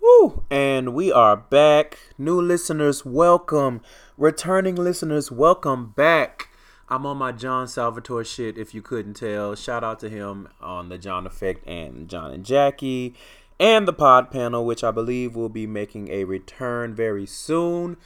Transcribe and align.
Woo! 0.00 0.44
And 0.48 0.94
we 0.94 1.10
are 1.10 1.36
back. 1.36 1.98
New 2.16 2.40
listeners, 2.40 3.04
welcome. 3.04 3.80
Returning 4.16 4.76
listeners, 4.76 5.32
welcome 5.32 5.90
back. 5.90 6.48
I'm 6.88 7.04
on 7.04 7.16
my 7.16 7.32
John 7.32 7.66
Salvatore 7.66 8.24
shit, 8.24 8.56
if 8.56 8.74
you 8.74 8.80
couldn't 8.80 9.14
tell. 9.14 9.56
Shout 9.56 9.82
out 9.82 9.98
to 10.00 10.08
him 10.08 10.48
on 10.60 10.88
the 10.88 10.98
John 10.98 11.26
Effect 11.26 11.66
and 11.66 12.08
John 12.08 12.30
and 12.30 12.44
Jackie 12.44 13.14
and 13.58 13.88
the 13.88 13.92
pod 13.92 14.30
panel, 14.30 14.64
which 14.64 14.84
I 14.84 14.92
believe 14.92 15.34
will 15.34 15.48
be 15.48 15.66
making 15.66 16.08
a 16.08 16.24
return 16.24 16.94
very 16.94 17.26
soon. 17.26 17.96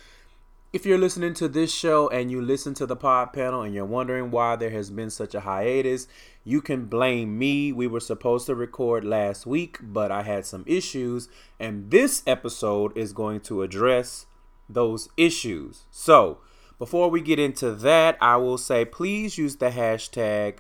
If 0.73 0.87
you're 0.87 0.96
listening 0.96 1.34
to 1.34 1.48
this 1.48 1.73
show 1.73 2.09
and 2.09 2.30
you 2.30 2.40
listen 2.40 2.73
to 2.74 2.87
the 2.87 2.96
pod 2.96 3.34
panel 3.34 3.60
and 3.60 3.74
you're 3.74 3.84
wondering 3.84 4.30
why 4.30 4.56
there 4.56 4.70
has 4.70 4.90
been 4.90 5.10
such 5.10 5.34
a 5.34 5.40
hiatus, 5.40 6.09
you 6.45 6.60
can 6.60 6.87
blame 6.87 7.38
me. 7.38 7.73
We 7.73 7.87
were 7.87 8.01
supposed 8.01 8.46
to 8.46 8.55
record 8.55 9.05
last 9.05 9.46
week, 9.46 9.78
but 9.80 10.10
I 10.10 10.23
had 10.23 10.45
some 10.45 10.65
issues, 10.66 11.28
and 11.60 11.91
this 11.91 12.23
episode 12.27 12.96
is 12.96 13.12
going 13.12 13.41
to 13.42 13.62
address 13.62 14.27
those 14.68 15.09
issues. 15.16 15.82
So, 15.91 16.38
before 16.78 17.10
we 17.10 17.20
get 17.20 17.38
into 17.38 17.73
that, 17.73 18.16
I 18.20 18.37
will 18.37 18.59
say 18.59 18.84
please 18.84 19.38
use 19.38 19.56
the 19.56 19.70
hashtag 19.70 20.59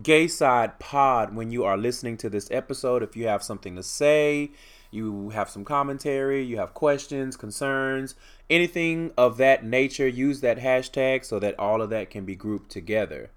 GaySidePod 0.00 1.34
when 1.34 1.50
you 1.50 1.64
are 1.64 1.76
listening 1.76 2.16
to 2.18 2.30
this 2.30 2.50
episode. 2.50 3.02
If 3.02 3.16
you 3.16 3.26
have 3.28 3.42
something 3.42 3.76
to 3.76 3.82
say, 3.82 4.50
you 4.90 5.30
have 5.30 5.48
some 5.48 5.64
commentary, 5.64 6.42
you 6.42 6.56
have 6.56 6.74
questions, 6.74 7.36
concerns, 7.36 8.16
anything 8.48 9.12
of 9.16 9.36
that 9.36 9.64
nature, 9.64 10.08
use 10.08 10.40
that 10.40 10.58
hashtag 10.58 11.24
so 11.24 11.38
that 11.38 11.58
all 11.60 11.80
of 11.80 11.90
that 11.90 12.10
can 12.10 12.24
be 12.24 12.34
grouped 12.34 12.70
together. 12.70 13.30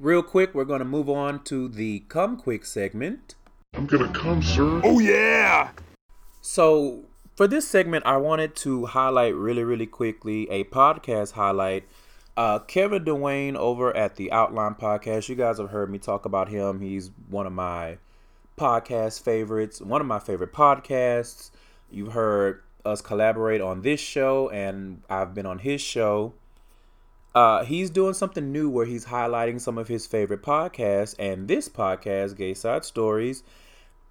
Real 0.00 0.22
quick, 0.22 0.54
we're 0.54 0.64
going 0.64 0.78
to 0.78 0.84
move 0.84 1.10
on 1.10 1.42
to 1.42 1.66
the 1.66 2.04
Come 2.08 2.36
Quick 2.36 2.64
segment. 2.64 3.34
I'm 3.74 3.86
gonna 3.86 4.12
come, 4.12 4.40
sir. 4.40 4.80
Oh 4.84 5.00
yeah! 5.00 5.70
So, 6.40 7.06
for 7.34 7.48
this 7.48 7.66
segment, 7.66 8.06
I 8.06 8.16
wanted 8.16 8.54
to 8.56 8.86
highlight 8.86 9.34
really, 9.34 9.64
really 9.64 9.86
quickly 9.86 10.48
a 10.50 10.62
podcast 10.62 11.32
highlight. 11.32 11.82
Uh, 12.36 12.60
Kevin 12.60 13.04
Dwayne 13.04 13.56
over 13.56 13.94
at 13.96 14.14
the 14.14 14.30
Outline 14.30 14.76
Podcast. 14.76 15.28
You 15.28 15.34
guys 15.34 15.58
have 15.58 15.70
heard 15.70 15.90
me 15.90 15.98
talk 15.98 16.24
about 16.24 16.48
him. 16.48 16.80
He's 16.80 17.10
one 17.28 17.48
of 17.48 17.52
my 17.52 17.98
podcast 18.56 19.20
favorites, 19.22 19.80
one 19.80 20.00
of 20.00 20.06
my 20.06 20.20
favorite 20.20 20.52
podcasts. 20.52 21.50
You've 21.90 22.12
heard 22.12 22.62
us 22.84 23.00
collaborate 23.00 23.60
on 23.60 23.82
this 23.82 23.98
show, 23.98 24.48
and 24.50 25.02
I've 25.10 25.34
been 25.34 25.46
on 25.46 25.58
his 25.58 25.80
show. 25.80 26.34
Uh, 27.34 27.64
he's 27.64 27.90
doing 27.90 28.14
something 28.14 28.50
new 28.50 28.68
where 28.68 28.86
he's 28.86 29.06
highlighting 29.06 29.60
some 29.60 29.78
of 29.78 29.88
his 29.88 30.06
favorite 30.06 30.42
podcasts, 30.42 31.14
and 31.18 31.46
this 31.46 31.68
podcast, 31.68 32.36
Gay 32.36 32.54
Side 32.54 32.84
Stories, 32.84 33.42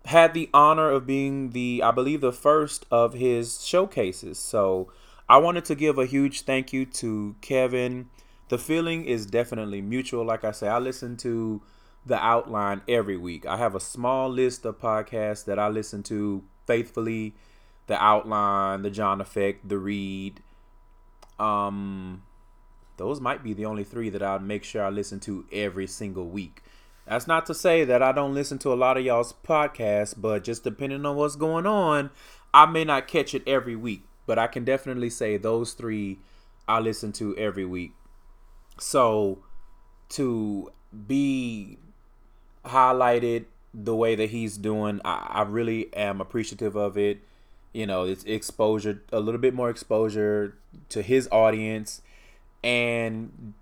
had 0.06 0.34
the 0.34 0.50
honor 0.54 0.90
of 0.90 1.06
being 1.06 1.50
the, 1.50 1.82
I 1.84 1.92
believe, 1.92 2.22
the 2.22 2.32
first 2.32 2.86
of 2.90 3.14
his 3.14 3.66
showcases. 3.66 4.40
So 4.40 4.90
I 5.28 5.38
wanted 5.38 5.66
to 5.66 5.76
give 5.76 5.98
a 5.98 6.06
huge 6.06 6.44
thank 6.44 6.72
you 6.72 6.86
to 6.86 7.36
Kevin. 7.42 8.10
The 8.50 8.58
feeling 8.58 9.04
is 9.04 9.26
definitely 9.26 9.82
mutual. 9.82 10.24
Like 10.24 10.46
I 10.46 10.52
say, 10.52 10.70
I 10.70 10.80
listen 10.80 11.18
to 11.18 11.62
the 12.06 12.16
outline 12.24 12.82
every 12.88 13.18
week. 13.18 13.46
I 13.46 13.58
have 13.58 13.76
a 13.76 13.82
small 13.82 14.30
list 14.30 14.64
of 14.66 14.80
podcasts 14.80 15.44
that 15.46 15.60
I 15.60 15.68
listen 15.68 16.04
to 16.04 16.44
faithfully. 16.66 17.36
The 17.88 18.02
outline, 18.02 18.84
the 18.84 18.90
John 18.90 19.20
Effect, 19.20 19.68
the 19.68 19.78
Read. 19.78 20.42
Um, 21.40 22.24
those 22.98 23.22
might 23.22 23.44
be 23.44 23.54
the 23.54 23.66
only 23.66 23.84
three 23.84 24.10
that 24.10 24.24
I'll 24.24 24.40
make 24.40 24.64
sure 24.64 24.84
I 24.84 24.90
listen 24.90 25.20
to 25.22 25.46
every 25.52 25.88
single 25.88 26.26
week. 26.26 26.62
That's 27.08 27.28
not 27.28 27.46
to 27.46 27.54
say 27.54 27.86
that 27.86 28.04
I 28.04 28.12
don't 28.12 28.34
listen 28.34 28.58
to 28.60 28.74
a 28.74 28.76
lot 28.76 28.98
of 28.98 29.06
y'all's 29.06 29.34
podcasts, 29.34 30.14
but 30.18 30.44
just 30.44 30.64
depending 30.64 31.06
on 31.06 31.16
what's 31.16 31.38
going 31.38 31.66
on, 31.66 32.10
I 32.54 32.66
may 32.66 32.84
not 32.84 33.08
catch 33.08 33.34
it 33.34 33.48
every 33.48 33.76
week. 33.76 34.04
But 34.26 34.38
I 34.38 34.48
can 34.48 34.66
definitely 34.66 35.10
say 35.10 35.38
those 35.38 35.72
three 35.72 36.20
I 36.68 36.80
listen 36.80 37.14
to 37.14 37.36
every 37.38 37.66
week. 37.66 37.94
So 38.78 39.40
to 40.10 40.72
be 41.08 41.78
highlighted 42.66 43.46
the 43.74 43.96
way 43.96 44.16
that 44.16 44.32
he's 44.32 44.58
doing, 44.58 45.00
I, 45.06 45.28
I 45.30 45.42
really 45.44 45.94
am 45.96 46.20
appreciative 46.20 46.76
of 46.76 46.98
it. 46.98 47.20
You 47.74 47.86
know, 47.86 48.04
it's 48.04 48.24
exposure, 48.26 49.02
a 49.14 49.20
little 49.20 49.40
bit 49.40 49.54
more 49.54 49.70
exposure 49.70 50.58
to 50.90 51.02
his 51.02 51.30
audience. 51.32 52.02
And 52.64 53.54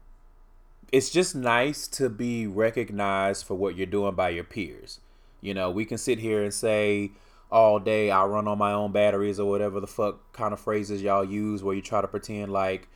it's 0.91 1.09
just 1.09 1.35
nice 1.35 1.87
to 1.89 2.09
be 2.09 2.47
recognized 2.47 3.45
for 3.45 3.55
what 3.55 3.75
you're 3.75 3.85
doing 3.85 4.15
by 4.15 4.29
your 4.29 4.43
peers. 4.43 4.99
You 5.41 5.53
know, 5.53 5.69
we 5.69 5.85
can 5.85 5.97
sit 5.97 6.19
here 6.19 6.43
and 6.43 6.53
say 6.53 7.11
all 7.51 7.79
day 7.79 8.09
I 8.11 8.25
run 8.25 8.47
on 8.47 8.57
my 8.57 8.71
own 8.71 8.91
batteries 8.91 9.39
or 9.39 9.49
whatever 9.49 9.79
the 9.79 9.87
fuck 9.87 10.33
kind 10.33 10.53
of 10.53 10.59
phrases 10.59 11.01
y'all 11.01 11.23
use 11.23 11.63
where 11.63 11.75
you 11.75 11.81
try 11.81 12.01
to 12.01 12.07
pretend 12.07 12.51
like 12.51 12.87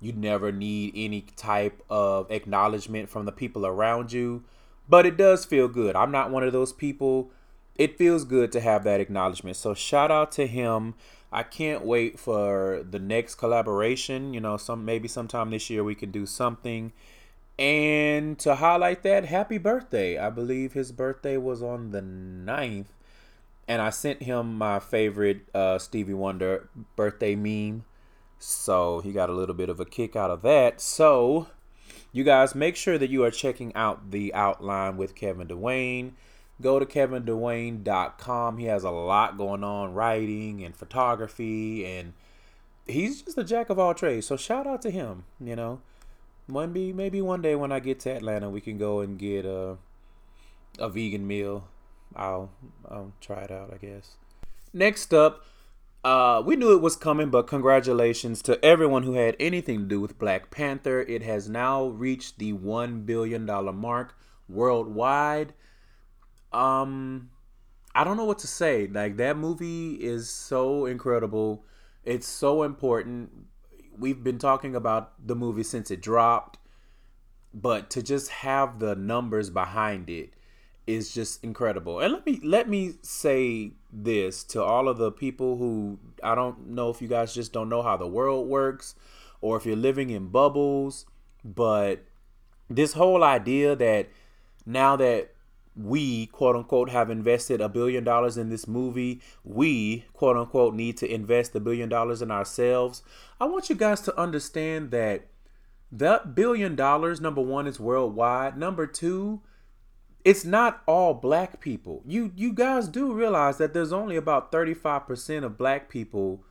you 0.00 0.12
never 0.12 0.50
need 0.50 0.92
any 0.96 1.20
type 1.36 1.80
of 1.88 2.30
acknowledgement 2.30 3.08
from 3.08 3.24
the 3.24 3.32
people 3.32 3.64
around 3.64 4.12
you. 4.12 4.42
But 4.88 5.06
it 5.06 5.16
does 5.16 5.44
feel 5.44 5.68
good. 5.68 5.94
I'm 5.94 6.10
not 6.10 6.30
one 6.30 6.42
of 6.42 6.52
those 6.52 6.72
people. 6.72 7.30
It 7.76 7.96
feels 7.96 8.24
good 8.24 8.52
to 8.52 8.60
have 8.60 8.84
that 8.84 9.00
acknowledgement. 9.00 9.56
So 9.56 9.74
shout 9.74 10.10
out 10.10 10.32
to 10.32 10.46
him. 10.46 10.94
I 11.32 11.42
can't 11.42 11.84
wait 11.84 12.20
for 12.20 12.84
the 12.88 12.98
next 12.98 13.36
collaboration. 13.36 14.34
You 14.34 14.40
know, 14.40 14.56
some 14.58 14.84
maybe 14.84 15.08
sometime 15.08 15.50
this 15.50 15.70
year 15.70 15.82
we 15.82 15.94
can 15.94 16.10
do 16.10 16.26
something. 16.26 16.92
And 17.58 18.38
to 18.40 18.56
highlight 18.56 19.02
that, 19.04 19.26
happy 19.26 19.58
birthday. 19.58 20.18
I 20.18 20.30
believe 20.30 20.72
his 20.72 20.92
birthday 20.92 21.36
was 21.36 21.62
on 21.62 21.90
the 21.90 22.02
9th. 22.02 22.86
And 23.68 23.80
I 23.80 23.90
sent 23.90 24.24
him 24.24 24.58
my 24.58 24.80
favorite 24.80 25.42
uh, 25.54 25.78
Stevie 25.78 26.14
Wonder 26.14 26.68
birthday 26.96 27.34
meme. 27.34 27.84
So 28.38 29.00
he 29.00 29.12
got 29.12 29.30
a 29.30 29.34
little 29.34 29.54
bit 29.54 29.68
of 29.68 29.80
a 29.80 29.84
kick 29.84 30.16
out 30.16 30.30
of 30.30 30.42
that. 30.42 30.80
So 30.80 31.46
you 32.10 32.24
guys 32.24 32.54
make 32.54 32.76
sure 32.76 32.98
that 32.98 33.08
you 33.08 33.24
are 33.24 33.30
checking 33.30 33.74
out 33.74 34.10
the 34.10 34.34
outline 34.34 34.96
with 34.96 35.14
Kevin 35.14 35.48
Dwayne. 35.48 36.12
Go 36.60 36.78
to 36.78 36.86
kevindwayne.com. 36.86 38.58
He 38.58 38.66
has 38.66 38.84
a 38.84 38.90
lot 38.90 39.36
going 39.36 39.64
on 39.64 39.94
writing 39.94 40.62
and 40.64 40.76
photography 40.76 41.84
and 41.84 42.12
he's 42.86 43.22
just 43.22 43.38
a 43.38 43.44
jack 43.44 43.70
of 43.70 43.78
all 43.78 43.94
trades. 43.94 44.26
So 44.26 44.36
shout 44.36 44.66
out 44.66 44.82
to 44.82 44.90
him, 44.90 45.24
you 45.40 45.56
know. 45.56 45.80
Maybe 46.48 46.92
maybe 46.92 47.22
one 47.22 47.40
day 47.40 47.54
when 47.54 47.72
I 47.72 47.80
get 47.80 48.00
to 48.00 48.10
Atlanta 48.10 48.50
we 48.50 48.60
can 48.60 48.76
go 48.76 49.00
and 49.00 49.18
get 49.18 49.44
a 49.44 49.78
a 50.78 50.88
vegan 50.88 51.26
meal. 51.26 51.68
I'll 52.14 52.50
I'll 52.88 53.12
try 53.20 53.42
it 53.42 53.50
out, 53.50 53.72
I 53.72 53.78
guess. 53.78 54.16
Next 54.72 55.12
up, 55.14 55.44
uh, 56.04 56.42
we 56.44 56.56
knew 56.56 56.72
it 56.72 56.82
was 56.82 56.96
coming, 56.96 57.30
but 57.30 57.46
congratulations 57.46 58.42
to 58.42 58.62
everyone 58.64 59.04
who 59.04 59.14
had 59.14 59.36
anything 59.38 59.80
to 59.80 59.84
do 59.84 60.00
with 60.00 60.18
Black 60.18 60.50
Panther. 60.50 61.02
It 61.02 61.22
has 61.22 61.48
now 61.48 61.86
reached 61.86 62.38
the 62.38 62.52
one 62.54 63.02
billion 63.02 63.46
dollar 63.46 63.72
mark 63.72 64.16
worldwide. 64.48 65.54
Um, 66.52 67.30
I 67.94 68.04
don't 68.04 68.16
know 68.16 68.24
what 68.24 68.38
to 68.40 68.46
say. 68.46 68.86
Like 68.86 69.16
that 69.16 69.36
movie 69.36 69.94
is 69.94 70.28
so 70.28 70.86
incredible. 70.86 71.64
It's 72.04 72.26
so 72.26 72.62
important. 72.62 73.30
We've 73.96 74.22
been 74.22 74.38
talking 74.38 74.74
about 74.74 75.26
the 75.26 75.36
movie 75.36 75.62
since 75.62 75.90
it 75.90 76.00
dropped, 76.00 76.58
but 77.52 77.90
to 77.90 78.02
just 78.02 78.30
have 78.30 78.78
the 78.78 78.94
numbers 78.94 79.50
behind 79.50 80.08
it 80.08 80.34
is 80.86 81.14
just 81.14 81.44
incredible. 81.44 82.00
And 82.00 82.12
let 82.12 82.26
me 82.26 82.40
let 82.42 82.68
me 82.68 82.94
say 83.02 83.72
this 83.92 84.42
to 84.44 84.62
all 84.62 84.88
of 84.88 84.98
the 84.98 85.12
people 85.12 85.56
who 85.56 85.98
I 86.22 86.34
don't 86.34 86.70
know 86.70 86.90
if 86.90 87.00
you 87.00 87.08
guys 87.08 87.34
just 87.34 87.52
don't 87.52 87.68
know 87.68 87.82
how 87.82 87.96
the 87.96 88.06
world 88.06 88.48
works 88.48 88.94
or 89.40 89.56
if 89.56 89.66
you're 89.66 89.76
living 89.76 90.10
in 90.10 90.28
bubbles, 90.28 91.06
but 91.44 92.04
this 92.68 92.94
whole 92.94 93.22
idea 93.22 93.76
that 93.76 94.08
now 94.64 94.96
that 94.96 95.31
we 95.74 96.26
quote 96.26 96.56
unquote 96.56 96.90
have 96.90 97.10
invested 97.10 97.60
a 97.60 97.68
billion 97.68 98.04
dollars 98.04 98.36
in 98.36 98.50
this 98.50 98.68
movie, 98.68 99.20
we 99.44 100.04
quote 100.12 100.36
unquote 100.36 100.74
need 100.74 100.96
to 100.98 101.12
invest 101.12 101.54
a 101.54 101.60
billion 101.60 101.88
dollars 101.88 102.22
in 102.22 102.30
ourselves. 102.30 103.02
I 103.40 103.46
want 103.46 103.70
you 103.70 103.76
guys 103.76 104.00
to 104.02 104.18
understand 104.18 104.90
that 104.90 105.28
that 105.90 106.34
billion 106.34 106.74
dollars 106.74 107.20
number 107.20 107.42
1 107.42 107.66
is 107.66 107.78
worldwide, 107.80 108.56
number 108.56 108.86
2 108.86 109.40
it's 110.24 110.44
not 110.44 110.82
all 110.86 111.14
black 111.14 111.60
people. 111.60 112.02
You 112.06 112.32
you 112.36 112.52
guys 112.52 112.88
do 112.88 113.12
realize 113.12 113.58
that 113.58 113.74
there's 113.74 113.92
only 113.92 114.16
about 114.16 114.52
35% 114.52 115.44
of 115.44 115.58
black 115.58 115.88
people 115.88 116.44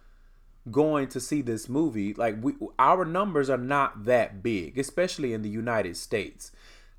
going 0.70 1.08
to 1.10 1.20
see 1.20 1.42
this 1.42 1.70
movie. 1.70 2.14
Like 2.14 2.36
we 2.42 2.54
our 2.78 3.06
numbers 3.06 3.50
are 3.50 3.58
not 3.58 4.06
that 4.06 4.44
big, 4.44 4.78
especially 4.78 5.34
in 5.34 5.42
the 5.42 5.50
United 5.50 5.98
States. 5.98 6.52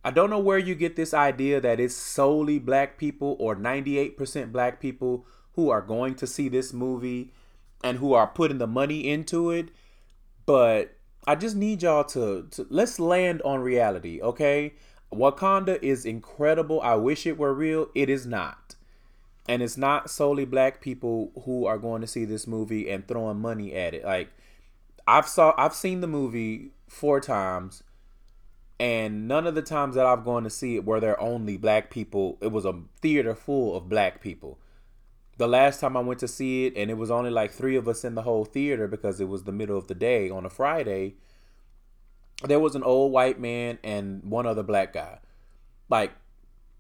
I 0.04 0.10
don't 0.10 0.30
know 0.30 0.38
where 0.40 0.58
you 0.58 0.74
get 0.74 0.96
this 0.96 1.14
idea 1.14 1.60
that 1.60 1.80
it's 1.80 1.94
solely 1.94 2.58
black 2.58 2.98
people 2.98 3.36
or 3.38 3.54
98% 3.56 4.52
black 4.52 4.80
people 4.80 5.26
who 5.54 5.70
are 5.70 5.82
going 5.82 6.14
to 6.16 6.26
see 6.26 6.48
this 6.48 6.72
movie 6.72 7.32
and 7.84 7.98
who 7.98 8.12
are 8.14 8.26
putting 8.26 8.58
the 8.58 8.66
money 8.66 9.08
into 9.08 9.50
it, 9.50 9.68
but 10.46 10.96
I 11.26 11.34
just 11.36 11.56
need 11.56 11.82
y'all 11.82 12.04
to, 12.04 12.48
to 12.52 12.66
let's 12.70 12.98
land 12.98 13.42
on 13.42 13.60
reality, 13.60 14.20
okay? 14.22 14.74
Wakanda 15.12 15.80
is 15.82 16.04
incredible. 16.04 16.80
I 16.80 16.94
wish 16.96 17.26
it 17.26 17.38
were 17.38 17.54
real. 17.54 17.88
It 17.94 18.10
is 18.10 18.26
not. 18.26 18.74
and 19.48 19.62
it's 19.62 19.76
not 19.76 20.10
solely 20.10 20.44
black 20.44 20.80
people 20.80 21.32
who 21.44 21.66
are 21.66 21.78
going 21.78 22.00
to 22.00 22.06
see 22.06 22.24
this 22.24 22.46
movie 22.46 22.88
and 22.90 23.06
throwing 23.06 23.40
money 23.40 23.74
at 23.74 23.94
it. 23.94 24.04
Like 24.04 24.30
I've 25.06 25.28
saw 25.28 25.54
I've 25.58 25.74
seen 25.74 26.00
the 26.00 26.06
movie 26.06 26.70
four 26.88 27.20
times 27.20 27.82
and 28.82 29.28
none 29.28 29.46
of 29.46 29.54
the 29.54 29.62
times 29.62 29.94
that 29.94 30.06
I've 30.06 30.24
gone 30.24 30.42
to 30.42 30.50
see 30.50 30.74
it 30.74 30.84
were 30.84 30.98
there 30.98 31.20
only 31.20 31.56
black 31.56 31.88
people. 31.88 32.36
It 32.40 32.50
was 32.50 32.64
a 32.64 32.80
theater 33.00 33.32
full 33.32 33.76
of 33.76 33.88
black 33.88 34.20
people. 34.20 34.58
The 35.38 35.46
last 35.46 35.78
time 35.78 35.96
I 35.96 36.00
went 36.00 36.18
to 36.18 36.26
see 36.26 36.66
it 36.66 36.76
and 36.76 36.90
it 36.90 36.94
was 36.94 37.08
only 37.08 37.30
like 37.30 37.52
3 37.52 37.76
of 37.76 37.86
us 37.86 38.04
in 38.04 38.16
the 38.16 38.22
whole 38.22 38.44
theater 38.44 38.88
because 38.88 39.20
it 39.20 39.28
was 39.28 39.44
the 39.44 39.52
middle 39.52 39.78
of 39.78 39.86
the 39.86 39.94
day 39.94 40.28
on 40.30 40.44
a 40.44 40.50
Friday. 40.50 41.14
There 42.42 42.58
was 42.58 42.74
an 42.74 42.82
old 42.82 43.12
white 43.12 43.38
man 43.38 43.78
and 43.84 44.24
one 44.24 44.46
other 44.46 44.64
black 44.64 44.94
guy. 44.94 45.20
Like 45.88 46.10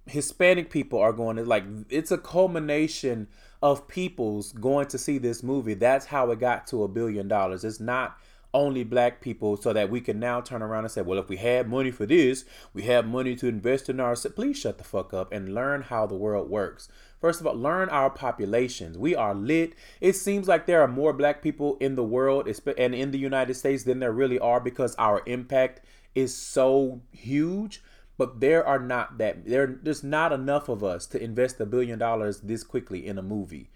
Hispanic 0.06 0.70
people 0.70 0.98
are 0.98 1.12
going 1.12 1.36
to 1.36 1.44
like 1.44 1.62
it's 1.88 2.10
a 2.10 2.18
culmination 2.18 3.28
of 3.62 3.86
peoples 3.86 4.50
going 4.50 4.88
to 4.88 4.98
see 4.98 5.18
this 5.18 5.44
movie. 5.44 5.74
That's 5.74 6.06
how 6.06 6.32
it 6.32 6.40
got 6.40 6.66
to 6.66 6.82
a 6.82 6.88
billion 6.88 7.28
dollars. 7.28 7.62
It's 7.62 7.78
not 7.78 8.18
only 8.54 8.84
black 8.84 9.20
people 9.20 9.56
so 9.56 9.72
that 9.72 9.90
we 9.90 10.00
can 10.00 10.20
now 10.20 10.40
turn 10.40 10.62
around 10.62 10.84
and 10.84 10.90
say, 10.90 11.02
well, 11.02 11.18
if 11.18 11.28
we 11.28 11.36
had 11.36 11.68
money 11.68 11.90
for 11.90 12.06
this, 12.06 12.44
we 12.74 12.82
have 12.82 13.06
money 13.06 13.34
to 13.36 13.46
invest 13.46 13.88
in 13.88 14.00
our. 14.00 14.14
Please 14.14 14.58
shut 14.58 14.78
the 14.78 14.84
fuck 14.84 15.14
up 15.14 15.32
and 15.32 15.54
learn 15.54 15.82
how 15.82 16.06
the 16.06 16.14
world 16.14 16.50
works. 16.50 16.88
First 17.20 17.40
of 17.40 17.46
all, 17.46 17.54
learn 17.54 17.88
our 17.88 18.10
populations. 18.10 18.98
We 18.98 19.14
are 19.14 19.34
lit. 19.34 19.74
It 20.00 20.14
seems 20.14 20.48
like 20.48 20.66
there 20.66 20.82
are 20.82 20.88
more 20.88 21.12
black 21.12 21.40
people 21.42 21.76
in 21.80 21.94
the 21.94 22.04
world 22.04 22.48
and 22.76 22.94
in 22.94 23.10
the 23.10 23.18
United 23.18 23.54
States 23.54 23.84
than 23.84 24.00
there 24.00 24.12
really 24.12 24.38
are 24.38 24.60
because 24.60 24.94
our 24.96 25.22
impact 25.26 25.80
is 26.14 26.36
so 26.36 27.00
huge 27.10 27.82
but 28.18 28.40
there 28.40 28.64
are 28.64 28.78
not 28.78 29.18
that 29.18 29.46
there 29.46 29.78
there's 29.82 30.04
not 30.04 30.32
enough 30.32 30.68
of 30.68 30.84
us 30.84 31.06
to 31.06 31.22
invest 31.22 31.60
a 31.60 31.66
billion 31.66 31.98
dollars 31.98 32.40
this 32.40 32.62
quickly 32.62 33.06
in 33.06 33.18
a 33.18 33.22
movie 33.22 33.70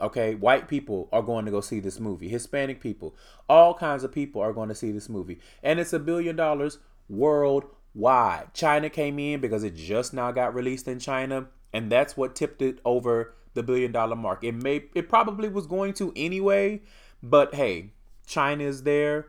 okay 0.00 0.34
white 0.34 0.68
people 0.68 1.08
are 1.12 1.22
going 1.22 1.44
to 1.44 1.50
go 1.50 1.60
see 1.60 1.80
this 1.80 1.98
movie 1.98 2.28
hispanic 2.28 2.80
people 2.80 3.14
all 3.48 3.74
kinds 3.74 4.04
of 4.04 4.12
people 4.12 4.42
are 4.42 4.52
going 4.52 4.68
to 4.68 4.74
see 4.74 4.92
this 4.92 5.08
movie. 5.08 5.40
And 5.62 5.80
it's 5.80 5.92
a 5.92 5.98
billion 5.98 6.36
dollars 6.36 6.78
worldwide. 7.08 8.52
China 8.54 8.90
came 8.90 9.18
in 9.18 9.40
because 9.40 9.64
it 9.64 9.74
just 9.74 10.12
now 10.12 10.32
got 10.32 10.54
released 10.54 10.88
in 10.88 10.98
china 10.98 11.46
and 11.72 11.90
that's 11.90 12.16
what 12.16 12.36
tipped 12.36 12.62
it 12.62 12.78
over 12.84 13.34
the 13.54 13.62
billion 13.62 13.92
dollar 13.92 14.16
mark. 14.16 14.44
It 14.44 14.54
may 14.54 14.84
it 14.94 15.08
probably 15.08 15.48
was 15.48 15.66
going 15.66 15.94
to 15.94 16.12
anyway 16.14 16.82
but 17.22 17.54
hey 17.54 17.92
china 18.26 18.64
is 18.64 18.82
there. 18.82 19.28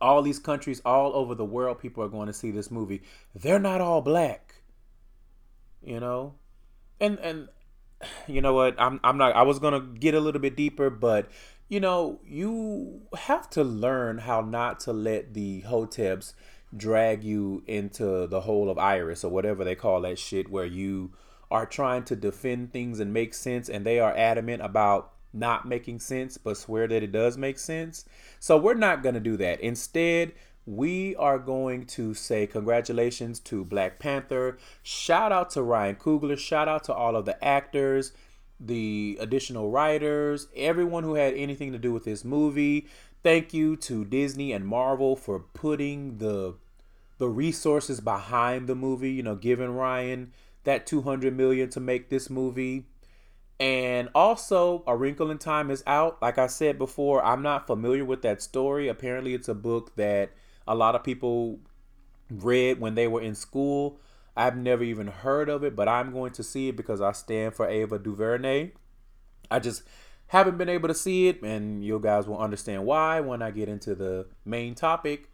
All 0.00 0.22
these 0.22 0.38
countries 0.38 0.80
all 0.84 1.12
over 1.14 1.34
the 1.34 1.44
world 1.44 1.80
people 1.80 2.04
are 2.04 2.08
going 2.08 2.28
to 2.28 2.32
see 2.32 2.50
this 2.50 2.70
movie. 2.70 3.02
They're 3.34 3.58
not 3.58 3.80
all 3.80 4.00
black 4.00 4.48
you 5.82 6.00
know? 6.00 6.34
And 7.00 7.18
and 7.20 7.48
you 8.26 8.40
know 8.40 8.52
what 8.52 8.74
i'm 8.78 9.00
i'm 9.04 9.16
not 9.16 9.34
i 9.34 9.42
was 9.42 9.58
going 9.58 9.74
to 9.74 9.98
get 9.98 10.14
a 10.14 10.20
little 10.20 10.40
bit 10.40 10.56
deeper 10.56 10.90
but 10.90 11.28
you 11.68 11.80
know 11.80 12.20
you 12.26 13.02
have 13.16 13.48
to 13.50 13.62
learn 13.62 14.18
how 14.18 14.40
not 14.40 14.80
to 14.80 14.92
let 14.92 15.34
the 15.34 15.62
hoteps 15.62 16.34
drag 16.76 17.24
you 17.24 17.62
into 17.66 18.26
the 18.26 18.42
hole 18.42 18.70
of 18.70 18.78
iris 18.78 19.24
or 19.24 19.30
whatever 19.30 19.64
they 19.64 19.74
call 19.74 20.00
that 20.00 20.18
shit 20.18 20.50
where 20.50 20.66
you 20.66 21.12
are 21.50 21.66
trying 21.66 22.04
to 22.04 22.14
defend 22.14 22.72
things 22.72 23.00
and 23.00 23.12
make 23.12 23.32
sense 23.32 23.68
and 23.68 23.84
they 23.84 23.98
are 23.98 24.16
adamant 24.16 24.62
about 24.62 25.12
not 25.32 25.66
making 25.66 25.98
sense 25.98 26.36
but 26.36 26.56
swear 26.56 26.86
that 26.86 27.02
it 27.02 27.12
does 27.12 27.36
make 27.36 27.58
sense 27.58 28.04
so 28.40 28.56
we're 28.56 28.74
not 28.74 29.02
going 29.02 29.14
to 29.14 29.20
do 29.20 29.36
that. 29.38 29.60
Instead, 29.60 30.32
we 30.68 31.16
are 31.16 31.38
going 31.38 31.86
to 31.86 32.12
say 32.12 32.46
congratulations 32.46 33.40
to 33.40 33.64
Black 33.64 33.98
Panther. 33.98 34.58
Shout 34.82 35.32
out 35.32 35.48
to 35.52 35.62
Ryan 35.62 35.96
Coogler. 35.96 36.36
Shout 36.36 36.68
out 36.68 36.84
to 36.84 36.92
all 36.92 37.16
of 37.16 37.24
the 37.24 37.42
actors, 37.42 38.12
the 38.60 39.16
additional 39.18 39.70
writers, 39.70 40.46
everyone 40.54 41.04
who 41.04 41.14
had 41.14 41.32
anything 41.32 41.72
to 41.72 41.78
do 41.78 41.94
with 41.94 42.04
this 42.04 42.22
movie. 42.22 42.86
Thank 43.22 43.54
you 43.54 43.76
to 43.76 44.04
Disney 44.04 44.52
and 44.52 44.66
Marvel 44.66 45.16
for 45.16 45.40
putting 45.40 46.18
the 46.18 46.56
the 47.16 47.28
resources 47.28 48.00
behind 48.00 48.68
the 48.68 48.74
movie, 48.74 49.10
you 49.10 49.22
know, 49.22 49.36
giving 49.36 49.74
Ryan 49.74 50.32
that 50.64 50.86
200 50.86 51.34
million 51.34 51.70
to 51.70 51.80
make 51.80 52.10
this 52.10 52.28
movie. 52.28 52.84
And 53.58 54.10
also, 54.14 54.84
A 54.86 54.94
Wrinkle 54.94 55.30
in 55.30 55.38
Time 55.38 55.70
is 55.70 55.82
out. 55.86 56.20
Like 56.20 56.36
I 56.36 56.46
said 56.46 56.78
before, 56.78 57.24
I'm 57.24 57.42
not 57.42 57.66
familiar 57.66 58.04
with 58.04 58.20
that 58.22 58.42
story. 58.42 58.86
Apparently, 58.86 59.32
it's 59.32 59.48
a 59.48 59.54
book 59.54 59.96
that 59.96 60.30
a 60.68 60.74
lot 60.74 60.94
of 60.94 61.02
people 61.02 61.58
read 62.30 62.78
when 62.78 62.94
they 62.94 63.08
were 63.08 63.22
in 63.22 63.34
school. 63.34 63.98
I've 64.36 64.56
never 64.56 64.84
even 64.84 65.08
heard 65.08 65.48
of 65.48 65.64
it, 65.64 65.74
but 65.74 65.88
I'm 65.88 66.12
going 66.12 66.30
to 66.32 66.44
see 66.44 66.68
it 66.68 66.76
because 66.76 67.00
I 67.00 67.10
stand 67.12 67.54
for 67.54 67.66
Ava 67.68 67.98
DuVernay. 67.98 68.70
I 69.50 69.58
just 69.58 69.82
haven't 70.28 70.58
been 70.58 70.68
able 70.68 70.88
to 70.88 70.94
see 70.94 71.28
it, 71.28 71.42
and 71.42 71.82
you 71.82 71.98
guys 71.98 72.28
will 72.28 72.38
understand 72.38 72.84
why 72.84 73.18
when 73.18 73.42
I 73.42 73.50
get 73.50 73.68
into 73.68 73.94
the 73.94 74.26
main 74.44 74.74
topic. 74.74 75.30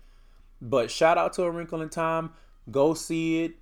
But 0.62 0.90
shout 0.90 1.18
out 1.18 1.34
to 1.34 1.42
A 1.42 1.50
Wrinkle 1.50 1.82
in 1.82 1.90
Time. 1.90 2.30
Go 2.70 2.94
see 2.94 3.44
it. 3.44 3.56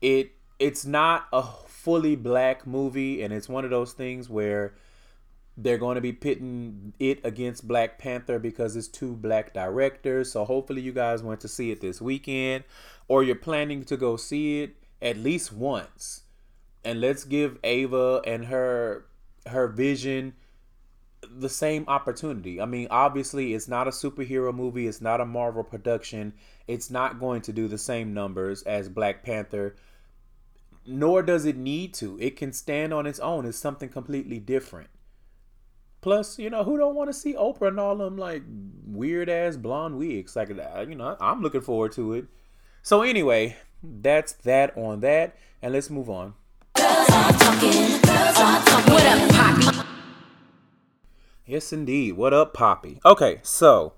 It 0.00 0.32
it's 0.58 0.86
not 0.86 1.26
a 1.32 1.42
fully 1.42 2.16
black 2.16 2.66
movie, 2.66 3.22
and 3.22 3.32
it's 3.32 3.48
one 3.48 3.64
of 3.64 3.70
those 3.70 3.92
things 3.92 4.30
where 4.30 4.74
they're 5.60 5.76
going 5.76 5.96
to 5.96 6.00
be 6.00 6.12
pitting 6.12 6.94
it 7.00 7.20
against 7.24 7.66
Black 7.66 7.98
Panther 7.98 8.38
because 8.38 8.76
it's 8.76 8.86
two 8.86 9.14
black 9.16 9.52
directors. 9.52 10.30
So 10.30 10.44
hopefully 10.44 10.82
you 10.82 10.92
guys 10.92 11.22
went 11.22 11.40
to 11.40 11.48
see 11.48 11.72
it 11.72 11.80
this 11.80 12.00
weekend 12.00 12.62
or 13.08 13.24
you're 13.24 13.34
planning 13.34 13.84
to 13.86 13.96
go 13.96 14.16
see 14.16 14.62
it 14.62 14.76
at 15.02 15.16
least 15.16 15.52
once. 15.52 16.22
And 16.84 17.00
let's 17.00 17.24
give 17.24 17.58
Ava 17.64 18.22
and 18.24 18.46
her 18.46 19.04
her 19.48 19.66
vision 19.66 20.34
the 21.28 21.48
same 21.48 21.84
opportunity. 21.88 22.60
I 22.60 22.64
mean, 22.64 22.86
obviously 22.90 23.52
it's 23.52 23.66
not 23.66 23.88
a 23.88 23.90
superhero 23.90 24.54
movie, 24.54 24.86
it's 24.86 25.00
not 25.00 25.20
a 25.20 25.26
Marvel 25.26 25.64
production. 25.64 26.34
It's 26.68 26.88
not 26.88 27.18
going 27.18 27.42
to 27.42 27.52
do 27.52 27.66
the 27.66 27.78
same 27.78 28.14
numbers 28.14 28.62
as 28.62 28.88
Black 28.88 29.24
Panther 29.24 29.74
nor 30.86 31.22
does 31.22 31.44
it 31.44 31.56
need 31.56 31.92
to. 31.92 32.18
It 32.18 32.36
can 32.36 32.50
stand 32.50 32.94
on 32.94 33.06
its 33.06 33.20
own. 33.20 33.44
It's 33.44 33.58
something 33.58 33.90
completely 33.90 34.38
different. 34.38 34.88
Plus, 36.00 36.38
you 36.38 36.48
know, 36.48 36.62
who 36.62 36.78
don't 36.78 36.94
want 36.94 37.08
to 37.08 37.12
see 37.12 37.34
Oprah 37.34 37.68
and 37.68 37.80
all 37.80 37.96
them 37.96 38.16
like 38.16 38.42
weird 38.86 39.28
ass 39.28 39.56
blonde 39.56 39.98
wigs? 39.98 40.36
Like, 40.36 40.48
you 40.48 40.94
know, 40.94 41.16
I'm 41.20 41.42
looking 41.42 41.60
forward 41.60 41.92
to 41.92 42.12
it. 42.14 42.26
So 42.82 43.02
anyway, 43.02 43.56
that's 43.82 44.32
that 44.32 44.76
on 44.76 45.00
that, 45.00 45.36
and 45.60 45.72
let's 45.72 45.90
move 45.90 46.08
on. 46.08 46.34
Yes, 51.44 51.72
indeed. 51.72 52.12
What 52.12 52.32
up, 52.32 52.54
Poppy? 52.54 53.00
Okay, 53.04 53.40
so 53.42 53.94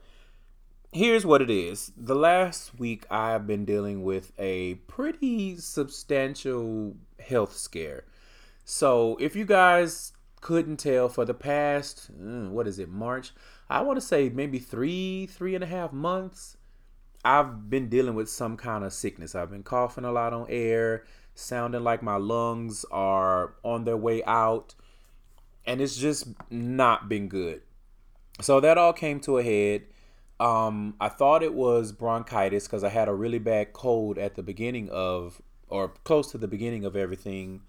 here's 0.93 1.27
what 1.27 1.43
it 1.43 1.51
is. 1.51 1.93
The 1.97 2.15
last 2.15 2.79
week 2.79 3.05
I've 3.11 3.47
been 3.47 3.65
dealing 3.65 4.03
with 4.03 4.33
a 4.39 4.77
pretty 4.87 5.57
substantial 5.57 6.97
health 7.19 7.57
scare. 7.57 8.05
So 8.65 9.17
if 9.21 9.37
you 9.37 9.45
guys 9.45 10.13
couldn't 10.41 10.79
tell 10.79 11.09
for 11.09 11.25
the 11.25 11.35
past 11.35 12.11
mm, 12.19 12.51
what 12.51 12.67
is 12.67 12.79
it 12.79 12.89
march? 12.89 13.33
I 13.69 13.83
want 13.83 13.99
to 13.99 14.07
say 14.07 14.29
maybe 14.29 14.59
three 14.59 15.27
three 15.27 15.55
and 15.55 15.65
a 15.65 15.67
half 15.67 15.93
months 15.93 16.57
i've 17.25 17.69
been 17.69 17.89
dealing 17.89 18.15
with 18.15 18.31
some 18.31 18.57
kind 18.57 18.85
of 18.85 18.93
sickness. 18.93 19.35
I've 19.35 19.51
been 19.51 19.63
coughing 19.63 20.05
a 20.05 20.13
lot 20.13 20.33
on 20.33 20.47
air 20.49 21.05
sounding 21.35 21.83
like 21.83 22.03
my 22.03 22.17
lungs 22.17 22.85
are 22.91 23.55
on 23.63 23.85
their 23.85 23.97
way 23.97 24.23
out 24.25 24.75
and 25.67 25.81
it's 25.81 25.97
just 25.97 26.29
not 26.51 27.09
been 27.09 27.29
good. 27.29 27.63
So 28.41 28.61
that 28.61 28.79
all 28.79 28.93
came 28.93 29.21
to 29.21 29.39
a 29.39 29.43
head. 29.43 29.83
Um, 30.39 30.95
I 31.01 31.09
thought 31.09 31.43
it 31.43 31.53
was 31.53 31.93
bronchitis 31.93 32.67
because 32.67 32.83
I 32.83 32.89
had 32.89 33.09
a 33.09 33.15
really 33.15 33.39
bad 33.39 33.75
cold 33.75 34.17
at 34.17 34.37
the 34.37 34.43
beginning 34.43 34.89
of, 34.91 35.43
or 35.69 35.89
close 36.05 36.31
to 36.33 36.39
the 36.39 36.49
beginning 36.49 36.85
of 36.87 36.97
everything, 36.97 37.61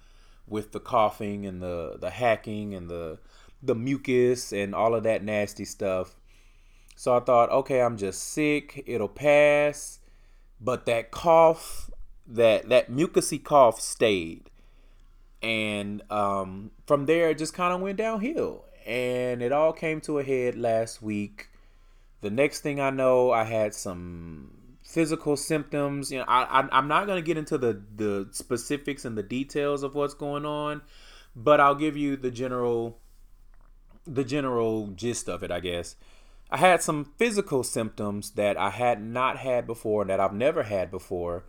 with 0.51 0.72
the 0.72 0.79
coughing 0.79 1.46
and 1.46 1.62
the 1.62 1.98
the 2.00 2.12
hacking 2.12 2.74
and 2.75 2.89
the 2.89 3.17
the 3.63 3.75
mucus 3.75 4.51
and 4.51 4.75
all 4.75 4.93
of 4.93 5.03
that 5.03 5.24
nasty 5.24 5.65
stuff. 5.65 6.15
So 6.96 7.15
I 7.15 7.20
thought, 7.22 7.50
okay, 7.50 7.81
I'm 7.81 7.98
just 7.98 8.22
sick. 8.22 8.84
It'll 8.86 9.08
pass. 9.08 10.00
But 10.60 10.86
that 10.86 11.10
cough, 11.10 11.89
that 12.27 12.70
that 12.70 12.91
mucusy 12.91 13.43
cough 13.43 13.79
stayed, 13.79 14.51
and 15.41 16.03
um, 16.12 16.72
from 16.86 17.08
there 17.08 17.31
it 17.31 17.39
just 17.39 17.55
kind 17.55 17.74
of 17.74 17.81
went 17.81 17.98
downhill. 17.98 18.65
And 18.86 19.41
it 19.41 19.51
all 19.51 19.74
came 19.74 20.01
to 20.01 20.20
a 20.20 20.24
head 20.24 20.55
last 20.55 21.01
week 21.01 21.51
the 22.22 22.29
next 22.29 22.62
thing 22.62 22.79
I 22.79 22.91
know, 22.91 23.31
I 23.31 23.43
had 23.43 23.74
some 23.74 24.51
physical 24.93 25.36
symptoms. 25.38 26.12
You 26.12 26.19
know, 26.19 26.25
I, 26.27 26.62
I 26.62 26.69
I'm 26.71 26.88
not 26.88 27.07
gonna 27.07 27.21
get 27.21 27.38
into 27.38 27.57
the 27.57 27.81
the 27.95 28.27
specifics 28.31 29.05
and 29.05 29.17
the 29.17 29.24
details 29.24 29.83
of 29.83 29.95
what's 29.95 30.13
going 30.13 30.45
on, 30.45 30.81
but 31.36 31.60
I'll 31.60 31.75
give 31.75 31.98
you 31.98 32.17
the 32.17 32.31
general 32.31 33.00
the 34.05 34.24
general 34.24 34.88
gist 34.88 35.29
of 35.29 35.43
it, 35.43 35.51
I 35.51 35.60
guess. 35.60 35.95
I 36.50 36.57
had 36.57 36.81
some 36.81 37.05
physical 37.17 37.63
symptoms 37.63 38.31
that 38.31 38.57
I 38.57 38.71
had 38.71 39.01
not 39.01 39.38
had 39.38 39.65
before, 39.65 40.03
that 40.05 40.19
I've 40.19 40.33
never 40.33 40.63
had 40.63 40.91
before. 40.91 41.45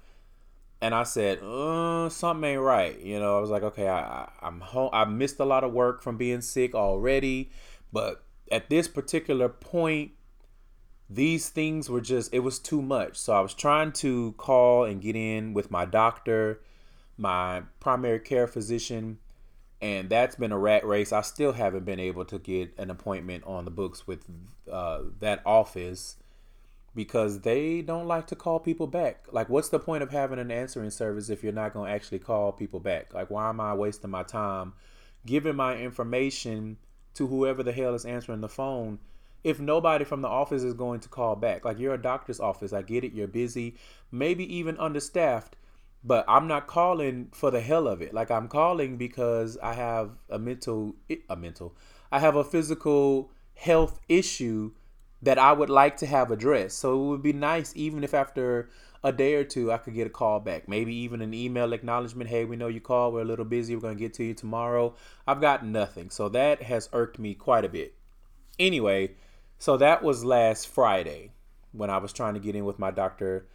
and 0.81 0.95
I 0.95 1.05
said, 1.05 1.39
uh, 1.43 2.09
something 2.09 2.51
ain't 2.51 2.61
right. 2.61 2.99
You 3.01 3.21
know, 3.21 3.39
I 3.39 3.41
was 3.41 3.51
like, 3.51 3.63
okay, 3.63 3.87
I, 3.89 4.01
I 4.01 4.29
I'm 4.43 4.61
home. 4.61 4.91
I 4.93 5.05
missed 5.05 5.39
a 5.39 5.45
lot 5.45 5.63
of 5.65 5.73
work 5.73 6.03
from 6.03 6.17
being 6.17 6.41
sick 6.41 6.75
already, 6.75 7.51
but 7.93 8.25
at 8.51 8.69
this 8.69 8.89
particular 8.89 9.49
point, 9.49 10.13
these 11.15 11.49
things 11.49 11.91
were 11.91 12.01
just 12.01 12.33
it 12.33 12.41
was 12.41 12.59
too 12.59 12.83
much. 12.83 13.17
So 13.17 13.33
I 13.33 13.41
was 13.41 13.55
trying 13.55 13.93
to 13.93 14.33
call 14.37 14.85
and 14.85 15.01
get 15.01 15.17
in 15.17 15.55
with 15.55 15.71
my 15.71 15.85
doctor, 15.85 16.61
my 17.17 17.63
primary 17.81 18.21
care 18.21 18.47
physician, 18.47 19.19
and 19.81 20.09
that's 20.09 20.37
been 20.37 20.53
a 20.53 20.59
rat 20.59 20.87
race. 20.87 21.13
I 21.13 21.23
still 21.23 21.53
haven't 21.53 21.85
been 21.85 22.01
able 22.01 22.25
to 22.27 22.39
get 22.39 22.75
an 22.79 22.91
appointment 22.91 23.45
on 23.45 23.65
the 23.65 23.71
books 23.71 24.07
with 24.07 24.25
uh, 24.71 25.01
that 25.21 25.43
office 25.45 26.17
because 26.95 27.41
they 27.41 27.83
don't 27.83 28.07
like 28.07 28.27
to 28.29 28.37
call 28.37 28.61
people 28.61 28.87
back. 28.87 29.25
Like, 29.33 29.49
what's 29.49 29.71
the 29.71 29.79
point 29.79 30.03
of 30.03 30.11
having 30.11 30.39
an 30.39 30.51
answering 30.51 30.91
service 30.91 31.31
if 31.31 31.43
you're 31.43 31.53
not 31.53 31.73
going 31.73 31.89
to 31.89 31.95
actually 31.95 32.19
call 32.19 32.53
people 32.53 32.81
back? 32.81 33.15
Like, 33.15 33.31
why 33.31 33.49
am 33.49 33.61
I 33.61 33.75
wasting 33.75 34.11
my 34.11 34.23
time 34.23 34.75
giving 35.25 35.57
my 35.57 35.77
information 35.77 36.77
to 37.15 37.27
whoever 37.27 37.63
the 37.63 37.73
hell 37.73 37.95
is 37.95 38.05
answering 38.05 38.41
the 38.41 38.49
phone 38.49 38.99
if 39.45 39.61
nobody 39.61 40.05
from 40.05 40.23
the 40.23 40.29
office 40.29 40.63
is 40.63 40.75
going 40.75 41.01
to 41.01 41.09
call 41.09 41.37
back? 41.37 41.65
Like, 41.65 41.79
you're 41.79 41.95
a 41.95 42.01
doctor's 42.03 42.41
office. 42.41 42.73
I 42.73 42.83
get 42.83 43.05
it. 43.05 43.13
You're 43.13 43.29
busy, 43.29 43.77
maybe 44.11 44.45
even 44.55 44.77
understaffed. 44.79 45.57
But 46.05 46.25
I'm 46.27 46.49
not 46.49 46.67
calling 46.67 47.29
for 47.33 47.51
the 47.51 47.61
hell 47.61 47.87
of 47.87 48.03
it. 48.03 48.13
Like 48.13 48.31
I'm 48.31 48.49
calling 48.49 48.97
because 48.97 49.57
I 49.63 49.75
have 49.75 50.11
a 50.29 50.39
mental 50.39 50.97
a 51.29 51.37
mental 51.37 51.77
I 52.11 52.19
have 52.19 52.35
a 52.35 52.45
physical 52.45 53.31
health 53.55 54.01
issue 54.09 54.73
that 55.23 55.39
I 55.39 55.53
would 55.53 55.71
like 55.71 55.97
to 55.99 56.07
have 56.07 56.31
addressed. 56.33 56.79
So 56.79 56.95
it 56.95 57.07
would 57.07 57.23
be 57.23 57.33
nice 57.33 57.73
even 57.77 58.03
if 58.03 58.13
after 58.13 58.69
a 59.05 59.13
day 59.13 59.35
or 59.35 59.45
two 59.45 59.71
I 59.71 59.79
could 59.79 59.95
get 59.95 60.09
a 60.09 60.11
call 60.11 60.41
back. 60.41 60.69
Maybe 60.69 60.93
even 60.95 61.23
an 61.23 61.33
email 61.33 61.73
acknowledgement. 61.73 62.29
Hey, 62.29 62.45
we 62.45 62.57
know 62.57 62.67
you 62.67 62.81
called. 62.81 63.15
We're 63.15 63.23
a 63.23 63.25
little 63.25 63.45
busy. 63.45 63.77
We're 63.77 63.83
going 63.83 63.97
to 63.97 64.03
get 64.03 64.15
to 64.15 64.25
you 64.25 64.35
tomorrow. 64.35 64.97
I've 65.27 65.41
got 65.41 65.65
nothing. 65.65 66.11
So 66.11 66.29
that 66.31 66.63
has 66.65 66.89
irked 66.93 67.21
me 67.21 67.35
quite 67.35 67.65
a 67.65 67.69
bit. 67.69 67.95
Anyway, 68.59 69.13
so 69.63 69.77
that 69.77 70.03
was 70.03 70.25
last 70.25 70.67
Friday 70.67 71.31
when 71.71 71.89
I 71.89 71.99
was 71.99 72.13
trying 72.13 72.35
to 72.35 72.41
get 72.41 72.57
in 72.57 72.65
with 72.65 72.81
my 72.81 72.91
doctor. 72.91 73.47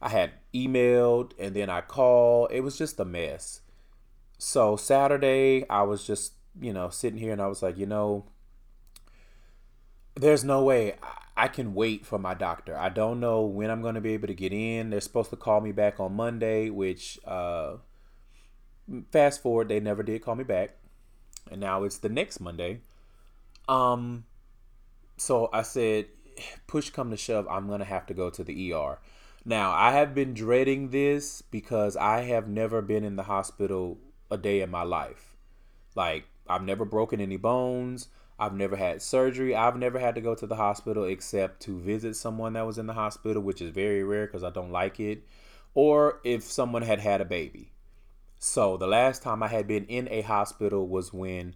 I 0.00 0.10
had 0.10 0.30
emailed 0.54 1.32
and 1.40 1.56
then 1.56 1.68
I 1.68 1.80
called. 1.80 2.52
It 2.52 2.60
was 2.60 2.78
just 2.78 3.00
a 3.00 3.04
mess. 3.04 3.62
So 4.38 4.76
Saturday, 4.76 5.68
I 5.68 5.82
was 5.82 6.06
just, 6.06 6.34
you 6.60 6.72
know, 6.72 6.88
sitting 6.88 7.18
here 7.18 7.32
and 7.32 7.42
I 7.42 7.48
was 7.48 7.64
like, 7.64 7.76
you 7.76 7.86
know, 7.86 8.26
there's 10.14 10.44
no 10.44 10.62
way 10.62 10.94
I 11.36 11.48
can 11.48 11.74
wait 11.74 12.06
for 12.06 12.20
my 12.20 12.34
doctor. 12.34 12.78
I 12.78 12.88
don't 12.88 13.18
know 13.18 13.40
when 13.42 13.68
I'm 13.68 13.82
going 13.82 13.96
to 13.96 14.00
be 14.00 14.12
able 14.12 14.28
to 14.28 14.34
get 14.34 14.52
in. 14.52 14.90
They're 14.90 15.00
supposed 15.00 15.30
to 15.30 15.36
call 15.36 15.60
me 15.60 15.72
back 15.72 15.98
on 15.98 16.14
Monday, 16.14 16.70
which 16.70 17.18
uh, 17.24 17.78
fast 19.10 19.42
forward, 19.42 19.66
they 19.68 19.80
never 19.80 20.04
did 20.04 20.22
call 20.22 20.36
me 20.36 20.44
back, 20.44 20.76
and 21.50 21.60
now 21.60 21.82
it's 21.82 21.98
the 21.98 22.08
next 22.08 22.38
Monday. 22.38 22.82
Um, 23.68 24.26
so 25.16 25.48
I 25.52 25.62
said, 25.62 26.06
push 26.66 26.90
come 26.90 27.10
to 27.10 27.16
shove, 27.16 27.46
I'm 27.48 27.68
gonna 27.68 27.84
have 27.84 28.06
to 28.06 28.14
go 28.14 28.30
to 28.30 28.44
the 28.44 28.72
ER. 28.72 28.98
Now 29.44 29.72
I 29.72 29.92
have 29.92 30.14
been 30.14 30.34
dreading 30.34 30.90
this 30.90 31.40
because 31.42 31.96
I 31.96 32.22
have 32.22 32.48
never 32.48 32.82
been 32.82 33.04
in 33.04 33.16
the 33.16 33.22
hospital 33.24 33.98
a 34.30 34.36
day 34.36 34.60
in 34.60 34.70
my 34.70 34.82
life. 34.82 35.36
Like 35.94 36.24
I've 36.48 36.62
never 36.62 36.84
broken 36.84 37.20
any 37.20 37.36
bones. 37.36 38.08
I've 38.38 38.54
never 38.54 38.76
had 38.76 39.00
surgery. 39.00 39.54
I've 39.54 39.76
never 39.76 39.98
had 39.98 40.14
to 40.16 40.20
go 40.20 40.34
to 40.34 40.46
the 40.46 40.56
hospital 40.56 41.04
except 41.04 41.60
to 41.62 41.78
visit 41.78 42.16
someone 42.16 42.52
that 42.52 42.66
was 42.66 42.76
in 42.76 42.86
the 42.86 42.92
hospital, 42.92 43.42
which 43.42 43.62
is 43.62 43.70
very 43.70 44.04
rare 44.04 44.26
because 44.26 44.44
I 44.44 44.50
don't 44.50 44.72
like 44.72 45.00
it, 45.00 45.24
or 45.74 46.20
if 46.22 46.42
someone 46.42 46.82
had 46.82 47.00
had 47.00 47.20
a 47.20 47.24
baby. 47.24 47.72
So 48.38 48.76
the 48.76 48.86
last 48.86 49.22
time 49.22 49.42
I 49.42 49.48
had 49.48 49.66
been 49.66 49.86
in 49.86 50.08
a 50.10 50.20
hospital 50.20 50.86
was 50.86 51.12
when 51.12 51.54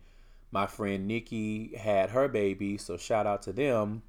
my 0.50 0.66
friend 0.66 1.06
Nikki 1.06 1.76
had 1.76 2.10
her 2.10 2.28
baby. 2.28 2.76
So 2.78 2.96
shout 2.96 3.26
out 3.26 3.42
to 3.42 3.52
them. 3.52 4.02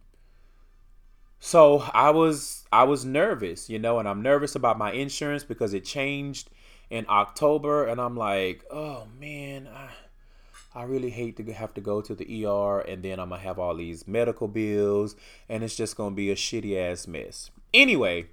So 1.39 1.79
I 1.93 2.11
was 2.11 2.65
I 2.71 2.83
was 2.83 3.03
nervous, 3.03 3.69
you 3.69 3.79
know, 3.79 3.99
and 3.99 4.07
I'm 4.07 4.21
nervous 4.21 4.55
about 4.55 4.77
my 4.77 4.91
insurance 4.91 5.43
because 5.43 5.73
it 5.73 5.85
changed 5.85 6.49
in 6.89 7.05
October, 7.09 7.85
and 7.85 7.99
I'm 8.01 8.15
like, 8.15 8.63
oh 8.69 9.07
man, 9.19 9.67
I 9.67 9.89
I 10.73 10.83
really 10.83 11.09
hate 11.09 11.35
to 11.37 11.53
have 11.53 11.73
to 11.73 11.81
go 11.81 12.01
to 12.01 12.15
the 12.15 12.45
ER 12.45 12.79
and 12.79 13.03
then 13.03 13.19
I'm 13.19 13.29
gonna 13.29 13.41
have 13.41 13.59
all 13.59 13.75
these 13.75 14.07
medical 14.07 14.47
bills 14.47 15.15
and 15.49 15.63
it's 15.63 15.75
just 15.75 15.97
gonna 15.97 16.15
be 16.15 16.31
a 16.31 16.35
shitty 16.35 16.77
ass 16.77 17.07
mess. 17.07 17.51
Anyway, 17.73 18.27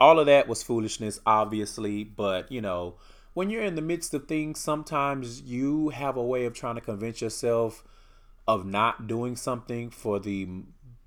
all 0.00 0.18
of 0.18 0.26
that 0.26 0.48
was 0.48 0.62
foolishness, 0.62 1.20
obviously, 1.26 2.04
but 2.04 2.50
you 2.50 2.62
know, 2.62 2.94
when 3.38 3.50
you're 3.50 3.62
in 3.62 3.76
the 3.76 3.80
midst 3.80 4.12
of 4.14 4.26
things, 4.26 4.58
sometimes 4.58 5.42
you 5.42 5.90
have 5.90 6.16
a 6.16 6.22
way 6.24 6.44
of 6.44 6.52
trying 6.52 6.74
to 6.74 6.80
convince 6.80 7.20
yourself 7.20 7.84
of 8.48 8.66
not 8.66 9.06
doing 9.06 9.36
something 9.36 9.90
for 9.90 10.18
the 10.18 10.48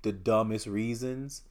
the 0.00 0.12
dumbest 0.12 0.66
reasons. 0.66 1.42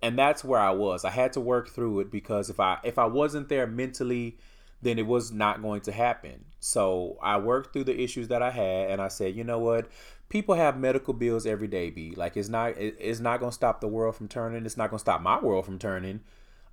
And 0.00 0.18
that's 0.18 0.42
where 0.42 0.58
I 0.58 0.70
was. 0.70 1.04
I 1.04 1.10
had 1.10 1.34
to 1.34 1.40
work 1.40 1.68
through 1.68 2.00
it 2.00 2.10
because 2.10 2.48
if 2.48 2.58
I 2.58 2.78
if 2.82 2.98
I 2.98 3.04
wasn't 3.04 3.50
there 3.50 3.66
mentally 3.66 4.38
then 4.80 4.98
it 4.98 5.06
was 5.06 5.30
not 5.30 5.60
going 5.60 5.82
to 5.82 5.92
happen. 5.92 6.46
So 6.60 7.18
I 7.22 7.36
worked 7.36 7.74
through 7.74 7.84
the 7.84 8.02
issues 8.02 8.28
that 8.28 8.40
I 8.40 8.50
had, 8.50 8.90
and 8.90 9.02
I 9.02 9.08
said, 9.08 9.36
you 9.36 9.44
know 9.44 9.58
what? 9.58 9.86
People 10.30 10.54
have 10.54 10.78
medical 10.78 11.12
bills 11.12 11.44
every 11.44 11.68
day. 11.68 11.90
Be 11.90 12.14
like, 12.16 12.38
it's 12.38 12.48
not 12.48 12.72
it's 12.78 13.20
not 13.20 13.38
gonna 13.38 13.52
stop 13.52 13.82
the 13.82 13.86
world 13.86 14.16
from 14.16 14.28
turning. 14.28 14.64
It's 14.64 14.78
not 14.78 14.88
gonna 14.88 14.98
stop 14.98 15.20
my 15.20 15.38
world 15.40 15.66
from 15.66 15.78
turning. 15.78 16.20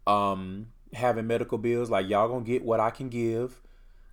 Um, 0.07 0.67
having 0.93 1.27
medical 1.27 1.57
bills, 1.57 1.89
like 1.89 2.09
y'all 2.09 2.27
gonna 2.27 2.45
get 2.45 2.63
what 2.63 2.79
I 2.79 2.89
can 2.89 3.09
give 3.09 3.61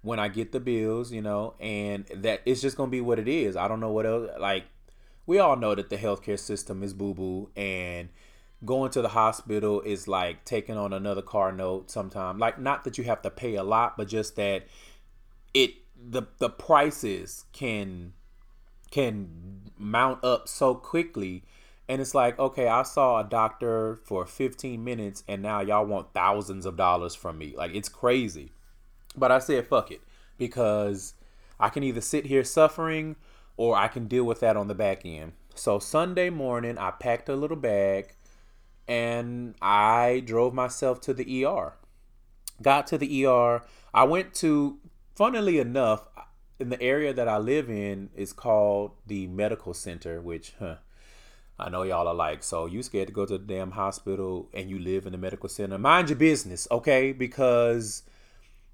when 0.02 0.18
I 0.18 0.28
get 0.28 0.52
the 0.52 0.60
bills, 0.60 1.12
you 1.12 1.22
know, 1.22 1.54
and 1.60 2.06
that 2.14 2.42
it's 2.44 2.60
just 2.60 2.76
gonna 2.76 2.90
be 2.90 3.00
what 3.00 3.18
it 3.18 3.28
is. 3.28 3.56
I 3.56 3.68
don't 3.68 3.80
know 3.80 3.92
what 3.92 4.06
else. 4.06 4.30
Like 4.38 4.64
we 5.26 5.38
all 5.38 5.56
know 5.56 5.74
that 5.74 5.90
the 5.90 5.96
healthcare 5.96 6.38
system 6.38 6.82
is 6.82 6.94
boo 6.94 7.14
boo, 7.14 7.50
and 7.56 8.08
going 8.64 8.90
to 8.90 9.02
the 9.02 9.08
hospital 9.08 9.80
is 9.82 10.08
like 10.08 10.44
taking 10.44 10.76
on 10.76 10.92
another 10.92 11.20
car 11.22 11.52
note 11.52 11.90
sometimes 11.90 12.40
like 12.40 12.58
not 12.58 12.84
that 12.84 12.96
you 12.96 13.04
have 13.04 13.20
to 13.20 13.30
pay 13.30 13.54
a 13.54 13.62
lot 13.62 13.96
but 13.98 14.08
just 14.08 14.34
that 14.36 14.66
it 15.52 15.74
the 15.94 16.22
the 16.38 16.48
prices 16.48 17.44
can 17.52 18.12
can 18.90 19.60
mount 19.76 20.24
up 20.24 20.48
so 20.48 20.74
quickly 20.74 21.44
and 21.88 22.00
it's 22.00 22.14
like 22.14 22.38
okay 22.38 22.68
i 22.68 22.82
saw 22.82 23.20
a 23.20 23.24
doctor 23.24 23.96
for 24.04 24.26
15 24.26 24.82
minutes 24.82 25.22
and 25.28 25.42
now 25.42 25.60
y'all 25.60 25.86
want 25.86 26.12
thousands 26.12 26.66
of 26.66 26.76
dollars 26.76 27.14
from 27.14 27.38
me 27.38 27.54
like 27.56 27.74
it's 27.74 27.88
crazy 27.88 28.52
but 29.16 29.30
i 29.30 29.38
said 29.38 29.66
fuck 29.66 29.90
it 29.90 30.00
because 30.38 31.14
i 31.60 31.68
can 31.68 31.82
either 31.82 32.00
sit 32.00 32.26
here 32.26 32.44
suffering 32.44 33.16
or 33.56 33.76
i 33.76 33.88
can 33.88 34.06
deal 34.06 34.24
with 34.24 34.40
that 34.40 34.56
on 34.56 34.68
the 34.68 34.74
back 34.74 35.02
end 35.04 35.32
so 35.54 35.78
sunday 35.78 36.30
morning 36.30 36.76
i 36.78 36.90
packed 36.90 37.28
a 37.28 37.36
little 37.36 37.56
bag 37.56 38.16
and 38.88 39.54
I 39.60 40.22
drove 40.24 40.54
myself 40.54 41.00
to 41.02 41.14
the 41.14 41.44
ER. 41.44 41.74
Got 42.62 42.86
to 42.88 42.98
the 42.98 43.26
ER. 43.26 43.62
I 43.92 44.04
went 44.04 44.34
to, 44.34 44.78
funnily 45.14 45.58
enough, 45.58 46.08
in 46.58 46.70
the 46.70 46.80
area 46.80 47.12
that 47.12 47.28
I 47.28 47.38
live 47.38 47.68
in 47.68 48.10
is 48.14 48.32
called 48.32 48.92
the 49.06 49.26
medical 49.26 49.74
center, 49.74 50.20
which, 50.20 50.54
huh, 50.58 50.76
I 51.58 51.70
know 51.70 51.82
y'all 51.82 52.06
are 52.06 52.14
like, 52.14 52.42
so 52.42 52.66
you 52.66 52.82
scared 52.82 53.08
to 53.08 53.14
go 53.14 53.24
to 53.24 53.38
the 53.38 53.44
damn 53.44 53.70
hospital 53.70 54.48
and 54.52 54.68
you 54.68 54.78
live 54.78 55.06
in 55.06 55.12
the 55.12 55.18
medical 55.18 55.48
center. 55.48 55.78
Mind 55.78 56.10
your 56.10 56.18
business, 56.18 56.68
okay? 56.70 57.12
Because 57.12 58.02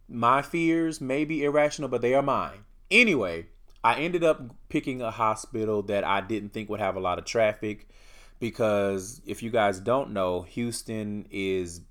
my 0.09 0.43
fears 0.43 1.01
may 1.01 1.25
be 1.25 1.45
irrational, 1.45 1.89
but 1.89 2.03
they 2.03 2.15
are 2.15 2.23
mine. 2.23 2.65
Anyway, 2.91 3.47
I 3.85 4.01
ended 4.01 4.25
up 4.25 4.43
picking 4.69 5.01
a 5.01 5.11
hospital 5.11 5.83
that 5.83 6.05
I 6.05 6.21
didn't 6.21 6.53
think 6.53 6.69
would 6.69 6.81
have 6.81 6.97
a 6.97 7.01
lot 7.01 7.19
of 7.19 7.25
traffic 7.25 7.89
because 8.41 9.21
if 9.27 9.43
you 9.43 9.51
guys 9.51 9.79
don't 9.79 10.13
know, 10.13 10.43
Houston 10.43 11.27
is 11.31 11.83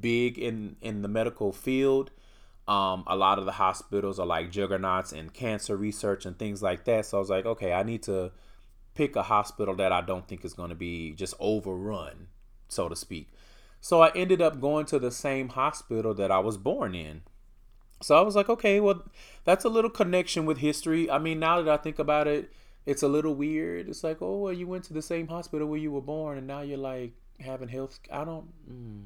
big 0.00 0.38
in 0.38 0.76
in 0.80 1.02
the 1.02 1.08
medical 1.08 1.52
field. 1.52 2.10
Um, 2.66 3.04
a 3.06 3.16
lot 3.16 3.38
of 3.38 3.44
the 3.44 3.52
hospitals 3.52 4.18
are 4.18 4.26
like 4.26 4.50
juggernauts 4.50 5.12
in 5.12 5.30
cancer 5.30 5.76
research 5.76 6.26
and 6.26 6.38
things 6.38 6.62
like 6.62 6.84
that. 6.84 7.06
So 7.06 7.18
I 7.18 7.20
was 7.20 7.30
like, 7.30 7.46
okay, 7.46 7.72
I 7.72 7.82
need 7.82 8.02
to 8.04 8.32
pick 8.94 9.16
a 9.16 9.22
hospital 9.22 9.74
that 9.76 9.92
I 9.92 10.00
don't 10.00 10.26
think 10.26 10.44
is 10.44 10.54
going 10.54 10.68
to 10.68 10.74
be 10.74 11.12
just 11.12 11.34
overrun, 11.38 12.28
so 12.68 12.88
to 12.88 12.96
speak. 12.96 13.30
So 13.80 14.00
I 14.00 14.12
ended 14.14 14.40
up 14.40 14.60
going 14.60 14.86
to 14.86 14.98
the 14.98 15.10
same 15.10 15.50
hospital 15.50 16.14
that 16.14 16.30
I 16.30 16.38
was 16.38 16.56
born 16.56 16.94
in. 16.94 17.22
So 18.00 18.16
I 18.16 18.20
was 18.20 18.36
like, 18.36 18.48
okay, 18.48 18.80
well, 18.80 19.02
that's 19.44 19.64
a 19.64 19.68
little 19.68 19.90
connection 19.90 20.44
with 20.44 20.58
history. 20.58 21.10
I 21.10 21.18
mean, 21.18 21.38
now 21.38 21.62
that 21.62 21.72
I 21.72 21.76
think 21.82 21.98
about 21.98 22.26
it, 22.26 22.52
it's 22.84 23.02
a 23.02 23.08
little 23.08 23.34
weird. 23.34 23.88
It's 23.88 24.02
like, 24.02 24.20
oh, 24.20 24.38
well, 24.38 24.52
you 24.52 24.66
went 24.66 24.84
to 24.84 24.92
the 24.92 25.02
same 25.02 25.28
hospital 25.28 25.68
where 25.68 25.78
you 25.78 25.92
were 25.92 26.00
born, 26.00 26.38
and 26.38 26.46
now 26.46 26.60
you're 26.62 26.78
like 26.78 27.12
having 27.40 27.68
health. 27.68 28.00
I 28.12 28.24
don't. 28.24 28.52
Mm, 28.68 29.04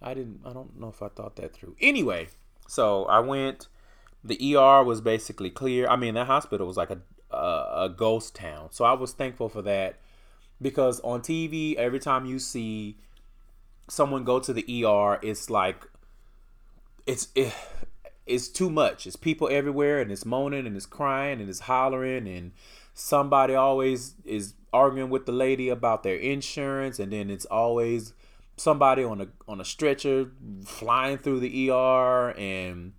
I 0.00 0.14
didn't. 0.14 0.40
I 0.44 0.52
don't 0.52 0.78
know 0.80 0.88
if 0.88 1.02
I 1.02 1.08
thought 1.08 1.36
that 1.36 1.54
through. 1.54 1.76
Anyway, 1.80 2.28
so 2.66 3.04
I 3.04 3.20
went. 3.20 3.68
The 4.24 4.56
ER 4.56 4.82
was 4.84 5.00
basically 5.00 5.50
clear. 5.50 5.86
I 5.86 5.96
mean, 5.96 6.14
that 6.14 6.26
hospital 6.26 6.66
was 6.66 6.76
like 6.76 6.90
a 6.90 6.98
a, 7.32 7.61
a 7.72 7.88
ghost 7.88 8.34
town. 8.34 8.68
So 8.70 8.84
I 8.84 8.92
was 8.92 9.12
thankful 9.12 9.48
for 9.48 9.62
that 9.62 9.96
because 10.60 11.00
on 11.00 11.20
TV, 11.20 11.74
every 11.76 11.98
time 11.98 12.24
you 12.26 12.38
see 12.38 12.96
someone 13.88 14.24
go 14.24 14.38
to 14.40 14.52
the 14.52 14.84
ER, 14.84 15.18
it's 15.22 15.50
like 15.50 15.86
it's 17.06 17.28
it, 17.34 17.52
it's 18.26 18.48
too 18.48 18.70
much. 18.70 19.06
It's 19.06 19.16
people 19.16 19.48
everywhere, 19.50 20.00
and 20.00 20.10
it's 20.12 20.24
moaning 20.24 20.66
and 20.66 20.76
it's 20.76 20.86
crying 20.86 21.40
and 21.40 21.48
it's 21.48 21.60
hollering, 21.60 22.28
and 22.28 22.52
somebody 22.94 23.54
always 23.54 24.14
is 24.24 24.54
arguing 24.72 25.10
with 25.10 25.26
the 25.26 25.32
lady 25.32 25.68
about 25.68 26.02
their 26.02 26.16
insurance, 26.16 26.98
and 26.98 27.12
then 27.12 27.30
it's 27.30 27.46
always 27.46 28.14
somebody 28.56 29.02
on 29.02 29.20
a 29.20 29.28
on 29.48 29.60
a 29.60 29.64
stretcher 29.64 30.30
flying 30.64 31.18
through 31.18 31.40
the 31.40 31.70
ER 31.70 32.30
and 32.38 32.92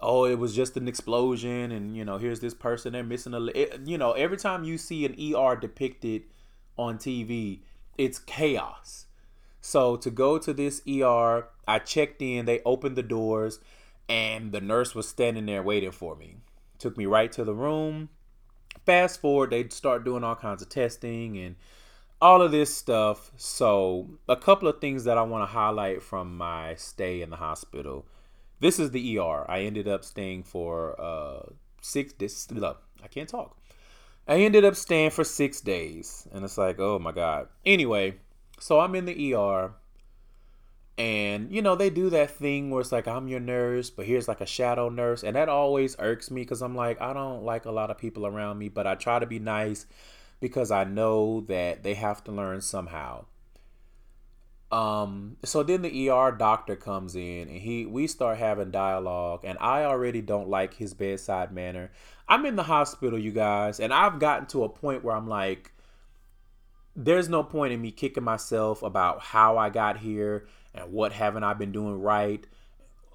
oh 0.00 0.24
it 0.24 0.38
was 0.38 0.54
just 0.54 0.76
an 0.76 0.88
explosion 0.88 1.72
and 1.72 1.96
you 1.96 2.04
know 2.04 2.18
here's 2.18 2.40
this 2.40 2.54
person 2.54 2.92
they're 2.92 3.02
missing 3.02 3.34
a 3.34 3.44
it, 3.46 3.80
you 3.84 3.96
know 3.98 4.12
every 4.12 4.36
time 4.36 4.64
you 4.64 4.76
see 4.78 5.04
an 5.04 5.12
ER 5.34 5.56
depicted 5.56 6.22
on 6.76 6.98
TV 6.98 7.60
it's 7.96 8.18
chaos 8.18 9.06
so 9.60 9.96
to 9.96 10.10
go 10.10 10.38
to 10.38 10.52
this 10.52 10.82
ER 10.88 11.48
I 11.66 11.78
checked 11.78 12.20
in 12.20 12.46
they 12.46 12.60
opened 12.64 12.96
the 12.96 13.02
doors 13.02 13.60
and 14.08 14.52
the 14.52 14.60
nurse 14.60 14.94
was 14.94 15.08
standing 15.08 15.46
there 15.46 15.62
waiting 15.62 15.92
for 15.92 16.16
me 16.16 16.36
took 16.78 16.96
me 16.96 17.06
right 17.06 17.32
to 17.32 17.44
the 17.44 17.54
room 17.54 18.08
fast 18.84 19.20
forward 19.20 19.50
they 19.50 19.68
start 19.68 20.04
doing 20.04 20.24
all 20.24 20.36
kinds 20.36 20.60
of 20.60 20.68
testing 20.68 21.38
and 21.38 21.56
all 22.24 22.40
of 22.40 22.52
this 22.52 22.74
stuff. 22.74 23.30
So, 23.36 24.08
a 24.28 24.36
couple 24.36 24.66
of 24.66 24.80
things 24.80 25.04
that 25.04 25.18
I 25.18 25.22
want 25.22 25.42
to 25.42 25.52
highlight 25.52 26.02
from 26.02 26.38
my 26.38 26.74
stay 26.74 27.20
in 27.20 27.28
the 27.28 27.36
hospital. 27.36 28.06
This 28.60 28.78
is 28.78 28.90
the 28.90 29.18
ER. 29.18 29.44
I 29.48 29.60
ended 29.60 29.88
up 29.88 30.04
staying 30.04 30.44
for 30.44 31.00
uh 31.00 31.50
six. 31.80 32.12
This 32.14 32.50
look, 32.50 32.82
I 33.02 33.08
can't 33.08 33.28
talk. 33.28 33.56
I 34.26 34.36
ended 34.36 34.64
up 34.64 34.74
staying 34.74 35.10
for 35.10 35.24
six 35.24 35.60
days, 35.60 36.26
and 36.32 36.44
it's 36.44 36.56
like, 36.56 36.78
oh 36.78 36.98
my 36.98 37.12
god. 37.12 37.48
Anyway, 37.66 38.16
so 38.58 38.80
I'm 38.80 38.94
in 38.94 39.04
the 39.04 39.34
ER, 39.34 39.72
and 40.96 41.52
you 41.52 41.60
know 41.60 41.76
they 41.76 41.90
do 41.90 42.08
that 42.10 42.30
thing 42.30 42.70
where 42.70 42.80
it's 42.80 42.92
like 42.92 43.06
I'm 43.06 43.28
your 43.28 43.40
nurse, 43.40 43.90
but 43.90 44.06
here's 44.06 44.28
like 44.28 44.40
a 44.40 44.46
shadow 44.46 44.88
nurse, 44.88 45.22
and 45.22 45.36
that 45.36 45.48
always 45.48 45.96
irks 45.98 46.30
me 46.30 46.42
because 46.42 46.62
I'm 46.62 46.74
like 46.74 47.00
I 47.00 47.12
don't 47.12 47.42
like 47.42 47.66
a 47.66 47.70
lot 47.72 47.90
of 47.90 47.98
people 47.98 48.26
around 48.26 48.58
me, 48.58 48.68
but 48.68 48.86
I 48.86 48.94
try 48.94 49.18
to 49.18 49.26
be 49.26 49.38
nice 49.38 49.86
because 50.40 50.70
I 50.70 50.84
know 50.84 51.42
that 51.42 51.82
they 51.82 51.94
have 51.94 52.24
to 52.24 52.32
learn 52.32 52.60
somehow. 52.60 53.26
Um, 54.74 55.36
so 55.44 55.62
then 55.62 55.82
the 55.82 56.10
ER 56.10 56.32
doctor 56.32 56.74
comes 56.74 57.14
in 57.14 57.48
and 57.48 57.60
he 57.60 57.86
we 57.86 58.08
start 58.08 58.38
having 58.38 58.72
dialogue 58.72 59.42
and 59.44 59.56
I 59.60 59.84
already 59.84 60.20
don't 60.20 60.48
like 60.48 60.74
his 60.74 60.94
bedside 60.94 61.52
manner. 61.52 61.92
I'm 62.28 62.44
in 62.44 62.56
the 62.56 62.64
hospital, 62.64 63.16
you 63.16 63.30
guys, 63.30 63.78
and 63.78 63.94
I've 63.94 64.18
gotten 64.18 64.46
to 64.46 64.64
a 64.64 64.68
point 64.68 65.04
where 65.04 65.14
I'm 65.14 65.28
like 65.28 65.70
there's 66.96 67.28
no 67.28 67.44
point 67.44 67.72
in 67.72 67.82
me 67.82 67.92
kicking 67.92 68.24
myself 68.24 68.82
about 68.82 69.20
how 69.20 69.58
I 69.58 69.70
got 69.70 69.98
here 69.98 70.48
and 70.74 70.92
what 70.92 71.12
haven't 71.12 71.44
I 71.44 71.54
been 71.54 71.70
doing 71.70 72.00
right. 72.00 72.44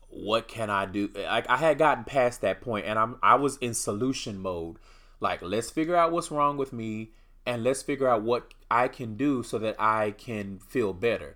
What 0.07 0.47
can 0.47 0.69
I 0.69 0.85
do? 0.85 1.09
Like 1.13 1.49
I 1.49 1.57
had 1.57 1.77
gotten 1.77 2.05
past 2.05 2.39
that 2.39 2.61
point 2.61 2.85
and 2.85 2.97
I'm 2.97 3.17
I 3.21 3.35
was 3.35 3.57
in 3.57 3.73
solution 3.73 4.39
mode. 4.39 4.77
Like 5.19 5.41
let's 5.41 5.69
figure 5.69 5.97
out 5.97 6.13
what's 6.13 6.31
wrong 6.31 6.55
with 6.55 6.71
me 6.71 7.11
and 7.45 7.65
let's 7.65 7.81
figure 7.81 8.07
out 8.07 8.21
what 8.21 8.53
I 8.71 8.87
can 8.87 9.17
do 9.17 9.43
so 9.43 9.59
that 9.59 9.75
I 9.77 10.11
can 10.11 10.59
feel 10.59 10.93
better. 10.93 11.35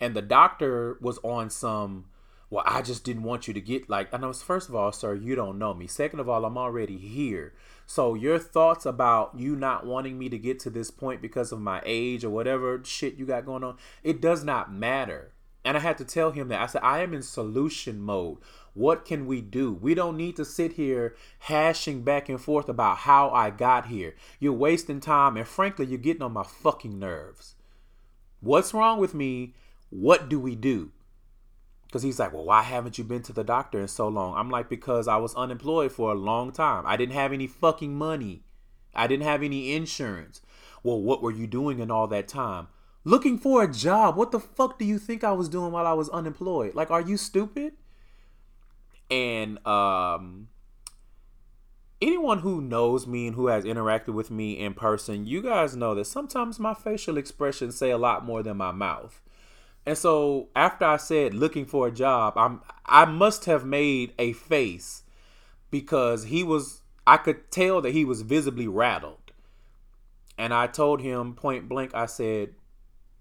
And 0.00 0.16
the 0.16 0.22
doctor 0.22 0.96
was 1.00 1.18
on 1.22 1.50
some, 1.50 2.06
well, 2.48 2.64
I 2.66 2.82
just 2.82 3.04
didn't 3.04 3.22
want 3.22 3.46
you 3.46 3.54
to 3.54 3.60
get 3.60 3.90
like, 3.90 4.08
and 4.12 4.24
I 4.24 4.28
was, 4.28 4.42
first 4.42 4.68
of 4.68 4.74
all, 4.74 4.90
sir, 4.92 5.14
you 5.14 5.34
don't 5.34 5.58
know 5.58 5.74
me. 5.74 5.86
Second 5.86 6.20
of 6.20 6.28
all, 6.28 6.44
I'm 6.44 6.58
already 6.58 6.96
here. 6.96 7.52
So 7.86 8.14
your 8.14 8.38
thoughts 8.38 8.86
about 8.86 9.38
you 9.38 9.54
not 9.56 9.84
wanting 9.84 10.18
me 10.18 10.28
to 10.28 10.38
get 10.38 10.58
to 10.60 10.70
this 10.70 10.90
point 10.90 11.20
because 11.20 11.52
of 11.52 11.60
my 11.60 11.82
age 11.84 12.24
or 12.24 12.30
whatever 12.30 12.80
shit 12.84 13.16
you 13.16 13.26
got 13.26 13.44
going 13.44 13.62
on, 13.62 13.76
it 14.02 14.20
does 14.20 14.42
not 14.42 14.72
matter. 14.72 15.32
And 15.64 15.76
I 15.76 15.80
had 15.80 15.98
to 15.98 16.04
tell 16.04 16.30
him 16.30 16.48
that. 16.48 16.60
I 16.60 16.66
said, 16.66 16.82
I 16.82 17.02
am 17.02 17.12
in 17.12 17.22
solution 17.22 18.00
mode. 18.00 18.38
What 18.72 19.04
can 19.04 19.26
we 19.26 19.42
do? 19.42 19.72
We 19.72 19.94
don't 19.94 20.16
need 20.16 20.36
to 20.36 20.44
sit 20.44 20.74
here 20.74 21.14
hashing 21.40 22.02
back 22.02 22.28
and 22.28 22.40
forth 22.40 22.68
about 22.68 22.98
how 22.98 23.30
I 23.30 23.50
got 23.50 23.86
here. 23.86 24.14
You're 24.38 24.52
wasting 24.52 25.00
time, 25.00 25.36
and 25.36 25.46
frankly, 25.46 25.86
you're 25.86 25.98
getting 25.98 26.22
on 26.22 26.32
my 26.32 26.44
fucking 26.44 26.98
nerves. 26.98 27.56
What's 28.40 28.72
wrong 28.72 28.98
with 28.98 29.12
me? 29.12 29.54
What 29.90 30.28
do 30.28 30.40
we 30.40 30.54
do? 30.56 30.92
Because 31.86 32.02
he's 32.02 32.18
like, 32.18 32.32
Well, 32.32 32.44
why 32.44 32.62
haven't 32.62 32.98
you 32.98 33.04
been 33.04 33.22
to 33.22 33.32
the 33.32 33.44
doctor 33.44 33.80
in 33.80 33.88
so 33.88 34.08
long? 34.08 34.36
I'm 34.36 34.48
like, 34.48 34.68
Because 34.68 35.08
I 35.08 35.16
was 35.16 35.34
unemployed 35.34 35.92
for 35.92 36.12
a 36.12 36.14
long 36.14 36.52
time. 36.52 36.84
I 36.86 36.96
didn't 36.96 37.14
have 37.14 37.32
any 37.32 37.46
fucking 37.46 37.94
money, 37.94 38.44
I 38.94 39.06
didn't 39.06 39.26
have 39.26 39.42
any 39.42 39.74
insurance. 39.74 40.40
Well, 40.82 41.00
what 41.00 41.22
were 41.22 41.32
you 41.32 41.46
doing 41.46 41.80
in 41.80 41.90
all 41.90 42.06
that 42.06 42.28
time? 42.28 42.68
Looking 43.04 43.38
for 43.38 43.62
a 43.62 43.70
job. 43.70 44.16
What 44.16 44.30
the 44.30 44.40
fuck 44.40 44.78
do 44.78 44.84
you 44.84 44.98
think 44.98 45.24
I 45.24 45.32
was 45.32 45.48
doing 45.48 45.72
while 45.72 45.86
I 45.86 45.92
was 45.92 46.08
unemployed? 46.10 46.74
Like, 46.74 46.90
are 46.90 47.00
you 47.00 47.16
stupid? 47.16 47.74
And 49.10 49.64
um 49.66 50.48
anyone 52.00 52.38
who 52.38 52.60
knows 52.60 53.06
me 53.06 53.26
and 53.26 53.36
who 53.36 53.48
has 53.48 53.64
interacted 53.64 54.14
with 54.14 54.30
me 54.30 54.58
in 54.58 54.74
person, 54.74 55.26
you 55.26 55.42
guys 55.42 55.76
know 55.76 55.94
that 55.94 56.06
sometimes 56.06 56.58
my 56.58 56.74
facial 56.74 57.18
expressions 57.18 57.76
say 57.76 57.90
a 57.90 57.98
lot 57.98 58.24
more 58.24 58.42
than 58.42 58.56
my 58.56 58.72
mouth. 58.72 59.20
And 59.86 59.96
so 59.96 60.48
after 60.54 60.84
I 60.84 60.96
said 60.96 61.34
looking 61.34 61.64
for 61.64 61.86
a 61.88 61.90
job, 61.90 62.34
I'm 62.36 62.60
I 62.86 63.04
must 63.04 63.46
have 63.46 63.64
made 63.64 64.12
a 64.18 64.32
face 64.32 65.02
because 65.70 66.24
he 66.24 66.42
was 66.42 66.82
I 67.06 67.16
could 67.16 67.50
tell 67.50 67.80
that 67.80 67.92
he 67.92 68.04
was 68.04 68.22
visibly 68.22 68.68
rattled. 68.68 69.32
And 70.38 70.54
I 70.54 70.66
told 70.66 71.00
him 71.00 71.34
point 71.34 71.68
blank 71.68 71.94
I 71.94 72.06
said 72.06 72.54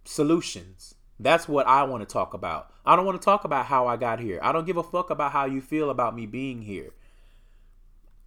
solutions. 0.05 0.95
That's 1.19 1.47
what 1.47 1.67
I 1.67 1.83
want 1.83 2.07
to 2.07 2.11
talk 2.11 2.33
about. 2.33 2.71
I 2.85 2.95
don't 2.95 3.05
want 3.05 3.21
to 3.21 3.25
talk 3.25 3.43
about 3.43 3.65
how 3.65 3.87
I 3.87 3.97
got 3.97 4.19
here. 4.19 4.39
I 4.41 4.51
don't 4.51 4.65
give 4.65 4.77
a 4.77 4.83
fuck 4.83 5.09
about 5.09 5.33
how 5.33 5.45
you 5.45 5.61
feel 5.61 5.89
about 5.89 6.15
me 6.15 6.25
being 6.25 6.61
here. 6.61 6.93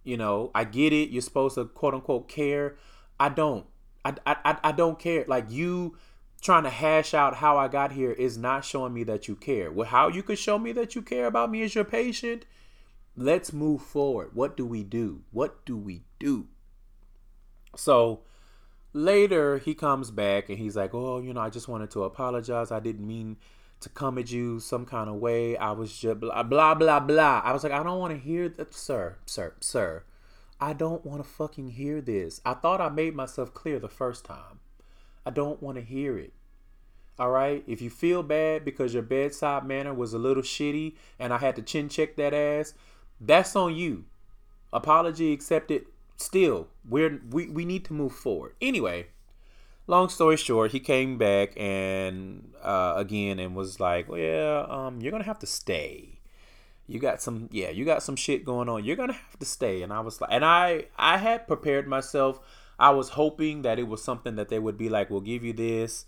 You 0.03 0.17
know, 0.17 0.51
I 0.53 0.63
get 0.63 0.93
it. 0.93 1.09
You're 1.09 1.21
supposed 1.21 1.55
to 1.55 1.65
quote 1.65 1.93
unquote 1.93 2.27
care. 2.27 2.75
I 3.19 3.29
don't. 3.29 3.65
I, 4.05 4.15
I, 4.25 4.57
I 4.63 4.71
don't 4.73 4.99
care. 4.99 5.23
Like 5.27 5.49
you 5.49 5.97
trying 6.43 6.63
to 6.63 6.69
hash 6.69 7.13
out 7.13 7.37
how 7.37 7.57
I 7.57 7.69
got 7.69 7.93
here 7.93 8.11
is 8.11 8.37
not 8.37 8.65
showing 8.65 8.93
me 8.93 9.05
that 9.05 9.29
you 9.29 9.35
care. 9.35 9.71
Well, 9.71 9.87
how 9.87 10.09
you 10.09 10.21
could 10.21 10.37
show 10.37 10.59
me 10.59 10.73
that 10.73 10.93
you 10.93 11.01
care 11.01 11.25
about 11.25 11.49
me 11.49 11.63
as 11.63 11.73
your 11.73 11.85
patient? 11.85 12.45
Let's 13.15 13.53
move 13.53 13.81
forward. 13.81 14.31
What 14.33 14.57
do 14.57 14.65
we 14.65 14.83
do? 14.83 15.21
What 15.31 15.65
do 15.65 15.77
we 15.77 16.03
do? 16.19 16.47
So 17.77 18.23
later 18.91 19.57
he 19.57 19.73
comes 19.73 20.11
back 20.11 20.49
and 20.49 20.57
he's 20.57 20.75
like, 20.75 20.93
"Oh, 20.93 21.19
you 21.19 21.33
know, 21.33 21.39
I 21.39 21.49
just 21.49 21.69
wanted 21.69 21.91
to 21.91 22.03
apologize. 22.03 22.71
I 22.71 22.81
didn't 22.81 23.07
mean 23.07 23.37
to 23.79 23.89
come 23.89 24.17
at 24.17 24.31
you 24.31 24.59
some 24.59 24.85
kind 24.85 25.09
of 25.09 25.15
way. 25.15 25.55
I 25.55 25.71
was 25.71 25.97
just 25.97 26.19
blah 26.19 26.43
blah 26.43 26.75
blah 26.75 26.99
blah." 26.99 27.41
I 27.43 27.53
was 27.53 27.63
like, 27.63 27.71
"I 27.71 27.83
don't 27.83 27.99
want 27.99 28.13
to 28.13 28.19
hear 28.19 28.49
that, 28.49 28.73
sir, 28.73 29.17
sir, 29.25 29.53
sir. 29.61 30.03
I 30.59 30.73
don't 30.73 31.05
want 31.05 31.23
to 31.23 31.29
fucking 31.29 31.69
hear 31.69 32.01
this. 32.01 32.41
I 32.45 32.53
thought 32.53 32.81
I 32.81 32.89
made 32.89 33.15
myself 33.15 33.53
clear 33.53 33.79
the 33.79 33.89
first 33.89 34.25
time. 34.25 34.59
I 35.25 35.31
don't 35.31 35.61
want 35.61 35.77
to 35.77 35.83
hear 35.83 36.17
it." 36.17 36.33
All 37.19 37.29
right. 37.29 37.63
If 37.67 37.81
you 37.81 37.89
feel 37.89 38.23
bad 38.23 38.65
because 38.65 38.93
your 38.93 39.03
bedside 39.03 39.65
manner 39.65 39.93
was 39.93 40.13
a 40.13 40.17
little 40.17 40.41
shitty 40.41 40.95
and 41.19 41.31
I 41.31 41.37
had 41.37 41.55
to 41.57 41.61
chin 41.61 41.87
check 41.87 42.15
that 42.15 42.33
ass, 42.33 42.73
that's 43.21 43.55
on 43.55 43.75
you. 43.75 44.05
Apology 44.71 45.31
accepted 45.31 45.85
still, 46.17 46.67
we're 46.87 47.21
we, 47.29 47.47
we 47.47 47.65
need 47.65 47.85
to 47.85 47.93
move 47.93 48.13
forward. 48.13 48.55
Anyway, 48.61 49.07
long 49.85 50.09
story 50.09 50.37
short, 50.37 50.71
he 50.71 50.79
came 50.79 51.17
back 51.17 51.53
and 51.55 52.53
uh, 52.61 52.93
again 52.97 53.39
and 53.39 53.55
was 53.55 53.79
like, 53.79 54.09
"Well, 54.09 54.71
um, 54.71 55.01
you're 55.01 55.11
gonna 55.11 55.23
have 55.23 55.39
to 55.39 55.47
stay. 55.47 56.19
You 56.87 56.99
got 56.99 57.21
some, 57.21 57.49
yeah, 57.51 57.69
you 57.69 57.85
got 57.85 58.03
some 58.03 58.15
shit 58.15 58.43
going 58.43 58.67
on. 58.67 58.83
You're 58.83 58.95
gonna 58.95 59.13
have 59.13 59.39
to 59.39 59.45
stay." 59.45 59.83
And 59.83 59.93
I 59.93 59.99
was 59.99 60.19
like, 60.19 60.31
and 60.31 60.43
I 60.43 60.85
I 60.97 61.17
had 61.17 61.47
prepared 61.47 61.87
myself. 61.87 62.39
I 62.79 62.89
was 62.91 63.09
hoping 63.09 63.61
that 63.61 63.79
it 63.79 63.87
was 63.87 64.03
something 64.03 64.35
that 64.35 64.49
they 64.49 64.59
would 64.59 64.77
be 64.77 64.89
like, 64.89 65.09
"We'll 65.09 65.21
give 65.21 65.43
you 65.43 65.53
this. 65.53 66.05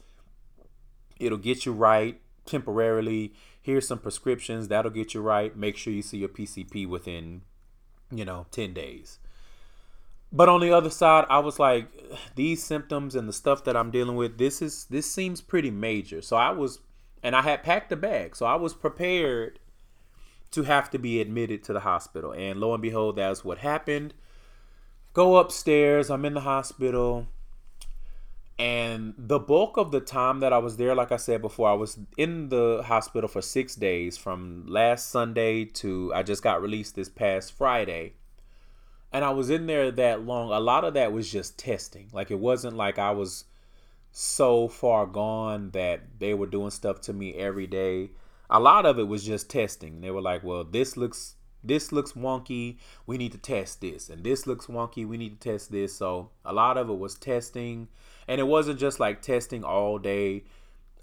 It'll 1.19 1.37
get 1.37 1.65
you 1.65 1.71
right 1.71 2.19
temporarily. 2.45 3.33
Here's 3.61 3.87
some 3.87 3.99
prescriptions 3.99 4.67
that'll 4.67 4.91
get 4.91 5.13
you 5.13 5.21
right. 5.21 5.55
Make 5.55 5.77
sure 5.77 5.93
you 5.93 6.01
see 6.01 6.17
your 6.17 6.29
PCP 6.29 6.85
within, 6.85 7.41
you 8.11 8.25
know, 8.25 8.47
ten 8.51 8.73
days." 8.73 9.19
But 10.31 10.49
on 10.49 10.59
the 10.59 10.71
other 10.71 10.89
side, 10.89 11.25
I 11.29 11.39
was 11.39 11.59
like, 11.59 11.87
these 12.35 12.61
symptoms 12.61 13.15
and 13.15 13.29
the 13.29 13.33
stuff 13.33 13.63
that 13.63 13.77
I'm 13.77 13.89
dealing 13.89 14.17
with, 14.17 14.37
this 14.37 14.61
is 14.61 14.85
this 14.85 15.09
seems 15.09 15.39
pretty 15.39 15.71
major. 15.71 16.21
So 16.21 16.35
I 16.35 16.49
was, 16.51 16.79
and 17.23 17.35
I 17.35 17.41
had 17.41 17.63
packed 17.63 17.91
a 17.91 17.95
bag, 17.95 18.35
so 18.35 18.45
I 18.45 18.55
was 18.55 18.73
prepared 18.73 19.59
to 20.51 20.63
have 20.63 20.89
to 20.89 20.99
be 20.99 21.21
admitted 21.21 21.63
to 21.63 21.73
the 21.73 21.81
hospital. 21.81 22.33
And 22.33 22.59
lo 22.59 22.73
and 22.73 22.81
behold, 22.81 23.15
that's 23.15 23.45
what 23.45 23.59
happened. 23.59 24.13
Go 25.15 25.37
upstairs. 25.37 26.11
I'm 26.11 26.25
in 26.25 26.35
the 26.35 26.41
hospital. 26.41 27.25
And 28.59 29.15
the 29.17 29.39
bulk 29.39 29.77
of 29.77 29.89
the 29.91 29.99
time 29.99 30.41
that 30.41 30.53
I 30.53 30.59
was 30.59 30.77
there, 30.77 30.93
like 30.93 31.11
I 31.11 31.17
said 31.17 31.41
before, 31.41 31.67
I 31.67 31.73
was 31.73 31.97
in 32.17 32.49
the 32.49 32.83
hospital 32.85 33.27
for 33.27 33.41
six 33.41 33.75
days 33.75 34.15
from 34.15 34.65
last 34.67 35.09
Sunday 35.09 35.65
to 35.65 36.13
I 36.13 36.21
just 36.21 36.43
got 36.43 36.61
released 36.61 36.95
this 36.95 37.09
past 37.09 37.51
Friday 37.51 38.13
and 39.15 39.23
I 39.23 39.29
was 39.29 39.49
in 39.49 39.65
there 39.65 39.91
that 39.91 40.25
long, 40.25 40.51
a 40.51 40.59
lot 40.59 40.83
of 40.83 40.95
that 40.95 41.13
was 41.13 41.31
just 41.31 41.57
testing. 41.57 42.09
Like 42.11 42.31
it 42.31 42.39
wasn't 42.39 42.75
like 42.75 42.99
I 42.99 43.11
was 43.11 43.45
so 44.11 44.67
far 44.67 45.05
gone 45.05 45.69
that 45.71 46.19
they 46.19 46.33
were 46.33 46.47
doing 46.47 46.69
stuff 46.69 46.99
to 47.01 47.13
me 47.13 47.33
every 47.33 47.65
day. 47.65 48.11
A 48.49 48.59
lot 48.59 48.85
of 48.85 48.99
it 48.99 49.07
was 49.07 49.23
just 49.23 49.49
testing. 49.49 50.01
They 50.01 50.11
were 50.11 50.21
like, 50.21 50.43
"Well, 50.43 50.65
this 50.65 50.97
looks 50.97 51.35
this 51.67 51.91
looks 51.91 52.13
wonky. 52.13 52.77
We 53.05 53.17
need 53.17 53.31
to 53.33 53.37
test 53.37 53.81
this, 53.81 54.09
and 54.09 54.23
this 54.23 54.47
looks 54.47 54.67
wonky. 54.67 55.07
We 55.07 55.17
need 55.17 55.39
to 55.41 55.51
test 55.51 55.71
this." 55.71 55.95
So 55.95 56.29
a 56.43 56.53
lot 56.53 56.77
of 56.77 56.89
it 56.89 56.97
was 56.97 57.15
testing, 57.15 57.87
and 58.27 58.39
it 58.39 58.45
wasn't 58.45 58.79
just 58.79 58.99
like 58.99 59.21
testing 59.21 59.63
all 59.63 59.97
day. 59.97 60.43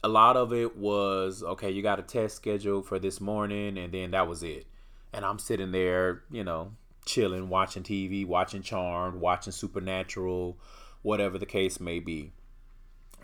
A 0.05 0.09
lot 0.09 0.37
of 0.37 0.53
it 0.53 0.77
was 0.77 1.43
okay. 1.43 1.71
You 1.71 1.83
got 1.83 1.99
a 1.99 2.03
test 2.03 2.37
schedule 2.37 2.83
for 2.83 2.99
this 2.99 3.21
morning, 3.21 3.79
and 3.79 3.93
then 3.93 4.11
that 4.13 4.29
was 4.29 4.43
it. 4.43 4.67
And 5.13 5.25
I'm 5.25 5.39
sitting 5.39 5.73
there, 5.73 6.23
you 6.31 6.43
know, 6.43 6.73
chilling, 7.05 7.49
watching 7.49 7.83
TV, 7.83 8.27
watching 8.27 8.63
Charmed, 8.63 9.21
watching 9.21 9.53
Supernatural, 9.53 10.59
whatever 11.03 11.39
the 11.39 11.47
case 11.47 11.79
may 11.81 12.01
be. 12.01 12.33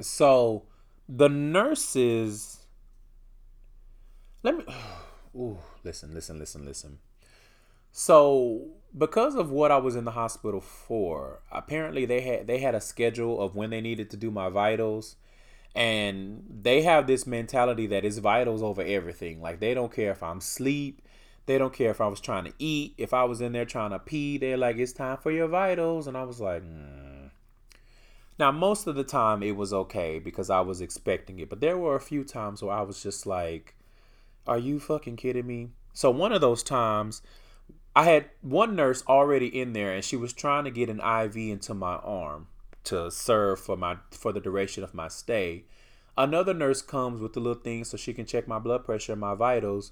So 0.00 0.64
the 1.08 1.28
nurses 1.28 2.58
let 4.42 4.56
me 4.56 4.64
ooh, 5.34 5.58
listen, 5.84 6.14
listen, 6.14 6.38
listen, 6.38 6.64
listen. 6.64 6.98
So 8.00 8.68
because 8.96 9.34
of 9.34 9.50
what 9.50 9.72
I 9.72 9.78
was 9.78 9.96
in 9.96 10.04
the 10.04 10.12
hospital 10.12 10.60
for, 10.60 11.40
apparently 11.50 12.04
they 12.04 12.20
had 12.20 12.46
they 12.46 12.58
had 12.58 12.76
a 12.76 12.80
schedule 12.80 13.40
of 13.40 13.56
when 13.56 13.70
they 13.70 13.80
needed 13.80 14.08
to 14.10 14.16
do 14.16 14.30
my 14.30 14.48
vitals. 14.50 15.16
And 15.74 16.44
they 16.48 16.82
have 16.82 17.08
this 17.08 17.26
mentality 17.26 17.88
that 17.88 18.04
is 18.04 18.18
vitals 18.18 18.62
over 18.62 18.82
everything. 18.82 19.42
Like 19.42 19.58
they 19.58 19.74
don't 19.74 19.92
care 19.92 20.12
if 20.12 20.22
I'm 20.22 20.38
asleep, 20.38 21.02
they 21.46 21.58
don't 21.58 21.72
care 21.72 21.90
if 21.90 22.00
I 22.00 22.06
was 22.06 22.20
trying 22.20 22.44
to 22.44 22.52
eat. 22.60 22.94
If 22.98 23.12
I 23.12 23.24
was 23.24 23.40
in 23.40 23.50
there 23.50 23.64
trying 23.64 23.90
to 23.90 23.98
pee, 23.98 24.38
they're 24.38 24.56
like, 24.56 24.76
it's 24.76 24.92
time 24.92 25.16
for 25.16 25.32
your 25.32 25.48
vitals. 25.48 26.06
And 26.06 26.16
I 26.16 26.22
was 26.22 26.40
like, 26.40 26.62
mm. 26.62 27.30
Now, 28.38 28.52
most 28.52 28.86
of 28.86 28.94
the 28.94 29.02
time 29.02 29.42
it 29.42 29.56
was 29.56 29.72
okay 29.72 30.20
because 30.20 30.50
I 30.50 30.60
was 30.60 30.80
expecting 30.80 31.40
it. 31.40 31.50
But 31.50 31.60
there 31.60 31.76
were 31.76 31.96
a 31.96 32.00
few 32.00 32.22
times 32.22 32.62
where 32.62 32.76
I 32.76 32.82
was 32.82 33.02
just 33.02 33.26
like, 33.26 33.74
are 34.46 34.56
you 34.58 34.78
fucking 34.78 35.16
kidding 35.16 35.48
me? 35.48 35.70
So, 35.94 36.12
one 36.12 36.30
of 36.30 36.40
those 36.40 36.62
times, 36.62 37.22
I 37.98 38.04
had 38.04 38.26
one 38.42 38.76
nurse 38.76 39.02
already 39.08 39.48
in 39.48 39.72
there 39.72 39.92
and 39.92 40.04
she 40.04 40.14
was 40.14 40.32
trying 40.32 40.62
to 40.62 40.70
get 40.70 40.88
an 40.88 41.00
IV 41.00 41.36
into 41.36 41.74
my 41.74 41.96
arm 41.96 42.46
to 42.84 43.10
serve 43.10 43.58
for 43.58 43.76
my 43.76 43.96
for 44.12 44.32
the 44.32 44.38
duration 44.38 44.84
of 44.84 44.94
my 44.94 45.08
stay. 45.08 45.64
Another 46.16 46.54
nurse 46.54 46.80
comes 46.80 47.20
with 47.20 47.32
the 47.32 47.40
little 47.40 47.60
thing 47.60 47.82
so 47.82 47.96
she 47.96 48.14
can 48.14 48.24
check 48.24 48.46
my 48.46 48.60
blood 48.60 48.84
pressure 48.84 49.10
and 49.10 49.20
my 49.20 49.34
vitals 49.34 49.90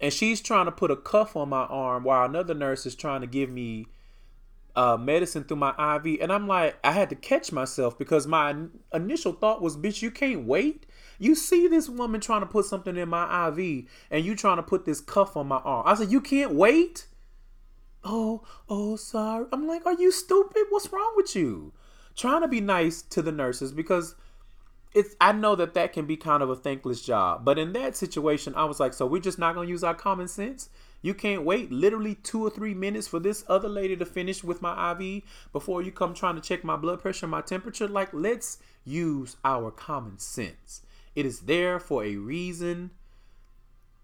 and 0.00 0.10
she's 0.10 0.40
trying 0.40 0.64
to 0.64 0.72
put 0.72 0.90
a 0.90 0.96
cuff 0.96 1.36
on 1.36 1.50
my 1.50 1.64
arm 1.64 2.02
while 2.02 2.24
another 2.24 2.54
nurse 2.54 2.86
is 2.86 2.94
trying 2.94 3.20
to 3.20 3.26
give 3.26 3.50
me 3.50 3.88
uh, 4.74 4.96
medicine 4.96 5.44
through 5.44 5.58
my 5.58 5.96
IV. 5.96 6.22
And 6.22 6.32
I'm 6.32 6.48
like, 6.48 6.78
I 6.82 6.92
had 6.92 7.10
to 7.10 7.14
catch 7.14 7.52
myself 7.52 7.98
because 7.98 8.26
my 8.26 8.56
initial 8.94 9.34
thought 9.34 9.60
was, 9.60 9.76
bitch, 9.76 10.00
you 10.00 10.10
can't 10.10 10.46
wait. 10.46 10.86
You 11.18 11.34
see 11.34 11.68
this 11.68 11.90
woman 11.90 12.22
trying 12.22 12.40
to 12.40 12.46
put 12.46 12.64
something 12.64 12.96
in 12.96 13.10
my 13.10 13.48
IV 13.48 13.84
and 14.10 14.24
you 14.24 14.34
trying 14.34 14.56
to 14.56 14.62
put 14.62 14.86
this 14.86 15.02
cuff 15.02 15.36
on 15.36 15.46
my 15.46 15.58
arm. 15.58 15.82
I 15.86 15.94
said, 15.94 16.10
you 16.10 16.22
can't 16.22 16.54
wait? 16.54 17.06
Oh, 18.04 18.42
oh, 18.68 18.96
sorry. 18.96 19.46
I'm 19.52 19.66
like, 19.66 19.86
are 19.86 19.94
you 19.94 20.12
stupid? 20.12 20.64
What's 20.70 20.92
wrong 20.92 21.14
with 21.16 21.34
you? 21.34 21.72
Trying 22.14 22.42
to 22.42 22.48
be 22.48 22.60
nice 22.60 23.02
to 23.02 23.22
the 23.22 23.32
nurses 23.32 23.72
because 23.72 24.14
it's 24.94 25.16
I 25.20 25.32
know 25.32 25.56
that 25.56 25.74
that 25.74 25.92
can 25.92 26.06
be 26.06 26.16
kind 26.16 26.42
of 26.42 26.50
a 26.50 26.54
thankless 26.54 27.02
job, 27.02 27.44
but 27.44 27.58
in 27.58 27.72
that 27.72 27.96
situation, 27.96 28.54
I 28.54 28.64
was 28.64 28.78
like, 28.78 28.94
so 28.94 29.06
we're 29.06 29.20
just 29.20 29.38
not 29.38 29.54
gonna 29.56 29.68
use 29.68 29.82
our 29.82 29.94
common 29.94 30.28
sense. 30.28 30.68
You 31.02 31.12
can't 31.14 31.42
wait 31.42 31.70
literally 31.72 32.14
two 32.14 32.42
or 32.46 32.48
three 32.48 32.72
minutes 32.72 33.08
for 33.08 33.18
this 33.18 33.44
other 33.48 33.68
lady 33.68 33.96
to 33.96 34.06
finish 34.06 34.44
with 34.44 34.62
my 34.62 34.92
IV 34.92 35.22
before 35.52 35.82
you 35.82 35.90
come 35.90 36.14
trying 36.14 36.36
to 36.36 36.40
check 36.40 36.64
my 36.64 36.76
blood 36.76 37.00
pressure, 37.00 37.26
my 37.26 37.42
temperature. 37.42 37.88
Like, 37.88 38.14
let's 38.14 38.58
use 38.84 39.36
our 39.44 39.70
common 39.70 40.18
sense. 40.18 40.80
It 41.14 41.26
is 41.26 41.40
there 41.40 41.78
for 41.78 42.04
a 42.04 42.16
reason. 42.16 42.90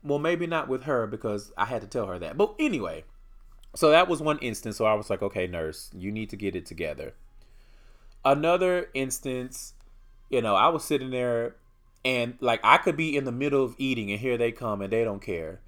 Well, 0.02 0.18
maybe 0.18 0.46
not 0.46 0.68
with 0.68 0.82
her 0.82 1.06
because 1.06 1.52
I 1.56 1.66
had 1.66 1.80
to 1.80 1.86
tell 1.86 2.06
her 2.06 2.18
that. 2.18 2.36
But 2.36 2.54
anyway, 2.58 3.04
so 3.74 3.90
that 3.90 4.08
was 4.08 4.20
one 4.20 4.38
instance. 4.38 4.76
So 4.76 4.84
I 4.84 4.94
was 4.94 5.10
like, 5.10 5.22
okay, 5.22 5.46
nurse, 5.46 5.90
you 5.94 6.10
need 6.10 6.30
to 6.30 6.36
get 6.36 6.56
it 6.56 6.66
together. 6.66 7.14
Another 8.24 8.88
instance 8.94 9.74
you 10.30 10.40
know, 10.40 10.54
I 10.54 10.68
was 10.68 10.84
sitting 10.84 11.10
there 11.10 11.56
and 12.04 12.38
like 12.40 12.60
I 12.62 12.78
could 12.78 12.96
be 12.96 13.16
in 13.16 13.24
the 13.24 13.32
middle 13.32 13.62
of 13.62 13.74
eating 13.76 14.10
and 14.10 14.20
here 14.20 14.38
they 14.38 14.52
come 14.52 14.80
and 14.80 14.90
they 14.90 15.04
don't 15.04 15.20
care. 15.20 15.60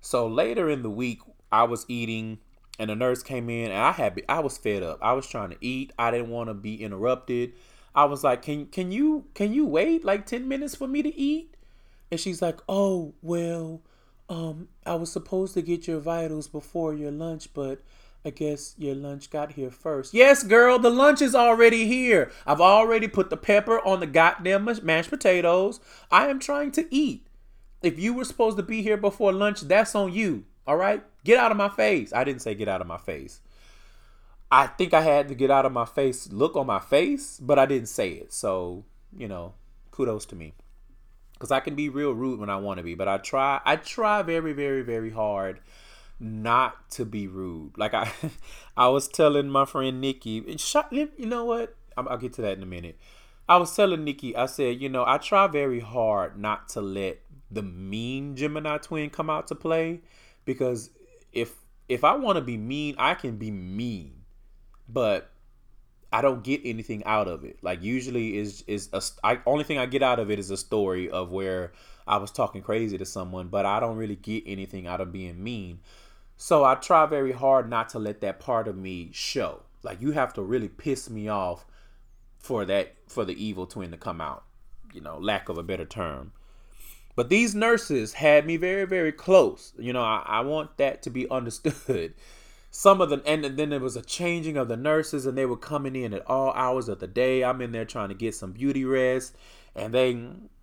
So 0.00 0.26
later 0.26 0.68
in 0.68 0.82
the 0.82 0.90
week, 0.90 1.20
I 1.52 1.64
was 1.64 1.84
eating 1.86 2.38
and 2.78 2.90
the 2.90 2.96
nurse 2.96 3.22
came 3.22 3.48
in 3.48 3.70
and 3.70 3.80
I 3.80 3.92
had 3.92 4.20
I 4.28 4.40
was 4.40 4.58
fed 4.58 4.82
up. 4.82 4.98
I 5.00 5.12
was 5.12 5.26
trying 5.28 5.50
to 5.50 5.56
eat. 5.60 5.92
I 5.98 6.10
didn't 6.10 6.30
want 6.30 6.48
to 6.48 6.54
be 6.54 6.82
interrupted. 6.82 7.52
I 7.94 8.06
was 8.06 8.24
like, 8.24 8.42
"Can 8.42 8.66
can 8.66 8.90
you 8.90 9.26
can 9.34 9.52
you 9.52 9.64
wait 9.64 10.04
like 10.04 10.26
10 10.26 10.48
minutes 10.48 10.74
for 10.74 10.88
me 10.88 11.02
to 11.02 11.14
eat?" 11.14 11.54
And 12.10 12.20
she's 12.20 12.42
like, 12.42 12.60
"Oh, 12.68 13.14
well, 13.22 13.80
um 14.28 14.68
I 14.84 14.94
was 14.94 15.10
supposed 15.10 15.54
to 15.54 15.62
get 15.62 15.86
your 15.86 16.00
vitals 16.00 16.48
before 16.48 16.94
your 16.94 17.10
lunch, 17.10 17.48
but 17.54 17.80
I 18.24 18.30
guess 18.30 18.74
your 18.76 18.96
lunch 18.96 19.30
got 19.30 19.52
here 19.52 19.70
first. 19.70 20.12
Yes, 20.12 20.42
girl, 20.42 20.80
the 20.80 20.90
lunch 20.90 21.22
is 21.22 21.34
already 21.34 21.86
here. 21.86 22.32
I've 22.44 22.60
already 22.60 23.06
put 23.06 23.30
the 23.30 23.36
pepper 23.36 23.78
on 23.86 24.00
the 24.00 24.06
goddamn 24.06 24.68
mashed 24.82 25.10
potatoes. 25.10 25.78
I 26.10 26.26
am 26.26 26.40
trying 26.40 26.72
to 26.72 26.92
eat. 26.92 27.28
If 27.82 28.00
you 28.00 28.14
were 28.14 28.24
supposed 28.24 28.56
to 28.56 28.64
be 28.64 28.82
here 28.82 28.96
before 28.96 29.32
lunch, 29.32 29.60
that's 29.60 29.94
on 29.94 30.12
you. 30.12 30.44
All 30.66 30.76
right? 30.76 31.04
Get 31.22 31.38
out 31.38 31.52
of 31.52 31.56
my 31.56 31.68
face. 31.68 32.12
I 32.12 32.24
didn't 32.24 32.42
say 32.42 32.56
get 32.56 32.68
out 32.68 32.80
of 32.80 32.88
my 32.88 32.98
face. 32.98 33.40
I 34.50 34.66
think 34.66 34.92
I 34.92 35.02
had 35.02 35.28
to 35.28 35.34
get 35.34 35.50
out 35.50 35.66
of 35.66 35.72
my 35.72 35.84
face, 35.84 36.32
look 36.32 36.56
on 36.56 36.66
my 36.66 36.78
face, 36.78 37.38
but 37.40 37.58
I 37.58 37.66
didn't 37.66 37.88
say 37.88 38.10
it. 38.10 38.32
So, 38.32 38.84
you 39.16 39.28
know, 39.28 39.54
kudos 39.90 40.26
to 40.26 40.36
me. 40.36 40.54
Cuz 41.38 41.50
I 41.50 41.60
can 41.60 41.74
be 41.74 41.88
real 41.88 42.12
rude 42.12 42.40
when 42.40 42.50
I 42.50 42.56
want 42.56 42.78
to 42.78 42.84
be, 42.84 42.94
but 42.94 43.08
I 43.08 43.18
try 43.18 43.60
I 43.64 43.76
try 43.76 44.22
very 44.22 44.52
very 44.52 44.82
very 44.82 45.10
hard 45.10 45.60
not 46.18 46.90
to 46.92 47.04
be 47.04 47.26
rude. 47.26 47.76
Like 47.76 47.94
I, 47.94 48.10
I 48.76 48.88
was 48.88 49.08
telling 49.08 49.48
my 49.48 49.64
friend 49.64 50.00
Nikki, 50.00 50.42
you 50.88 51.26
know 51.26 51.44
what? 51.44 51.76
I'll 51.96 52.18
get 52.18 52.34
to 52.34 52.42
that 52.42 52.56
in 52.56 52.62
a 52.62 52.66
minute. 52.66 52.98
I 53.48 53.58
was 53.58 53.74
telling 53.74 54.04
Nikki, 54.04 54.36
I 54.36 54.46
said, 54.46 54.80
you 54.80 54.88
know, 54.88 55.04
I 55.06 55.18
try 55.18 55.46
very 55.46 55.80
hard 55.80 56.38
not 56.38 56.68
to 56.70 56.80
let 56.80 57.20
the 57.50 57.62
mean 57.62 58.34
Gemini 58.34 58.78
twin 58.78 59.08
come 59.08 59.30
out 59.30 59.46
to 59.48 59.54
play 59.54 60.00
because 60.44 60.90
if 61.32 61.54
if 61.88 62.02
I 62.02 62.16
want 62.16 62.36
to 62.36 62.42
be 62.42 62.56
mean, 62.56 62.96
I 62.98 63.14
can 63.14 63.36
be 63.36 63.52
mean, 63.52 64.24
but 64.88 65.30
I 66.12 66.22
don't 66.22 66.42
get 66.42 66.60
anything 66.64 67.04
out 67.04 67.28
of 67.28 67.44
it. 67.44 67.58
Like 67.62 67.82
usually 67.82 68.38
is 68.38 68.64
is 68.66 68.88
a 68.92 69.02
I, 69.24 69.40
only 69.46 69.64
thing 69.64 69.78
I 69.78 69.86
get 69.86 70.02
out 70.02 70.18
of 70.18 70.30
it 70.30 70.38
is 70.38 70.50
a 70.50 70.56
story 70.56 71.10
of 71.10 71.32
where 71.32 71.72
I 72.06 72.18
was 72.18 72.30
talking 72.30 72.62
crazy 72.62 72.96
to 72.98 73.04
someone, 73.04 73.48
but 73.48 73.66
I 73.66 73.80
don't 73.80 73.96
really 73.96 74.16
get 74.16 74.44
anything 74.46 74.86
out 74.86 75.00
of 75.00 75.12
being 75.12 75.42
mean. 75.42 75.80
So 76.36 76.64
I 76.64 76.74
try 76.74 77.06
very 77.06 77.32
hard 77.32 77.68
not 77.68 77.88
to 77.90 77.98
let 77.98 78.20
that 78.20 78.40
part 78.40 78.68
of 78.68 78.76
me 78.76 79.10
show. 79.12 79.62
Like 79.82 80.00
you 80.00 80.12
have 80.12 80.32
to 80.34 80.42
really 80.42 80.68
piss 80.68 81.10
me 81.10 81.28
off 81.28 81.66
for 82.38 82.64
that 82.66 82.94
for 83.08 83.24
the 83.24 83.42
evil 83.42 83.66
twin 83.66 83.90
to 83.90 83.96
come 83.96 84.20
out. 84.20 84.44
You 84.92 85.00
know, 85.00 85.18
lack 85.18 85.48
of 85.48 85.58
a 85.58 85.62
better 85.62 85.84
term. 85.84 86.32
But 87.16 87.30
these 87.30 87.54
nurses 87.54 88.12
had 88.12 88.46
me 88.46 88.58
very, 88.58 88.84
very 88.84 89.10
close. 89.10 89.72
You 89.78 89.92
know, 89.92 90.02
I, 90.02 90.22
I 90.26 90.40
want 90.40 90.76
that 90.76 91.02
to 91.02 91.10
be 91.10 91.28
understood. 91.30 92.14
Some 92.78 93.00
of 93.00 93.08
the 93.08 93.22
and 93.24 93.42
then 93.42 93.70
there 93.70 93.80
was 93.80 93.96
a 93.96 94.02
changing 94.02 94.58
of 94.58 94.68
the 94.68 94.76
nurses, 94.76 95.24
and 95.24 95.36
they 95.36 95.46
were 95.46 95.56
coming 95.56 95.96
in 95.96 96.12
at 96.12 96.28
all 96.28 96.52
hours 96.52 96.90
of 96.90 96.98
the 96.98 97.06
day. 97.06 97.42
I'm 97.42 97.62
in 97.62 97.72
there 97.72 97.86
trying 97.86 98.10
to 98.10 98.14
get 98.14 98.34
some 98.34 98.52
beauty 98.52 98.84
rest, 98.84 99.34
and 99.74 99.94
they 99.94 100.12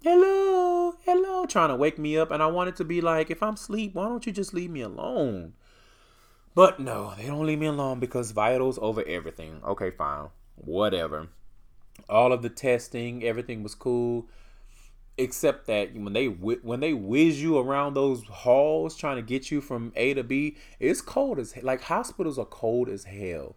hello, 0.03 0.93
hello, 1.05 1.47
trying 1.47 1.69
to 1.69 1.75
wake 1.75 1.97
me 1.97 2.15
up. 2.15 2.29
And 2.29 2.43
I 2.43 2.45
wanted 2.45 2.75
to 2.75 2.83
be 2.83 3.01
like, 3.01 3.31
if 3.31 3.41
I'm 3.41 3.55
asleep, 3.55 3.95
why 3.95 4.03
don't 4.05 4.27
you 4.27 4.31
just 4.31 4.53
leave 4.53 4.69
me 4.69 4.81
alone? 4.81 5.53
But 6.53 6.79
no, 6.79 7.15
they 7.17 7.25
don't 7.25 7.47
leave 7.47 7.57
me 7.57 7.65
alone 7.65 7.99
because 7.99 8.29
vitals 8.29 8.77
over 8.79 9.03
everything. 9.07 9.61
Okay, 9.65 9.89
fine. 9.89 10.27
Whatever. 10.53 11.29
All 12.07 12.31
of 12.31 12.43
the 12.43 12.49
testing, 12.49 13.23
everything 13.23 13.63
was 13.63 13.73
cool. 13.73 14.27
Except 15.15 15.67
that 15.67 15.93
when 15.93 16.13
they 16.13 16.25
when 16.25 16.79
they 16.79 16.93
whiz 16.93 17.41
you 17.41 17.59
around 17.59 17.93
those 17.93 18.23
halls 18.23 18.95
trying 18.95 19.17
to 19.17 19.21
get 19.21 19.51
you 19.51 19.61
from 19.61 19.93
A 19.95 20.15
to 20.15 20.23
B, 20.23 20.57
it's 20.79 21.01
cold 21.01 21.37
as 21.37 21.55
like 21.61 21.83
hospitals 21.83 22.39
are 22.39 22.45
cold 22.45 22.89
as 22.89 23.03
hell. 23.03 23.55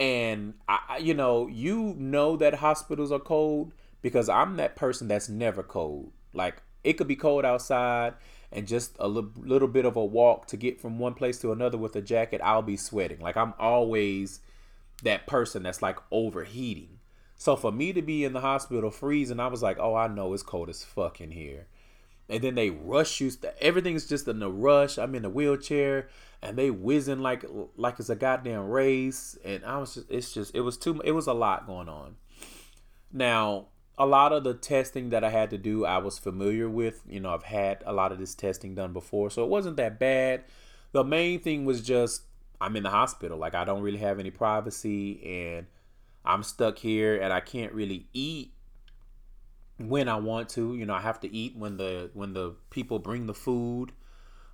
And 0.00 0.54
I, 0.68 0.98
you 1.00 1.14
know, 1.14 1.46
you 1.46 1.94
know 1.96 2.36
that 2.36 2.54
hospitals 2.54 3.12
are 3.12 3.20
cold 3.20 3.72
because 4.02 4.28
I'm 4.28 4.56
that 4.56 4.74
person 4.74 5.06
that's 5.06 5.28
never 5.28 5.62
cold. 5.62 6.12
Like 6.32 6.62
it 6.82 6.94
could 6.94 7.08
be 7.08 7.16
cold 7.16 7.44
outside 7.44 8.14
and 8.50 8.66
just 8.66 8.96
a 8.98 9.08
li- 9.08 9.30
little 9.36 9.68
bit 9.68 9.84
of 9.84 9.96
a 9.96 10.04
walk 10.04 10.46
to 10.46 10.56
get 10.56 10.80
from 10.80 10.98
one 10.98 11.14
place 11.14 11.38
to 11.40 11.52
another 11.52 11.78
with 11.78 11.94
a 11.96 12.02
jacket, 12.02 12.40
I'll 12.42 12.62
be 12.62 12.76
sweating. 12.76 13.20
Like 13.20 13.36
I'm 13.36 13.54
always 13.58 14.40
that 15.02 15.26
person 15.26 15.62
that's 15.62 15.82
like 15.82 15.98
overheating. 16.10 16.97
So 17.38 17.54
for 17.54 17.70
me 17.70 17.92
to 17.92 18.02
be 18.02 18.24
in 18.24 18.32
the 18.32 18.40
hospital 18.40 18.90
freezing, 18.90 19.38
I 19.38 19.46
was 19.46 19.62
like, 19.62 19.78
oh, 19.78 19.94
I 19.94 20.08
know 20.08 20.34
it's 20.34 20.42
cold 20.42 20.68
as 20.68 20.82
fuck 20.82 21.20
in 21.20 21.30
here. 21.30 21.68
And 22.28 22.42
then 22.42 22.56
they 22.56 22.68
rush 22.68 23.20
you. 23.20 23.30
Everything's 23.60 24.06
just 24.06 24.26
in 24.26 24.42
a 24.42 24.50
rush. 24.50 24.98
I'm 24.98 25.14
in 25.14 25.24
a 25.24 25.30
wheelchair, 25.30 26.08
and 26.42 26.58
they 26.58 26.70
whizzing 26.70 27.20
like 27.20 27.44
like 27.76 28.00
it's 28.00 28.10
a 28.10 28.16
goddamn 28.16 28.68
race. 28.68 29.38
And 29.44 29.64
I 29.64 29.78
was 29.78 29.94
just, 29.94 30.10
it's 30.10 30.34
just, 30.34 30.54
it 30.54 30.60
was 30.60 30.76
too, 30.76 31.00
it 31.04 31.12
was 31.12 31.28
a 31.28 31.32
lot 31.32 31.66
going 31.66 31.88
on. 31.88 32.16
Now, 33.12 33.68
a 33.96 34.04
lot 34.04 34.32
of 34.32 34.44
the 34.44 34.52
testing 34.52 35.10
that 35.10 35.24
I 35.24 35.30
had 35.30 35.48
to 35.50 35.58
do, 35.58 35.86
I 35.86 35.98
was 35.98 36.18
familiar 36.18 36.68
with. 36.68 37.02
You 37.08 37.20
know, 37.20 37.32
I've 37.32 37.44
had 37.44 37.82
a 37.86 37.92
lot 37.92 38.12
of 38.12 38.18
this 38.18 38.34
testing 38.34 38.74
done 38.74 38.92
before, 38.92 39.30
so 39.30 39.44
it 39.44 39.48
wasn't 39.48 39.76
that 39.76 39.98
bad. 39.98 40.42
The 40.92 41.04
main 41.04 41.40
thing 41.40 41.64
was 41.64 41.82
just 41.82 42.22
I'm 42.60 42.76
in 42.76 42.82
the 42.82 42.90
hospital. 42.90 43.38
Like 43.38 43.54
I 43.54 43.64
don't 43.64 43.82
really 43.82 43.98
have 43.98 44.18
any 44.18 44.30
privacy 44.30 45.24
and 45.24 45.66
I'm 46.28 46.42
stuck 46.42 46.78
here 46.78 47.20
and 47.20 47.32
I 47.32 47.40
can't 47.40 47.72
really 47.72 48.06
eat 48.12 48.52
when 49.78 50.08
I 50.08 50.16
want 50.16 50.50
to. 50.50 50.74
You 50.74 50.84
know, 50.84 50.94
I 50.94 51.00
have 51.00 51.20
to 51.20 51.34
eat 51.34 51.56
when 51.56 51.78
the 51.78 52.10
when 52.12 52.34
the 52.34 52.54
people 52.70 52.98
bring 52.98 53.26
the 53.26 53.34
food. 53.34 53.92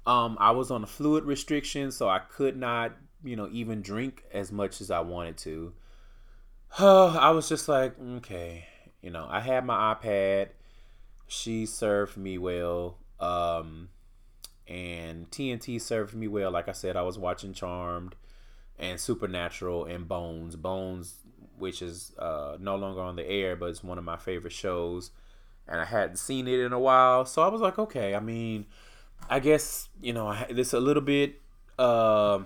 Um, 0.06 0.36
I 0.38 0.52
was 0.52 0.70
on 0.70 0.84
a 0.84 0.86
fluid 0.86 1.24
restriction, 1.24 1.90
so 1.90 2.08
I 2.08 2.20
could 2.20 2.56
not, 2.56 2.92
you 3.24 3.36
know, 3.36 3.48
even 3.50 3.82
drink 3.82 4.24
as 4.32 4.52
much 4.52 4.80
as 4.80 4.90
I 4.90 5.00
wanted 5.00 5.36
to. 5.38 5.72
I 6.78 7.30
was 7.30 7.48
just 7.48 7.68
like, 7.68 7.94
okay, 8.16 8.66
you 9.02 9.10
know, 9.10 9.26
I 9.28 9.40
had 9.40 9.64
my 9.64 9.94
iPad. 9.94 10.50
She 11.26 11.66
served 11.66 12.16
me 12.16 12.38
well. 12.38 12.98
Um, 13.18 13.88
and 14.68 15.30
TNT 15.30 15.80
served 15.80 16.14
me 16.14 16.28
well. 16.28 16.50
Like 16.50 16.68
I 16.68 16.72
said, 16.72 16.96
I 16.96 17.02
was 17.02 17.18
watching 17.18 17.52
Charmed 17.52 18.14
and 18.78 19.00
Supernatural 19.00 19.86
and 19.86 20.06
Bones. 20.06 20.56
Bones, 20.56 21.23
which 21.58 21.82
is 21.82 22.12
uh, 22.18 22.56
no 22.60 22.76
longer 22.76 23.00
on 23.00 23.16
the 23.16 23.26
air, 23.28 23.56
but 23.56 23.66
it's 23.66 23.84
one 23.84 23.98
of 23.98 24.04
my 24.04 24.16
favorite 24.16 24.52
shows. 24.52 25.10
And 25.66 25.80
I 25.80 25.84
hadn't 25.84 26.16
seen 26.16 26.46
it 26.46 26.60
in 26.60 26.72
a 26.72 26.78
while, 26.78 27.24
so 27.24 27.42
I 27.42 27.48
was 27.48 27.60
like, 27.60 27.78
okay. 27.78 28.14
I 28.14 28.20
mean, 28.20 28.66
I 29.28 29.40
guess 29.40 29.88
you 30.00 30.12
know, 30.12 30.36
this 30.50 30.72
a 30.72 30.80
little 30.80 31.02
bit. 31.02 31.40
Uh, 31.78 32.40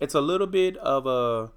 it's 0.00 0.14
a 0.14 0.20
little 0.20 0.46
bit 0.46 0.76
of 0.78 1.06
a 1.06 1.52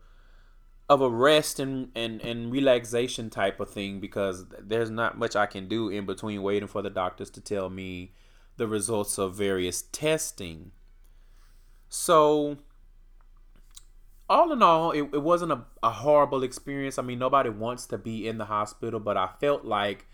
of 0.90 1.02
a 1.02 1.10
rest 1.10 1.60
and, 1.60 1.90
and 1.96 2.22
and 2.22 2.52
relaxation 2.52 3.30
type 3.30 3.60
of 3.60 3.70
thing 3.70 4.00
because 4.00 4.46
there's 4.60 4.90
not 4.90 5.18
much 5.18 5.36
I 5.36 5.46
can 5.46 5.68
do 5.68 5.90
in 5.90 6.06
between 6.06 6.44
waiting 6.44 6.68
for 6.68 6.82
the 6.82 6.90
doctors 6.90 7.30
to 7.32 7.42
tell 7.42 7.70
me 7.70 8.12
the 8.58 8.68
results 8.68 9.18
of 9.18 9.36
various 9.36 9.82
testing. 9.82 10.72
So, 11.88 12.58
all 14.32 14.52
in 14.52 14.64
all, 14.64 14.92
it, 14.92 15.02
it 15.14 15.22
wasn't 15.22 15.52
a, 15.52 15.62
a 15.84 15.90
horrible 15.90 16.44
experience. 16.44 16.98
I 16.98 17.02
mean, 17.02 17.20
nobody 17.20 17.50
wants 17.50 17.86
to 17.88 17.98
be 17.98 18.28
in 18.28 18.38
the 18.38 18.46
hospital, 18.46 19.00
but 19.00 19.18
I 19.18 19.30
felt 19.40 19.66
like, 19.66 20.08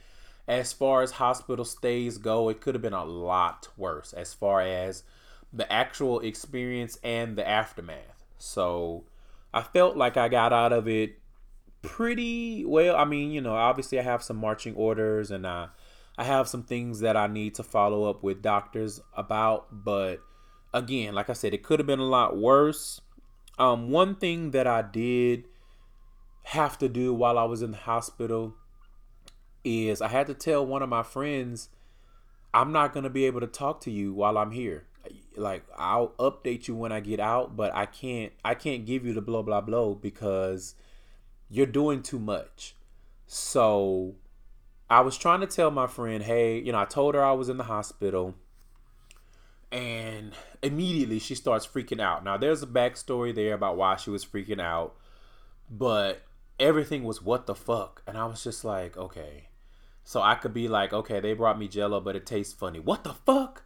as 0.47 0.71
far 0.71 1.01
as 1.01 1.11
hospital 1.11 1.65
stays 1.65 2.17
go, 2.17 2.49
it 2.49 2.61
could 2.61 2.73
have 2.73 2.81
been 2.81 2.93
a 2.93 3.03
lot 3.03 3.67
worse 3.75 4.13
as 4.13 4.33
far 4.33 4.61
as 4.61 5.03
the 5.51 5.71
actual 5.71 6.21
experience 6.21 6.97
and 7.03 7.37
the 7.37 7.47
aftermath. 7.47 8.25
So, 8.37 9.03
I 9.53 9.61
felt 9.61 9.97
like 9.97 10.17
I 10.17 10.29
got 10.29 10.53
out 10.53 10.73
of 10.73 10.87
it 10.87 11.19
pretty 11.81 12.65
well. 12.65 12.95
I 12.95 13.05
mean, 13.05 13.31
you 13.31 13.41
know, 13.41 13.55
obviously 13.55 13.99
I 13.99 14.03
have 14.03 14.23
some 14.23 14.37
marching 14.37 14.75
orders 14.75 15.31
and 15.31 15.47
I 15.47 15.69
I 16.17 16.23
have 16.23 16.47
some 16.47 16.63
things 16.63 17.01
that 17.01 17.15
I 17.15 17.27
need 17.27 17.55
to 17.55 17.63
follow 17.63 18.09
up 18.09 18.23
with 18.23 18.41
doctors 18.41 18.99
about, 19.13 19.67
but 19.71 20.19
again, 20.73 21.13
like 21.13 21.29
I 21.29 21.33
said, 21.33 21.53
it 21.53 21.61
could 21.61 21.79
have 21.79 21.85
been 21.85 21.99
a 21.99 22.05
lot 22.05 22.35
worse. 22.35 23.01
Um, 23.57 23.89
one 23.89 24.15
thing 24.15 24.51
that 24.51 24.67
I 24.67 24.81
did 24.81 25.45
have 26.43 26.77
to 26.77 26.87
do 26.87 27.13
while 27.13 27.37
I 27.37 27.43
was 27.43 27.61
in 27.61 27.71
the 27.71 27.77
hospital 27.77 28.55
is 29.63 30.01
I 30.01 30.07
had 30.07 30.27
to 30.27 30.33
tell 30.33 30.65
one 30.65 30.81
of 30.81 30.89
my 30.89 31.03
friends, 31.03 31.69
I'm 32.53 32.71
not 32.71 32.93
going 32.93 33.03
to 33.03 33.09
be 33.09 33.25
able 33.25 33.41
to 33.41 33.47
talk 33.47 33.81
to 33.81 33.91
you 33.91 34.13
while 34.13 34.37
I'm 34.37 34.51
here. 34.51 34.85
Like 35.35 35.63
I'll 35.77 36.09
update 36.19 36.67
you 36.67 36.75
when 36.75 36.91
I 36.91 36.99
get 36.99 37.19
out, 37.19 37.55
but 37.55 37.73
I 37.75 37.85
can't 37.85 38.33
I 38.43 38.55
can't 38.55 38.85
give 38.85 39.05
you 39.05 39.13
the 39.13 39.21
blah 39.21 39.41
blah 39.41 39.61
blah 39.61 39.93
because 39.93 40.73
you're 41.49 41.65
doing 41.65 42.01
too 42.01 42.19
much. 42.19 42.75
So 43.27 44.15
I 44.89 45.01
was 45.01 45.17
trying 45.17 45.41
to 45.41 45.47
tell 45.47 45.69
my 45.69 45.87
friend, 45.87 46.23
hey, 46.23 46.59
you 46.59 46.71
know, 46.71 46.79
I 46.79 46.85
told 46.85 47.13
her 47.13 47.23
I 47.23 47.33
was 47.33 47.49
in 47.49 47.57
the 47.57 47.65
hospital, 47.65 48.35
and 49.71 50.33
immediately 50.61 51.19
she 51.19 51.35
starts 51.35 51.67
freaking 51.67 52.01
out. 52.01 52.23
Now, 52.23 52.37
there's 52.37 52.63
a 52.63 52.67
backstory 52.67 53.33
there 53.33 53.53
about 53.53 53.77
why 53.77 53.95
she 53.95 54.09
was 54.09 54.25
freaking 54.25 54.61
out, 54.61 54.95
but 55.69 56.23
everything 56.59 57.03
was 57.03 57.21
what 57.21 57.45
the 57.45 57.55
fuck, 57.55 58.01
and 58.07 58.17
I 58.17 58.25
was 58.25 58.43
just 58.43 58.63
like, 58.63 58.97
okay. 58.97 59.49
So 60.03 60.21
I 60.21 60.35
could 60.35 60.53
be 60.53 60.67
like, 60.67 60.93
okay, 60.93 61.19
they 61.19 61.33
brought 61.33 61.59
me 61.59 61.67
Jello, 61.67 61.99
but 61.99 62.15
it 62.15 62.25
tastes 62.25 62.53
funny. 62.53 62.79
What 62.79 63.03
the 63.03 63.13
fuck? 63.13 63.63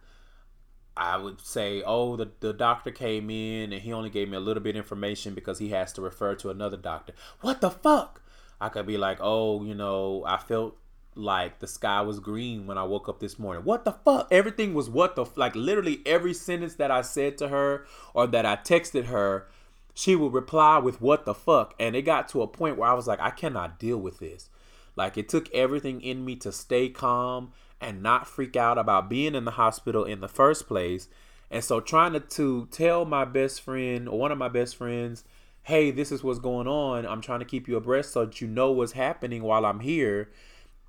I 0.96 1.16
would 1.16 1.40
say, 1.40 1.82
oh, 1.86 2.16
the, 2.16 2.32
the 2.40 2.52
doctor 2.52 2.90
came 2.90 3.30
in 3.30 3.72
and 3.72 3.80
he 3.80 3.92
only 3.92 4.10
gave 4.10 4.28
me 4.28 4.36
a 4.36 4.40
little 4.40 4.62
bit 4.62 4.76
of 4.76 4.82
information 4.82 5.34
because 5.34 5.58
he 5.58 5.70
has 5.70 5.92
to 5.94 6.02
refer 6.02 6.34
to 6.34 6.50
another 6.50 6.76
doctor. 6.76 7.14
What 7.40 7.60
the 7.60 7.70
fuck? 7.70 8.20
I 8.60 8.68
could 8.68 8.86
be 8.86 8.98
like, 8.98 9.18
oh, 9.20 9.64
you 9.64 9.74
know, 9.74 10.24
I 10.26 10.36
felt 10.36 10.76
like 11.14 11.58
the 11.58 11.66
sky 11.66 12.00
was 12.00 12.20
green 12.20 12.66
when 12.66 12.78
I 12.78 12.84
woke 12.84 13.08
up 13.08 13.20
this 13.20 13.38
morning. 13.38 13.64
What 13.64 13.84
the 13.84 13.92
fuck? 13.92 14.28
Everything 14.30 14.74
was 14.74 14.88
what 14.88 15.16
the 15.16 15.26
like 15.36 15.54
literally 15.54 16.00
every 16.06 16.34
sentence 16.34 16.74
that 16.76 16.90
I 16.90 17.02
said 17.02 17.38
to 17.38 17.48
her 17.48 17.86
or 18.14 18.26
that 18.28 18.46
I 18.46 18.56
texted 18.56 19.06
her, 19.06 19.48
she 19.94 20.16
would 20.16 20.32
reply 20.32 20.78
with 20.78 21.00
what 21.00 21.24
the 21.24 21.34
fuck. 21.34 21.74
And 21.78 21.94
it 21.94 22.02
got 22.02 22.28
to 22.30 22.42
a 22.42 22.46
point 22.46 22.78
where 22.78 22.88
I 22.88 22.94
was 22.94 23.06
like, 23.06 23.20
I 23.20 23.30
cannot 23.30 23.78
deal 23.78 23.98
with 23.98 24.18
this. 24.18 24.48
Like 24.96 25.16
it 25.18 25.28
took 25.28 25.52
everything 25.52 26.00
in 26.00 26.24
me 26.24 26.36
to 26.36 26.52
stay 26.52 26.88
calm 26.88 27.52
and 27.80 28.02
not 28.02 28.26
freak 28.26 28.56
out 28.56 28.78
about 28.78 29.10
being 29.10 29.34
in 29.34 29.44
the 29.44 29.52
hospital 29.52 30.04
in 30.04 30.20
the 30.20 30.28
first 30.28 30.66
place. 30.66 31.08
And 31.50 31.62
so 31.62 31.80
trying 31.80 32.14
to, 32.14 32.20
to 32.20 32.68
tell 32.70 33.04
my 33.04 33.24
best 33.24 33.60
friend 33.60 34.08
or 34.08 34.18
one 34.18 34.32
of 34.32 34.38
my 34.38 34.48
best 34.48 34.76
friends, 34.76 35.24
hey, 35.64 35.90
this 35.90 36.10
is 36.10 36.24
what's 36.24 36.38
going 36.38 36.66
on. 36.66 37.06
I'm 37.06 37.20
trying 37.20 37.40
to 37.40 37.44
keep 37.44 37.68
you 37.68 37.76
abreast 37.76 38.12
so 38.12 38.24
that 38.24 38.40
you 38.40 38.46
know 38.46 38.72
what's 38.72 38.92
happening 38.92 39.42
while 39.42 39.66
I'm 39.66 39.80
here 39.80 40.30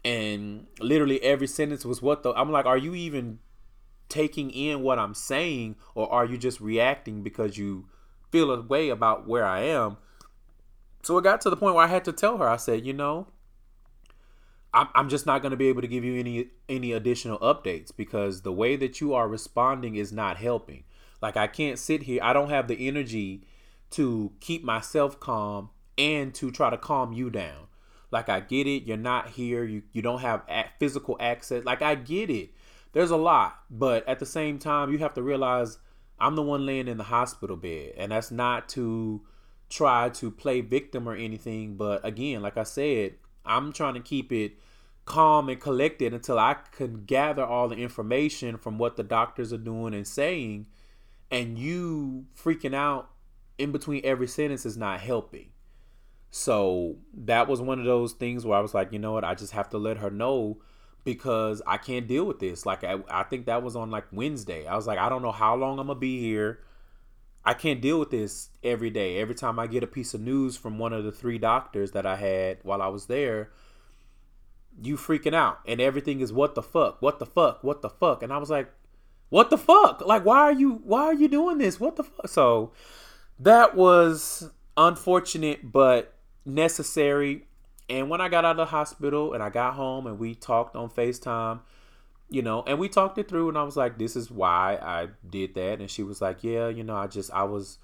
and 0.06 0.68
literally 0.80 1.22
every 1.24 1.48
sentence 1.48 1.86
was 1.86 2.02
what 2.02 2.24
the 2.24 2.34
I'm 2.34 2.52
like, 2.52 2.66
are 2.66 2.78
you 2.78 2.96
even 2.96 3.40
taking 4.10 4.52
in 4.52 4.82
what 4.82 5.00
I'm 5.00 5.14
saying, 5.14 5.76
or 5.96 6.12
are 6.12 6.26
you 6.26 6.38
just 6.38 6.60
reacting 6.60 7.24
because 7.24 7.58
you 7.58 7.88
feel 8.32 8.52
a 8.52 8.62
way 8.62 8.90
about 8.90 9.28
where 9.28 9.46
I 9.46 9.62
am? 9.62 9.98
So 11.04 11.18
it 11.18 11.24
got 11.24 11.42
to 11.42 11.50
the 11.50 11.58
point 11.58 11.76
where 11.76 11.84
I 11.84 11.88
had 11.88 12.06
to 12.06 12.14
tell 12.14 12.38
her, 12.38 12.48
I 12.48 12.58
said, 12.58 12.86
you 12.86 12.94
know, 12.94 13.28
I'm, 14.74 14.88
I'm 14.96 15.10
just 15.10 15.26
not 15.26 15.42
going 15.42 15.52
to 15.52 15.58
be 15.58 15.68
able 15.68 15.82
to 15.82 15.88
give 15.88 16.04
you 16.04 16.20
any 16.20 16.48
any 16.68 16.92
additional 16.92 17.38
updates 17.40 17.96
because 17.96 18.42
the 18.42 18.52
way 18.52 18.76
that 18.76 19.00
you 19.00 19.14
are 19.14 19.28
responding 19.28 19.96
is 19.96 20.12
not 20.12 20.38
helping. 20.38 20.84
Like 21.22 21.38
I 21.38 21.48
can't 21.48 21.78
sit 21.80 22.04
here. 22.04 22.20
I 22.24 22.34
don't 22.34 22.50
have 22.50 22.68
the 22.68 22.88
energy 22.88 23.44
to 23.92 24.32
keep 24.40 24.64
myself 24.64 25.20
calm 25.20 25.70
and 25.98 26.34
to 26.34 26.52
try 26.52 26.70
to 26.70 26.78
calm 26.78 27.14
you 27.14 27.30
down. 27.30 27.68
Like 28.14 28.30
I 28.30 28.40
get 28.42 28.68
it, 28.68 28.84
you're 28.84 28.96
not 28.96 29.32
here, 29.32 29.64
you 29.64 29.82
you 29.92 30.04
don't 30.04 30.22
have 30.22 30.44
physical 30.80 31.18
access. 31.20 31.66
Like 31.66 31.82
I 31.82 31.96
get 31.96 32.30
it. 32.30 32.52
There's 32.94 33.10
a 33.10 33.18
lot, 33.18 33.60
but 33.72 34.08
at 34.08 34.20
the 34.20 34.26
same 34.26 34.60
time, 34.60 34.92
you 34.92 35.00
have 35.00 35.16
to 35.16 35.24
realize 35.24 35.80
I'm 36.20 36.36
the 36.36 36.44
one 36.44 36.64
laying 36.66 36.88
in 36.88 36.98
the 36.98 37.06
hospital 37.06 37.58
bed, 37.58 37.94
and 37.98 38.12
that's 38.12 38.30
not 38.30 38.70
to 38.70 39.24
try 39.68 40.10
to 40.10 40.30
play 40.30 40.62
victim 40.62 41.10
or 41.10 41.16
anything. 41.16 41.76
But 41.76 42.06
again, 42.06 42.44
like 42.44 42.56
I 42.56 42.64
said, 42.64 43.16
I'm 43.44 43.74
trying 43.74 43.96
to 43.96 44.00
keep 44.00 44.32
it 44.32 44.54
calm 45.06 45.50
and 45.50 45.60
collected 45.60 46.14
until 46.14 46.38
I 46.38 46.56
can 46.72 47.06
gather 47.06 47.44
all 47.44 47.68
the 47.68 47.78
information 47.78 48.58
from 48.58 48.78
what 48.78 48.96
the 48.96 49.04
doctors 49.04 49.52
are 49.52 49.58
doing 49.58 49.96
and 49.96 50.08
saying. 50.08 50.68
And 51.32 51.58
you 51.58 52.28
freaking 52.38 52.76
out 52.76 53.10
in 53.58 53.72
between 53.72 54.02
every 54.04 54.28
sentence 54.28 54.68
is 54.68 54.78
not 54.78 55.00
helping. 55.00 55.53
So 56.36 56.96
that 57.14 57.48
was 57.48 57.62
one 57.62 57.80
of 57.80 57.86
those 57.86 58.14
things 58.14 58.44
where 58.44 58.58
I 58.58 58.62
was 58.62 58.74
like, 58.74 58.92
you 58.92 58.98
know 58.98 59.12
what, 59.12 59.24
I 59.24 59.36
just 59.36 59.52
have 59.52 59.70
to 59.70 59.78
let 59.78 59.98
her 59.98 60.10
know 60.10 60.58
because 61.04 61.62
I 61.68 61.78
can't 61.78 62.08
deal 62.08 62.26
with 62.26 62.40
this. 62.40 62.66
Like 62.66 62.84
I, 62.84 62.98
I 63.08 63.22
think 63.22 63.46
that 63.46 63.62
was 63.62 63.76
on 63.76 63.92
like 63.92 64.06
Wednesday. 64.12 64.66
I 64.66 64.76
was 64.76 64.88
like, 64.88 64.98
I 64.98 65.10
don't 65.10 65.22
know 65.22 65.32
how 65.32 65.56
long 65.56 65.78
I'm 65.78 65.86
gonna 65.86 66.00
be 66.00 66.20
here. 66.20 66.62
I 67.46 67.54
can't 67.54 67.82
deal 67.82 68.00
with 68.00 68.10
this 68.10 68.50
every 68.64 68.90
day. 68.90 69.20
Every 69.20 69.36
time 69.36 69.60
I 69.60 69.68
get 69.68 69.84
a 69.84 69.88
piece 69.88 70.16
of 70.16 70.22
news 70.22 70.58
from 70.58 70.80
one 70.80 70.92
of 70.92 71.04
the 71.04 71.12
three 71.12 71.38
doctors 71.38 71.92
that 71.92 72.08
I 72.08 72.16
had 72.16 72.58
while 72.64 72.82
I 72.82 72.88
was 72.88 73.06
there, 73.06 73.52
you 74.82 74.98
freaking 74.98 75.36
out. 75.36 75.60
And 75.68 75.80
everything 75.80 76.20
is 76.20 76.34
what 76.34 76.56
the 76.56 76.64
fuck, 76.64 77.00
what 77.00 77.20
the 77.20 77.28
fuck, 77.28 77.64
what 77.64 77.84
the 77.84 77.92
fuck. 77.92 78.24
And 78.24 78.34
I 78.34 78.40
was 78.40 78.50
like, 78.50 78.74
what 79.30 79.52
the 79.52 79.58
fuck? 79.60 80.04
Like 80.04 80.26
why 80.26 80.40
are 80.40 80.52
you 80.52 80.82
why 80.84 81.04
are 81.04 81.14
you 81.14 81.28
doing 81.28 81.60
this? 81.60 81.80
What 81.80 81.96
the 81.96 82.04
fuck? 82.04 82.28
So 82.28 82.72
that 83.38 83.76
was 83.76 84.50
unfortunate, 84.76 85.72
but 85.72 86.13
necessary. 86.46 87.46
And 87.90 88.10
when 88.10 88.22
I 88.22 88.30
got 88.30 88.46
out 88.46 88.52
of 88.52 88.58
the 88.58 88.66
hospital 88.66 89.34
and 89.34 89.44
I 89.44 89.50
got 89.50 89.74
home 89.74 90.08
and 90.08 90.18
we 90.20 90.36
talked 90.36 90.76
on 90.76 90.90
FaceTime, 90.90 91.60
you 92.30 92.42
know, 92.42 92.64
and 92.66 92.80
we 92.80 92.90
talked 92.90 93.18
it 93.18 93.28
through 93.28 93.50
and 93.50 93.58
I 93.58 93.64
was 93.64 93.78
like, 93.78 93.98
this 93.98 94.16
is 94.16 94.32
why 94.32 94.78
I 94.82 95.10
did 95.30 95.56
that. 95.56 95.80
And 95.80 95.92
she 95.92 96.02
was 96.04 96.22
like, 96.22 96.44
yeah, 96.44 96.68
you 96.70 96.84
know, 96.84 96.96
I 96.96 97.08
just, 97.08 97.32
I 97.32 97.44
was, 97.44 97.78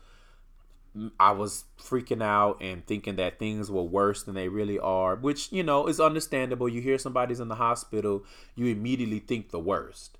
I 1.19 1.31
was 1.31 1.65
freaking 1.79 2.23
out 2.23 2.57
and 2.61 2.85
thinking 2.87 3.17
that 3.17 3.37
things 3.37 3.69
were 3.69 3.83
worse 3.83 4.23
than 4.23 4.35
they 4.35 4.47
really 4.47 4.79
are, 4.79 5.15
which, 5.15 5.51
you 5.51 5.61
know, 5.61 5.85
is 5.87 5.99
understandable. 5.99 6.67
You 6.67 6.81
hear 6.81 6.97
somebody's 6.97 7.39
in 7.39 7.47
the 7.47 7.55
hospital, 7.55 8.23
you 8.55 8.65
immediately 8.67 9.19
think 9.19 9.51
the 9.51 9.59
worst. 9.59 10.17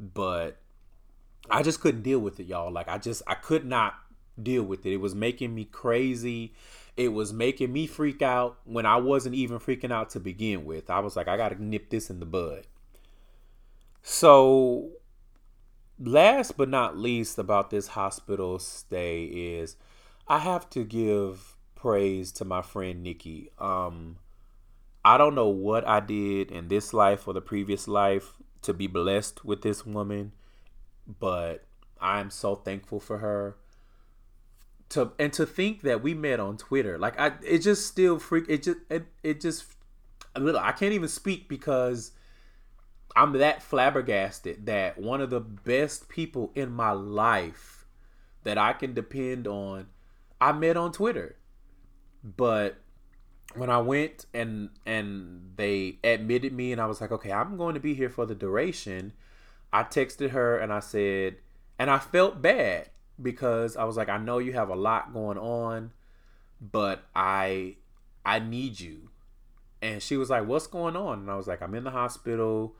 But 0.00 0.56
I 1.48 1.62
just 1.62 1.80
couldn't 1.80 2.02
deal 2.02 2.18
with 2.18 2.40
it, 2.40 2.46
y'all. 2.46 2.72
Like, 2.72 2.88
I 2.88 2.98
just, 2.98 3.22
I 3.26 3.34
could 3.34 3.64
not 3.64 3.94
deal 4.42 4.64
with 4.64 4.84
it. 4.86 4.94
It 4.94 5.00
was 5.00 5.14
making 5.14 5.54
me 5.54 5.64
crazy. 5.64 6.54
It 6.96 7.08
was 7.08 7.32
making 7.32 7.72
me 7.72 7.86
freak 7.86 8.20
out 8.20 8.58
when 8.64 8.84
I 8.84 8.96
wasn't 8.96 9.34
even 9.34 9.58
freaking 9.58 9.92
out 9.92 10.10
to 10.10 10.20
begin 10.20 10.64
with. 10.64 10.90
I 10.90 11.00
was 11.00 11.16
like, 11.16 11.28
I 11.28 11.36
got 11.36 11.50
to 11.50 11.62
nip 11.62 11.90
this 11.90 12.10
in 12.10 12.20
the 12.20 12.26
bud. 12.26 12.66
So, 14.02 14.90
last 15.98 16.56
but 16.56 16.68
not 16.68 16.98
least 16.98 17.38
about 17.38 17.70
this 17.70 17.88
hospital 17.88 18.58
stay 18.58 19.24
is 19.24 19.76
I 20.28 20.38
have 20.38 20.68
to 20.70 20.84
give 20.84 21.56
praise 21.74 22.30
to 22.32 22.44
my 22.44 22.62
friend 22.62 23.02
Nikki. 23.02 23.50
Um, 23.58 24.16
I 25.04 25.18
don't 25.18 25.34
know 25.34 25.48
what 25.48 25.86
I 25.86 26.00
did 26.00 26.50
in 26.50 26.68
this 26.68 26.92
life 26.92 27.26
or 27.26 27.34
the 27.34 27.40
previous 27.40 27.88
life 27.88 28.34
to 28.62 28.72
be 28.72 28.86
blessed 28.86 29.44
with 29.44 29.62
this 29.62 29.84
woman, 29.84 30.32
but 31.18 31.64
I'm 32.00 32.30
so 32.30 32.54
thankful 32.54 33.00
for 33.00 33.18
her. 33.18 33.56
To 34.92 35.12
and 35.18 35.32
to 35.34 35.46
think 35.46 35.82
that 35.82 36.02
we 36.02 36.14
met 36.14 36.40
on 36.40 36.56
Twitter, 36.56 36.98
like 36.98 37.18
I, 37.18 37.32
it 37.44 37.58
just 37.58 37.86
still 37.86 38.18
freak. 38.18 38.44
It 38.48 38.62
just 38.62 38.78
it, 38.90 39.06
it 39.22 39.40
just 39.40 39.64
a 40.34 40.40
little. 40.40 40.60
I 40.60 40.72
can't 40.72 40.92
even 40.92 41.08
speak 41.08 41.48
because 41.48 42.12
I'm 43.14 43.32
that 43.34 43.62
flabbergasted 43.62 44.66
that 44.66 44.98
one 44.98 45.20
of 45.20 45.30
the 45.30 45.40
best 45.40 46.08
people 46.08 46.50
in 46.54 46.70
my 46.70 46.92
life 46.92 47.86
that 48.44 48.58
I 48.58 48.72
can 48.72 48.94
depend 48.94 49.46
on, 49.46 49.86
I 50.40 50.52
met 50.52 50.76
on 50.76 50.92
Twitter. 50.92 51.36
But 52.24 52.76
when 53.54 53.70
I 53.70 53.78
went 53.78 54.26
and 54.32 54.70
and 54.86 55.52
they 55.56 55.98
admitted 56.02 56.52
me 56.52 56.72
and 56.72 56.80
I 56.80 56.86
was 56.86 57.00
like, 57.00 57.12
okay, 57.12 57.32
I'm 57.32 57.56
going 57.56 57.74
to 57.74 57.80
be 57.80 57.94
here 57.94 58.10
for 58.10 58.26
the 58.26 58.34
duration. 58.34 59.12
I 59.72 59.84
texted 59.84 60.30
her 60.30 60.58
and 60.58 60.72
I 60.72 60.80
said, 60.80 61.36
and 61.78 61.90
I 61.90 61.98
felt 61.98 62.42
bad 62.42 62.90
because 63.20 63.76
I 63.76 63.84
was 63.84 63.96
like, 63.96 64.08
I 64.08 64.18
know 64.18 64.38
you 64.38 64.52
have 64.52 64.68
a 64.68 64.76
lot 64.76 65.12
going 65.12 65.38
on, 65.38 65.92
but 66.60 67.04
I 67.14 67.76
I 68.24 68.38
need 68.38 68.80
you. 68.80 69.10
And 69.80 70.02
she 70.02 70.16
was 70.16 70.30
like, 70.30 70.46
What's 70.46 70.66
going 70.66 70.96
on? 70.96 71.20
And 71.20 71.30
I 71.30 71.36
was 71.36 71.46
like, 71.46 71.62
I'm 71.62 71.74
in 71.74 71.84
the 71.84 71.90
hospital. 71.90 72.76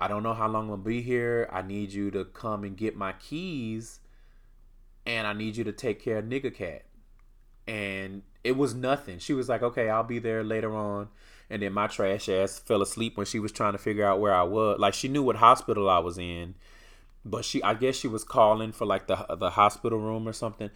I 0.00 0.06
don't 0.06 0.22
know 0.22 0.34
how 0.34 0.46
long 0.46 0.64
I'm 0.64 0.70
gonna 0.70 0.82
be 0.82 1.02
here. 1.02 1.48
I 1.52 1.62
need 1.62 1.92
you 1.92 2.10
to 2.12 2.24
come 2.24 2.62
and 2.62 2.76
get 2.76 2.96
my 2.96 3.12
keys, 3.14 3.98
and 5.04 5.26
I 5.26 5.32
need 5.32 5.56
you 5.56 5.64
to 5.64 5.72
take 5.72 6.00
care 6.00 6.18
of 6.18 6.24
Nigga 6.24 6.54
Cat. 6.54 6.84
And 7.66 8.22
it 8.44 8.56
was 8.56 8.74
nothing. 8.74 9.18
She 9.18 9.34
was 9.34 9.48
like, 9.48 9.62
"Okay, 9.62 9.90
I'll 9.90 10.04
be 10.04 10.20
there 10.20 10.44
later 10.44 10.74
on." 10.74 11.08
And 11.50 11.62
then 11.62 11.72
my 11.72 11.88
trash 11.88 12.28
ass 12.28 12.58
fell 12.58 12.82
asleep 12.82 13.16
when 13.16 13.26
she 13.26 13.40
was 13.40 13.50
trying 13.52 13.72
to 13.72 13.78
figure 13.78 14.04
out 14.04 14.20
where 14.20 14.34
I 14.34 14.44
was. 14.44 14.78
Like 14.78 14.94
she 14.94 15.08
knew 15.08 15.22
what 15.22 15.36
hospital 15.36 15.90
I 15.90 15.98
was 15.98 16.16
in, 16.16 16.54
but 17.30 17.44
she, 17.44 17.62
I 17.62 17.74
guess, 17.74 17.96
she 17.96 18.08
was 18.08 18.24
calling 18.24 18.72
for 18.72 18.86
like 18.86 19.06
the 19.06 19.26
the 19.38 19.50
hospital 19.50 19.98
room 19.98 20.26
or 20.26 20.32
something. 20.32 20.70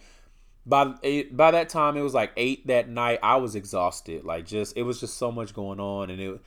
By 0.65 0.93
by 1.31 1.51
that 1.51 1.69
time, 1.69 1.97
it 1.97 2.01
was 2.01 2.13
like 2.13 2.31
eight 2.37 2.67
that 2.67 2.89
night. 2.89 3.19
I 3.21 3.37
was 3.37 3.55
exhausted. 3.55 4.23
Like 4.23 4.45
just 4.45 4.77
it 4.77 4.83
was 4.83 4.99
just 4.99 5.17
so 5.17 5.31
much 5.31 5.53
going 5.53 5.79
on, 5.79 6.09
and 6.09 6.21
it 6.21 6.41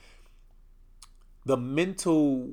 the 1.45 1.57
mental 1.57 2.49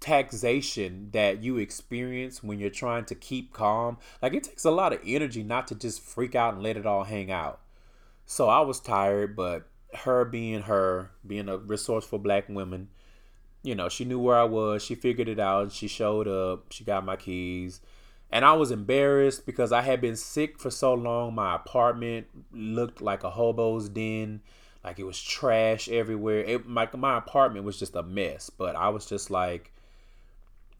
taxation 0.00 1.08
that 1.12 1.42
you 1.42 1.56
experience 1.56 2.42
when 2.42 2.58
you're 2.58 2.68
trying 2.68 3.06
to 3.06 3.14
keep 3.14 3.54
calm 3.54 3.96
like 4.20 4.34
it 4.34 4.44
takes 4.44 4.62
a 4.62 4.70
lot 4.70 4.92
of 4.92 5.00
energy 5.06 5.42
not 5.42 5.66
to 5.66 5.74
just 5.74 5.98
freak 6.02 6.34
out 6.34 6.52
and 6.52 6.62
let 6.62 6.76
it 6.76 6.84
all 6.84 7.04
hang 7.04 7.30
out 7.30 7.60
so 8.26 8.50
i 8.50 8.60
was 8.60 8.80
tired 8.80 9.34
but 9.34 9.66
her 9.94 10.22
being 10.26 10.60
her 10.62 11.10
being 11.26 11.48
a 11.48 11.56
resourceful 11.56 12.18
black 12.18 12.46
woman 12.50 12.88
you 13.64 13.74
know 13.74 13.88
she 13.88 14.04
knew 14.04 14.20
where 14.20 14.36
i 14.36 14.44
was 14.44 14.84
she 14.84 14.94
figured 14.94 15.28
it 15.28 15.40
out 15.40 15.72
she 15.72 15.88
showed 15.88 16.28
up 16.28 16.70
she 16.70 16.84
got 16.84 17.04
my 17.04 17.16
keys 17.16 17.80
and 18.30 18.44
i 18.44 18.52
was 18.52 18.70
embarrassed 18.70 19.44
because 19.44 19.72
i 19.72 19.82
had 19.82 20.00
been 20.00 20.14
sick 20.14 20.60
for 20.60 20.70
so 20.70 20.94
long 20.94 21.34
my 21.34 21.56
apartment 21.56 22.28
looked 22.52 23.02
like 23.02 23.24
a 23.24 23.30
hobo's 23.30 23.88
den 23.88 24.40
like 24.84 24.98
it 24.98 25.04
was 25.04 25.20
trash 25.20 25.88
everywhere. 25.88 26.40
It 26.40 26.66
my 26.68 26.88
my 26.94 27.16
apartment 27.16 27.64
was 27.64 27.78
just 27.78 27.96
a 27.96 28.02
mess, 28.02 28.50
but 28.50 28.76
I 28.76 28.90
was 28.90 29.06
just 29.06 29.30
like 29.30 29.72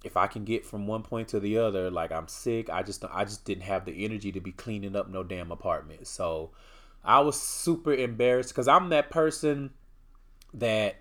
if 0.05 0.18
I 0.18 0.27
can 0.27 0.44
get 0.44 0.66
from 0.66 0.87
one 0.87 1.03
point 1.03 1.29
to 1.29 1.40
the 1.40 1.57
other, 1.57 1.90
like 1.90 2.12
I'm 2.12 2.29
sick, 2.29 2.68
I 2.68 2.83
just 2.83 3.03
I 3.11 3.25
just 3.25 3.47
didn't 3.47 3.64
have 3.64 3.87
the 3.87 4.05
energy 4.05 4.31
to 4.33 4.40
be 4.40 4.53
cleaning 4.53 4.94
up 4.94 5.09
no 5.09 5.23
damn 5.23 5.51
apartment. 5.51 6.07
So 6.07 6.51
I 7.03 7.20
was 7.20 7.40
super 7.40 7.94
embarrassed 7.94 8.55
cuz 8.55 8.68
I'm 8.68 8.90
that 8.90 9.09
person 9.09 9.70
that 10.53 10.97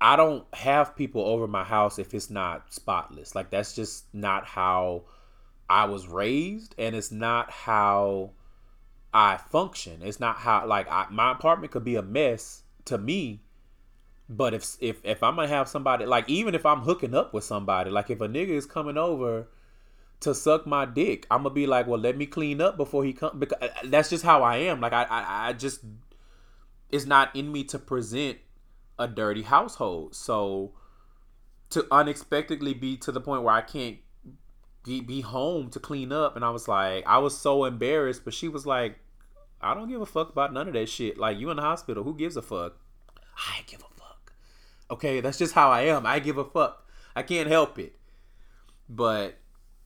I 0.00 0.16
don't 0.16 0.44
have 0.54 0.96
people 0.96 1.22
over 1.22 1.46
my 1.46 1.64
house 1.64 1.98
if 1.98 2.14
it's 2.14 2.30
not 2.30 2.72
spotless. 2.72 3.34
Like 3.34 3.50
that's 3.50 3.74
just 3.74 4.12
not 4.12 4.46
how 4.46 5.04
I 5.68 5.86
was 5.86 6.08
raised 6.08 6.74
and 6.78 6.94
it's 6.94 7.10
not 7.10 7.50
how 7.50 8.30
I 9.12 9.36
function. 9.36 10.00
It's 10.02 10.20
not 10.20 10.36
how 10.36 10.66
like 10.66 10.90
I, 10.90 11.06
my 11.10 11.32
apartment 11.32 11.72
could 11.72 11.84
be 11.84 11.96
a 11.96 12.02
mess 12.02 12.62
to 12.86 12.98
me, 12.98 13.40
but 14.28 14.52
if 14.54 14.76
if 14.80 15.04
if 15.04 15.22
I'm 15.22 15.36
gonna 15.36 15.48
have 15.48 15.68
somebody 15.68 16.04
like 16.04 16.28
even 16.28 16.54
if 16.54 16.66
I'm 16.66 16.80
hooking 16.80 17.14
up 17.14 17.32
with 17.32 17.44
somebody, 17.44 17.90
like 17.90 18.10
if 18.10 18.20
a 18.20 18.28
nigga 18.28 18.50
is 18.50 18.66
coming 18.66 18.98
over 18.98 19.48
to 20.20 20.34
suck 20.34 20.66
my 20.66 20.84
dick, 20.84 21.26
I'm 21.30 21.44
gonna 21.44 21.54
be 21.54 21.66
like, 21.66 21.86
well, 21.86 22.00
let 22.00 22.16
me 22.16 22.26
clean 22.26 22.60
up 22.60 22.76
before 22.76 23.04
he 23.04 23.12
come 23.12 23.38
because 23.38 23.58
uh, 23.62 23.68
that's 23.84 24.10
just 24.10 24.24
how 24.24 24.42
I 24.42 24.56
am. 24.56 24.80
Like 24.80 24.92
I 24.92 25.04
I, 25.04 25.48
I 25.48 25.52
just 25.52 25.80
it's 26.90 27.06
not 27.06 27.34
in 27.34 27.52
me 27.52 27.64
to 27.64 27.78
present 27.78 28.38
a 28.98 29.08
dirty 29.08 29.42
household. 29.42 30.14
So 30.14 30.72
to 31.70 31.86
unexpectedly 31.90 32.74
be 32.74 32.96
to 32.98 33.12
the 33.12 33.20
point 33.20 33.42
where 33.42 33.54
I 33.54 33.60
can't 33.60 33.98
be, 34.84 35.00
be 35.00 35.22
home 35.22 35.70
to 35.70 35.80
clean 35.80 36.12
up 36.12 36.36
and 36.36 36.44
I 36.44 36.50
was 36.50 36.68
like 36.68 37.04
I 37.06 37.18
was 37.18 37.36
so 37.36 37.64
embarrassed, 37.64 38.24
but 38.24 38.34
she 38.34 38.48
was 38.48 38.66
like 38.66 38.98
I 39.60 39.74
don't 39.74 39.88
give 39.88 40.00
a 40.00 40.06
fuck 40.06 40.30
about 40.30 40.52
none 40.52 40.68
of 40.68 40.74
that 40.74 40.88
shit. 40.88 41.18
Like 41.18 41.38
you 41.38 41.50
in 41.50 41.56
the 41.56 41.62
hospital, 41.62 42.04
who 42.04 42.14
gives 42.14 42.36
a 42.36 42.42
fuck? 42.42 42.76
I 43.36 43.62
give 43.66 43.80
a 43.80 44.00
fuck. 44.00 44.32
Okay, 44.90 45.20
that's 45.20 45.38
just 45.38 45.54
how 45.54 45.70
I 45.70 45.82
am. 45.82 46.06
I 46.06 46.18
give 46.18 46.36
a 46.36 46.44
fuck. 46.44 46.86
I 47.16 47.22
can't 47.22 47.48
help 47.48 47.78
it. 47.78 47.96
But 48.88 49.38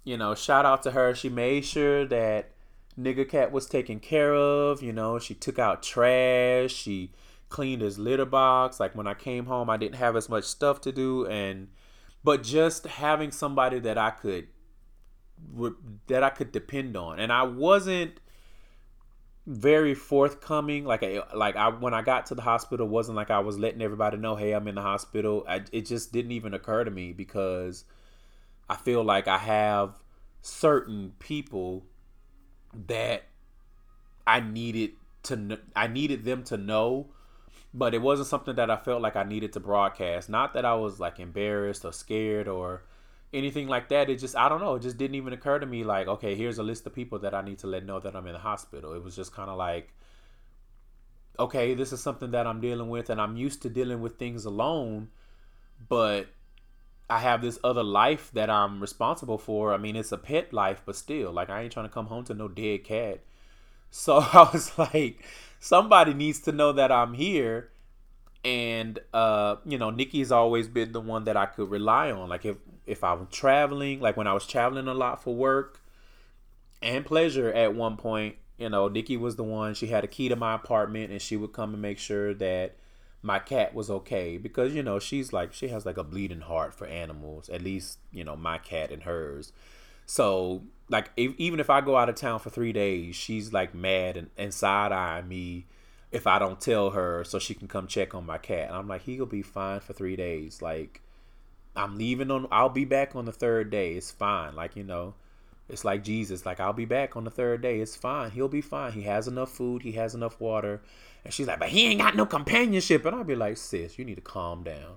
you 0.05 0.16
know, 0.16 0.35
shout 0.35 0.66
out 0.66 0.83
to 0.83 0.90
her. 0.92 1.14
She 1.14 1.29
made 1.29 1.64
sure 1.64 2.05
that 2.07 2.51
nigga 2.99 3.29
cat 3.29 3.53
was 3.53 3.66
taken 3.66 4.01
care 4.01 4.35
of. 4.35 4.83
You 4.83 4.92
know, 4.92 5.18
she 5.18 5.35
took 5.35 5.59
out 5.59 5.83
trash. 5.83 6.73
She 6.73 7.12
cleaned 7.49 7.83
his 7.83 7.99
litter 7.99 8.25
box. 8.25 8.81
Like 8.81 8.95
when 8.95 9.07
I 9.07 9.15
came 9.15 9.47
home, 9.47 9.71
I 9.71 9.77
didn't 9.77 9.97
have 9.97 10.17
as 10.17 10.29
much 10.29 10.45
stuff 10.45 10.81
to 10.83 10.93
do, 10.93 11.27
and 11.27 11.69
but 12.25 12.43
just 12.43 12.87
having 12.87 13.31
somebody 13.31 13.79
that 13.81 13.99
I 13.99 14.11
could 14.11 14.49
that 16.09 16.23
I 16.23 16.31
could 16.31 16.53
depend 16.53 16.97
on, 16.97 17.19
and 17.19 17.33
I 17.33 17.45
wasn't 17.45 18.21
very 19.47 19.95
forthcoming. 19.95 20.85
Like 20.85 21.03
I, 21.03 21.23
like 21.35 21.57
I 21.57 21.69
when 21.69 21.95
I 21.95 22.03
got 22.03 22.27
to 22.27 22.35
the 22.35 22.43
hospital, 22.43 22.87
wasn't 22.87 23.17
like 23.17 23.31
I 23.31 23.39
was 23.41 23.59
letting 23.59 23.83
everybody 23.83 24.19
know, 24.19 24.37
hey, 24.37 24.53
I'm 24.53 24.69
in 24.69 24.75
the 24.75 24.83
hospital. 24.83 25.45
I, 25.49 25.63
it 25.73 25.87
just 25.87 26.13
didn't 26.13 26.33
even 26.33 26.55
occur 26.55 26.85
to 26.85 26.91
me 26.91 27.13
because 27.13 27.85
I 28.69 28.77
feel 28.77 29.03
like 29.03 29.27
I 29.27 29.39
have 29.39 29.99
certain 30.43 31.15
people 31.19 31.87
that 32.87 33.25
I 34.27 34.41
needed 34.41 34.93
to 35.25 35.59
I 35.75 35.87
needed 35.87 36.25
them 36.25 36.45
to 36.45 36.57
know 36.57 37.09
but 37.75 37.95
it 37.95 38.03
wasn't 38.03 38.29
something 38.29 38.57
that 38.57 38.71
I 38.71 38.77
felt 38.77 39.03
like 39.03 39.17
I 39.17 39.25
needed 39.25 39.53
to 39.55 39.61
broadcast. 39.61 40.29
Not 40.29 40.55
that 40.55 40.65
I 40.65 40.75
was 40.75 40.99
like 41.01 41.21
embarrassed 41.21 41.85
or 41.85 41.93
scared 41.93 42.49
or 42.49 42.83
anything 43.33 43.69
like 43.69 43.89
that. 43.91 44.09
It 44.09 44.17
just 44.17 44.37
I 44.37 44.49
don't 44.49 44.61
know. 44.61 44.77
It 44.77 44.83
just 44.83 44.97
didn't 44.97 45.17
even 45.17 45.33
occur 45.33 45.59
to 45.59 45.67
me 45.67 45.85
like, 45.85 46.09
okay, 46.09 46.35
here's 46.35 46.59
a 46.59 46.63
list 46.63 46.87
of 46.87 46.95
people 46.95 47.19
that 47.21 47.35
I 47.35 47.43
need 47.43 47.59
to 47.59 47.67
let 47.67 47.85
know 47.85 48.01
that 48.01 48.17
I'm 48.17 48.27
in 48.27 48.33
the 48.33 48.39
hospital. 48.39 48.95
It 48.95 49.03
was 49.03 49.15
just 49.15 49.33
kind 49.33 49.51
of 49.51 49.59
like, 49.59 49.93
okay, 51.39 51.75
this 51.75 51.93
is 51.93 52.03
something 52.03 52.31
that 52.33 52.47
I'm 52.47 52.61
dealing 52.61 52.89
with, 52.89 53.11
and 53.11 53.21
I'm 53.21 53.37
used 53.37 53.62
to 53.62 53.69
dealing 53.69 54.01
with 54.01 54.19
things 54.19 54.45
alone, 54.45 55.09
but 55.89 56.29
I 57.11 57.21
have 57.21 57.41
this 57.41 57.59
other 57.64 57.83
life 57.83 58.31
that 58.35 58.51
I'm 58.51 58.81
responsible 58.81 59.39
for. 59.39 59.73
I 59.73 59.79
mean, 59.79 59.97
it's 59.97 60.12
a 60.12 60.19
pet 60.19 60.53
life, 60.53 60.83
but 60.85 60.97
still, 60.97 61.33
like 61.33 61.51
I 61.51 61.62
ain't 61.62 61.73
trying 61.73 61.87
to 61.87 61.93
come 61.93 62.07
home 62.07 62.25
to 62.25 62.35
no 62.35 62.49
dead 62.49 62.85
cat. 62.85 63.21
So 63.91 64.19
I 64.33 64.51
was 64.53 64.77
like, 64.79 65.25
somebody 65.59 66.15
needs 66.15 66.41
to 66.41 66.53
know 66.53 66.73
that 66.73 66.91
I'm 66.93 67.15
here. 67.15 67.71
And 68.45 69.01
uh 69.13 69.57
you 69.67 69.77
know 69.79 69.91
nikki's 69.91 70.31
always 70.31 70.69
been 70.69 70.93
the 70.93 71.01
one 71.01 71.25
that 71.25 71.37
i 71.37 71.45
could 71.45 71.69
rely 71.69 72.13
on. 72.13 72.29
Like 72.29 72.45
if 72.45 72.57
if 72.87 73.03
i'm 73.03 73.27
traveling 73.27 74.01
like 74.01 74.17
when 74.17 74.29
i 74.29 74.33
was 74.33 74.47
traveling 74.47 74.87
a 74.87 74.95
lot 74.95 75.23
for 75.23 75.35
work 75.35 75.81
and 76.81 77.05
pleasure 77.05 77.53
at 77.53 77.75
one 77.75 77.97
point 77.97 78.37
you 78.57 78.69
know 78.69 78.89
nikki 78.89 79.17
was 79.17 79.35
the 79.35 79.43
one 79.43 79.75
she 79.75 79.89
had 79.89 80.05
a 80.05 80.07
key 80.07 80.29
to 80.29 80.37
my 80.37 80.55
apartment 80.55 81.11
and 81.11 81.21
she 81.21 81.37
would 81.37 81.53
come 81.53 81.73
and 81.75 81.83
make 81.83 81.99
sure 81.99 82.33
that 82.33 82.77
my 83.23 83.39
cat 83.39 83.75
was 83.75 83.91
okay. 83.91 84.39
Because 84.39 84.75
you 84.75 84.83
know 84.83 84.99
she's 84.99 85.33
like 85.33 85.53
she 85.53 85.69
has 85.69 85.85
like 85.85 85.97
a 85.97 86.05
bleeding 86.05 86.43
heart 86.43 86.75
for 86.75 86.87
animals 86.87 87.49
at 87.49 87.63
least 87.63 87.99
you 88.13 88.25
know 88.25 88.37
my 88.37 88.59
cat 88.59 88.91
and 88.91 89.03
hers 89.03 89.53
so 90.09 90.63
like 90.91 91.11
if, 91.17 91.33
even 91.39 91.61
if 91.61 91.71
i 91.71 91.81
go 91.81 91.97
out 91.97 92.09
of 92.09 92.17
town 92.17 92.41
for 92.41 92.51
three 92.51 92.73
days 92.73 93.15
she's 93.15 93.53
like 93.53 93.75
mad 93.75 94.17
and, 94.17 94.31
and 94.37 94.53
side-eyeing 94.53 95.29
me 95.29 95.67
if 96.11 96.27
I 96.27 96.39
don't 96.39 96.59
tell 96.59 96.89
her 96.93 97.23
so 97.25 97.39
she 97.39 97.55
can 97.55 97.69
come 97.69 97.87
check 97.87 98.15
on 98.15 98.25
my 98.25 98.39
cat. 98.39 98.69
And 98.69 98.77
I'm 98.79 98.89
like, 98.89 99.03
he'll 99.03 99.27
be 99.27 99.43
fine 99.43 99.81
for 99.81 99.93
three 99.93 100.17
days. 100.17 100.63
Like, 100.63 101.03
I'm 101.77 101.99
leaving 101.99 102.31
on, 102.31 102.47
I'll 102.51 102.71
be 102.71 102.87
back 102.87 103.15
on 103.15 103.27
the 103.27 103.33
third 103.33 103.69
day. 103.71 103.93
It's 103.93 104.11
fine. 104.11 104.57
Like, 104.57 104.75
you 104.75 104.85
know, 104.85 105.13
It's 105.69 105.85
like 105.85 106.03
Jesus, 106.03 106.47
like 106.47 106.61
I'll 106.61 106.73
be 106.73 106.87
back 106.87 107.17
on 107.17 107.25
the 107.25 107.31
third 107.31 107.61
day. 107.61 107.81
It's 107.81 107.95
fine. 107.97 108.31
He'll 108.31 108.49
be 108.49 108.63
fine. 108.63 108.93
He 108.93 109.03
has 109.03 109.29
enough 109.29 109.51
food. 109.51 109.83
He 109.83 109.93
has 109.93 110.15
enough 110.15 110.41
water. 110.41 110.81
And 111.25 111.35
she's 111.35 111.47
like, 111.47 111.59
but 111.59 111.69
he 111.69 111.87
ain't 111.87 112.01
got 112.01 112.17
no 112.17 112.25
companionship. 112.25 113.05
And 113.05 113.15
I'll 113.15 113.25
be 113.25 113.35
like, 113.35 113.59
sis, 113.59 113.99
you 113.99 114.05
need 114.05 114.15
to 114.15 114.23
calm 114.23 114.63
down. 114.63 114.97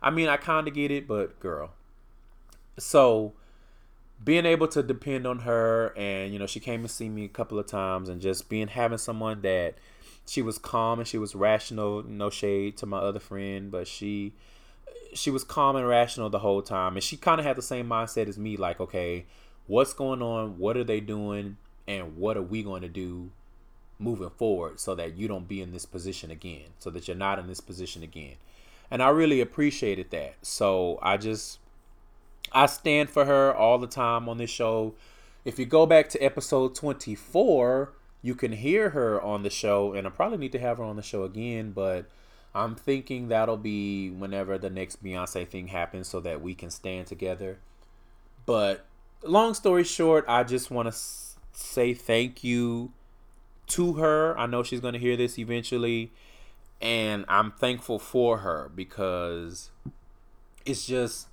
I 0.00 0.10
mean, 0.10 0.28
I 0.28 0.36
kind 0.38 0.66
of 0.66 0.74
get 0.74 0.90
it, 0.90 1.06
but 1.06 1.38
girl. 1.38 1.72
So 2.78 3.34
being 4.22 4.46
able 4.46 4.66
to 4.68 4.82
depend 4.82 5.26
on 5.26 5.40
her 5.40 5.92
and 5.96 6.32
you 6.32 6.38
know 6.38 6.46
she 6.46 6.60
came 6.60 6.80
and 6.80 6.90
see 6.90 7.08
me 7.08 7.24
a 7.24 7.28
couple 7.28 7.58
of 7.58 7.66
times 7.66 8.08
and 8.08 8.20
just 8.20 8.48
being 8.48 8.68
having 8.68 8.98
someone 8.98 9.42
that 9.42 9.74
she 10.26 10.42
was 10.42 10.58
calm 10.58 10.98
and 10.98 11.06
she 11.06 11.18
was 11.18 11.34
rational 11.34 12.02
no 12.02 12.30
shade 12.30 12.76
to 12.76 12.86
my 12.86 12.98
other 12.98 13.20
friend 13.20 13.70
but 13.70 13.86
she 13.86 14.32
she 15.16 15.30
was 15.30 15.44
calm 15.44 15.76
and 15.76 15.86
rational 15.86 16.30
the 16.30 16.40
whole 16.40 16.62
time. 16.62 16.94
And 16.94 17.02
she 17.02 17.16
kind 17.16 17.40
of 17.40 17.46
had 17.46 17.56
the 17.56 17.62
same 17.62 17.88
mindset 17.88 18.28
as 18.28 18.38
me 18.38 18.56
like 18.56 18.80
okay 18.80 19.26
what's 19.66 19.92
going 19.92 20.22
on? 20.22 20.58
What 20.58 20.76
are 20.76 20.84
they 20.84 21.00
doing? 21.00 21.56
And 21.88 22.16
what 22.16 22.36
are 22.36 22.42
we 22.42 22.62
going 22.62 22.82
to 22.82 22.88
do 22.88 23.30
moving 23.98 24.30
forward 24.30 24.78
so 24.78 24.94
that 24.94 25.16
you 25.16 25.26
don't 25.26 25.48
be 25.48 25.60
in 25.60 25.72
this 25.72 25.86
position 25.86 26.30
again 26.30 26.66
so 26.78 26.90
that 26.90 27.08
you're 27.08 27.16
not 27.16 27.38
in 27.38 27.46
this 27.48 27.60
position 27.60 28.02
again? 28.02 28.34
And 28.90 29.02
i 29.02 29.08
really 29.08 29.40
appreciated 29.40 30.10
that. 30.10 30.34
So 30.42 30.98
i 31.02 31.16
just 31.16 31.58
I 32.52 32.66
stand 32.66 33.10
for 33.10 33.24
her 33.24 33.54
all 33.54 33.78
the 33.78 33.86
time 33.86 34.28
on 34.28 34.38
this 34.38 34.50
show. 34.50 34.94
If 35.44 35.58
you 35.58 35.66
go 35.66 35.86
back 35.86 36.08
to 36.10 36.18
episode 36.20 36.74
24, 36.74 37.92
you 38.22 38.34
can 38.34 38.52
hear 38.52 38.90
her 38.90 39.20
on 39.20 39.42
the 39.42 39.50
show, 39.50 39.92
and 39.92 40.06
I 40.06 40.10
probably 40.10 40.38
need 40.38 40.52
to 40.52 40.58
have 40.58 40.78
her 40.78 40.84
on 40.84 40.96
the 40.96 41.02
show 41.02 41.22
again, 41.24 41.72
but 41.72 42.06
I'm 42.54 42.74
thinking 42.74 43.28
that'll 43.28 43.56
be 43.56 44.10
whenever 44.10 44.58
the 44.58 44.70
next 44.70 45.04
Beyonce 45.04 45.46
thing 45.46 45.68
happens 45.68 46.08
so 46.08 46.20
that 46.20 46.40
we 46.40 46.54
can 46.54 46.70
stand 46.70 47.06
together. 47.06 47.58
But 48.46 48.86
long 49.22 49.54
story 49.54 49.84
short, 49.84 50.24
I 50.26 50.42
just 50.42 50.70
want 50.70 50.92
to 50.92 50.98
say 51.52 51.94
thank 51.94 52.42
you 52.42 52.92
to 53.68 53.94
her. 53.94 54.38
I 54.38 54.46
know 54.46 54.62
she's 54.62 54.80
going 54.80 54.94
to 54.94 55.00
hear 55.00 55.16
this 55.16 55.38
eventually, 55.38 56.12
and 56.80 57.24
I'm 57.28 57.52
thankful 57.52 57.98
for 57.98 58.38
her 58.38 58.70
because 58.74 59.70
it's 60.64 60.86
just 60.86 61.28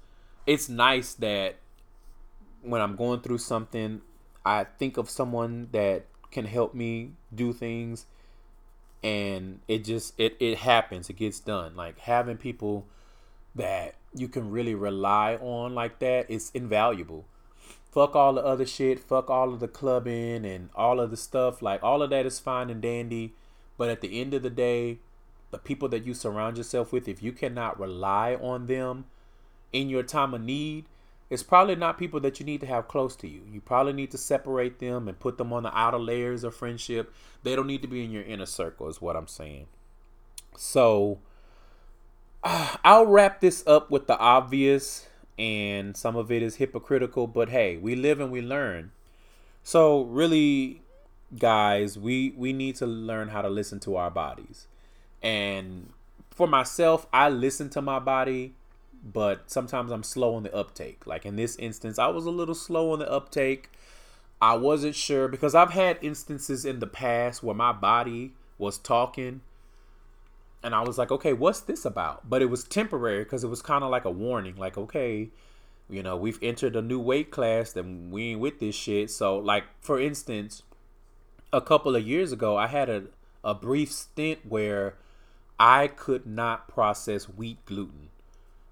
it's 0.46 0.70
nice 0.70 1.14
that 1.16 1.56
when 2.62 2.82
I'm 2.82 2.96
going 2.96 3.22
through 3.22 3.39
something, 3.39 4.02
I 4.46 4.66
think 4.66 4.98
of 4.98 5.10
someone 5.10 5.70
that 5.72 6.06
can 6.32 6.46
help 6.46 6.74
me 6.74 7.12
do 7.34 7.54
things 7.54 8.06
and 9.04 9.60
it 9.68 9.84
just 9.84 10.18
it 10.18 10.36
it 10.39 10.60
happens 10.60 11.10
it 11.10 11.18
gets 11.18 11.39
done. 11.39 11.76
Like 11.76 12.00
having 12.00 12.38
people 12.38 12.86
that 13.56 13.96
you 14.16 14.28
can 14.28 14.50
really 14.50 14.74
rely 14.74 15.36
on 15.36 15.76
like 15.76 16.00
that 16.00 16.30
is 16.30 16.52
invaluable. 16.54 17.26
Fuck 17.91 18.16
all 18.16 18.34
the 18.34 18.44
other 18.44 18.66
shit 18.66 19.00
fuck 19.00 19.30
all 19.30 19.54
of 19.54 19.60
the 19.60 19.68
clubbing 19.68 20.46
and 20.46 20.70
all 20.76 21.00
of 21.00 21.12
the 21.12 21.18
stuff 21.18 21.62
like 21.62 21.84
all 21.84 22.02
of 22.02 22.10
that 22.10 22.26
is 22.26 22.39
fine 22.39 22.72
and 22.72 22.82
dandy 22.82 23.34
but 23.78 23.88
at 23.88 24.02
the 24.02 24.20
end 24.20 24.34
of 24.34 24.41
the 24.41 24.50
day 24.50 24.98
the 25.52 25.60
people 25.60 25.88
that 25.89 26.04
you 26.04 26.16
surround 26.16 26.58
yourself 26.58 26.91
with 26.91 27.08
if 27.08 27.22
you 27.22 27.32
cannot 27.32 27.80
rely 27.80 28.34
on 28.41 28.66
them 28.66 29.06
in 29.74 29.90
your 29.90 30.04
time 30.04 30.34
of 30.34 30.42
need, 30.42 30.86
it's 31.30 31.44
probably 31.44 31.76
not 31.76 31.98
people 31.98 32.20
that 32.22 32.40
you 32.40 32.46
need 32.46 32.62
to 32.62 32.68
have 32.68 32.88
close 32.88 33.16
to 33.18 33.28
you. 33.28 33.42
You 33.52 33.60
probably 33.60 33.94
need 33.94 34.12
to 34.12 34.18
separate 34.18 34.80
them 34.80 35.08
and 35.08 35.20
put 35.20 35.38
them 35.38 35.52
on 35.52 35.64
the 35.64 35.76
outer 35.78 35.98
layers 35.98 36.44
of 36.44 36.56
friendship. 36.56 37.12
They 37.42 37.56
don't 37.56 37.68
need 37.68 37.82
to 37.82 37.88
be 37.88 38.04
in 38.04 38.12
your 38.12 38.24
inner 38.24 38.46
circle, 38.46 38.88
is 38.88 39.02
what 39.02 39.16
I'm 39.16 39.28
saying. 39.28 39.66
So 40.56 41.20
uh, 42.44 42.78
I'll 42.84 43.08
wrap 43.08 43.42
this 43.42 43.66
up 43.66 43.90
with 43.90 44.08
the 44.08 44.18
obvious, 44.18 45.08
and 45.40 45.98
some 45.98 46.16
of 46.16 46.32
it 46.32 46.44
is 46.44 46.58
hypocritical, 46.58 47.26
but 47.26 47.50
hey, 47.50 47.78
we 47.78 47.96
live 47.96 48.20
and 48.20 48.32
we 48.32 48.42
learn. 48.42 48.92
So 49.64 50.04
really, 50.04 50.82
guys, 51.38 51.98
we 51.98 52.34
we 52.38 52.54
need 52.54 52.76
to 52.76 52.86
learn 52.86 53.30
how 53.30 53.42
to 53.42 53.50
listen 53.50 53.80
to 53.82 53.96
our 53.96 54.12
bodies. 54.12 54.68
And 55.22 55.94
for 56.30 56.48
myself, 56.48 57.08
I 57.14 57.30
listen 57.30 57.70
to 57.72 57.82
my 57.82 58.00
body 58.00 58.56
but 59.04 59.51
sometimes 59.51 59.91
I'm 59.91 60.04
slow 60.04 60.36
on 60.36 60.43
the 60.43 60.56
uptake. 60.56 61.06
Like 61.06 61.26
in 61.26 61.36
this 61.36 61.56
instance, 61.58 61.99
I 61.99 62.08
was 62.08 62.26
a 62.26 62.32
little 62.32 62.56
slow 62.56 62.91
on 62.91 62.99
the 62.99 63.12
uptake. 63.12 63.70
I 64.41 64.56
wasn't 64.56 64.95
sure 64.95 65.28
because 65.28 65.56
I've 65.56 65.72
had 65.72 65.97
instances 66.01 66.66
in 66.66 66.80
the 66.80 66.88
past 66.88 67.43
where 67.43 67.56
my 67.56 67.72
body 67.72 68.34
was 68.58 68.78
talking 68.78 69.41
and 70.64 70.74
I 70.74 70.82
was 70.82 70.97
like, 70.97 71.12
okay, 71.12 71.34
what's 71.34 71.60
this 71.60 71.84
about? 71.84 72.30
But 72.30 72.41
it 72.41 72.45
was 72.45 72.64
temporary 72.64 73.24
because 73.24 73.43
it 73.43 73.49
was 73.49 73.62
kind 73.62 73.84
of 73.84 73.91
like 73.91 74.06
a 74.06 74.12
warning, 74.12 74.56
like, 74.56 74.78
okay, 74.78 75.30
you 75.89 76.01
know, 76.01 76.16
we've 76.16 76.39
entered 76.41 76.76
a 76.78 76.82
new 76.82 76.99
weight 76.99 77.30
class, 77.30 77.76
and 77.76 78.12
we 78.12 78.32
ain't 78.32 78.39
with 78.39 78.60
this 78.60 78.74
shit. 78.74 79.12
So, 79.12 79.38
like, 79.38 79.66
for 79.82 79.99
instance, 79.99 80.64
a 81.51 81.60
couple 81.60 81.95
of 81.95 82.08
years 82.08 82.32
ago, 82.32 82.56
I 82.56 82.68
had 82.68 82.89
a, 82.89 83.04
a 83.43 83.54
brief 83.54 83.91
stint 83.91 84.39
where 84.47 84.95
I 85.60 85.88
could 85.88 86.26
not 86.26 86.70
process 86.70 87.26
wheat 87.26 87.64
gluten. 87.66 88.10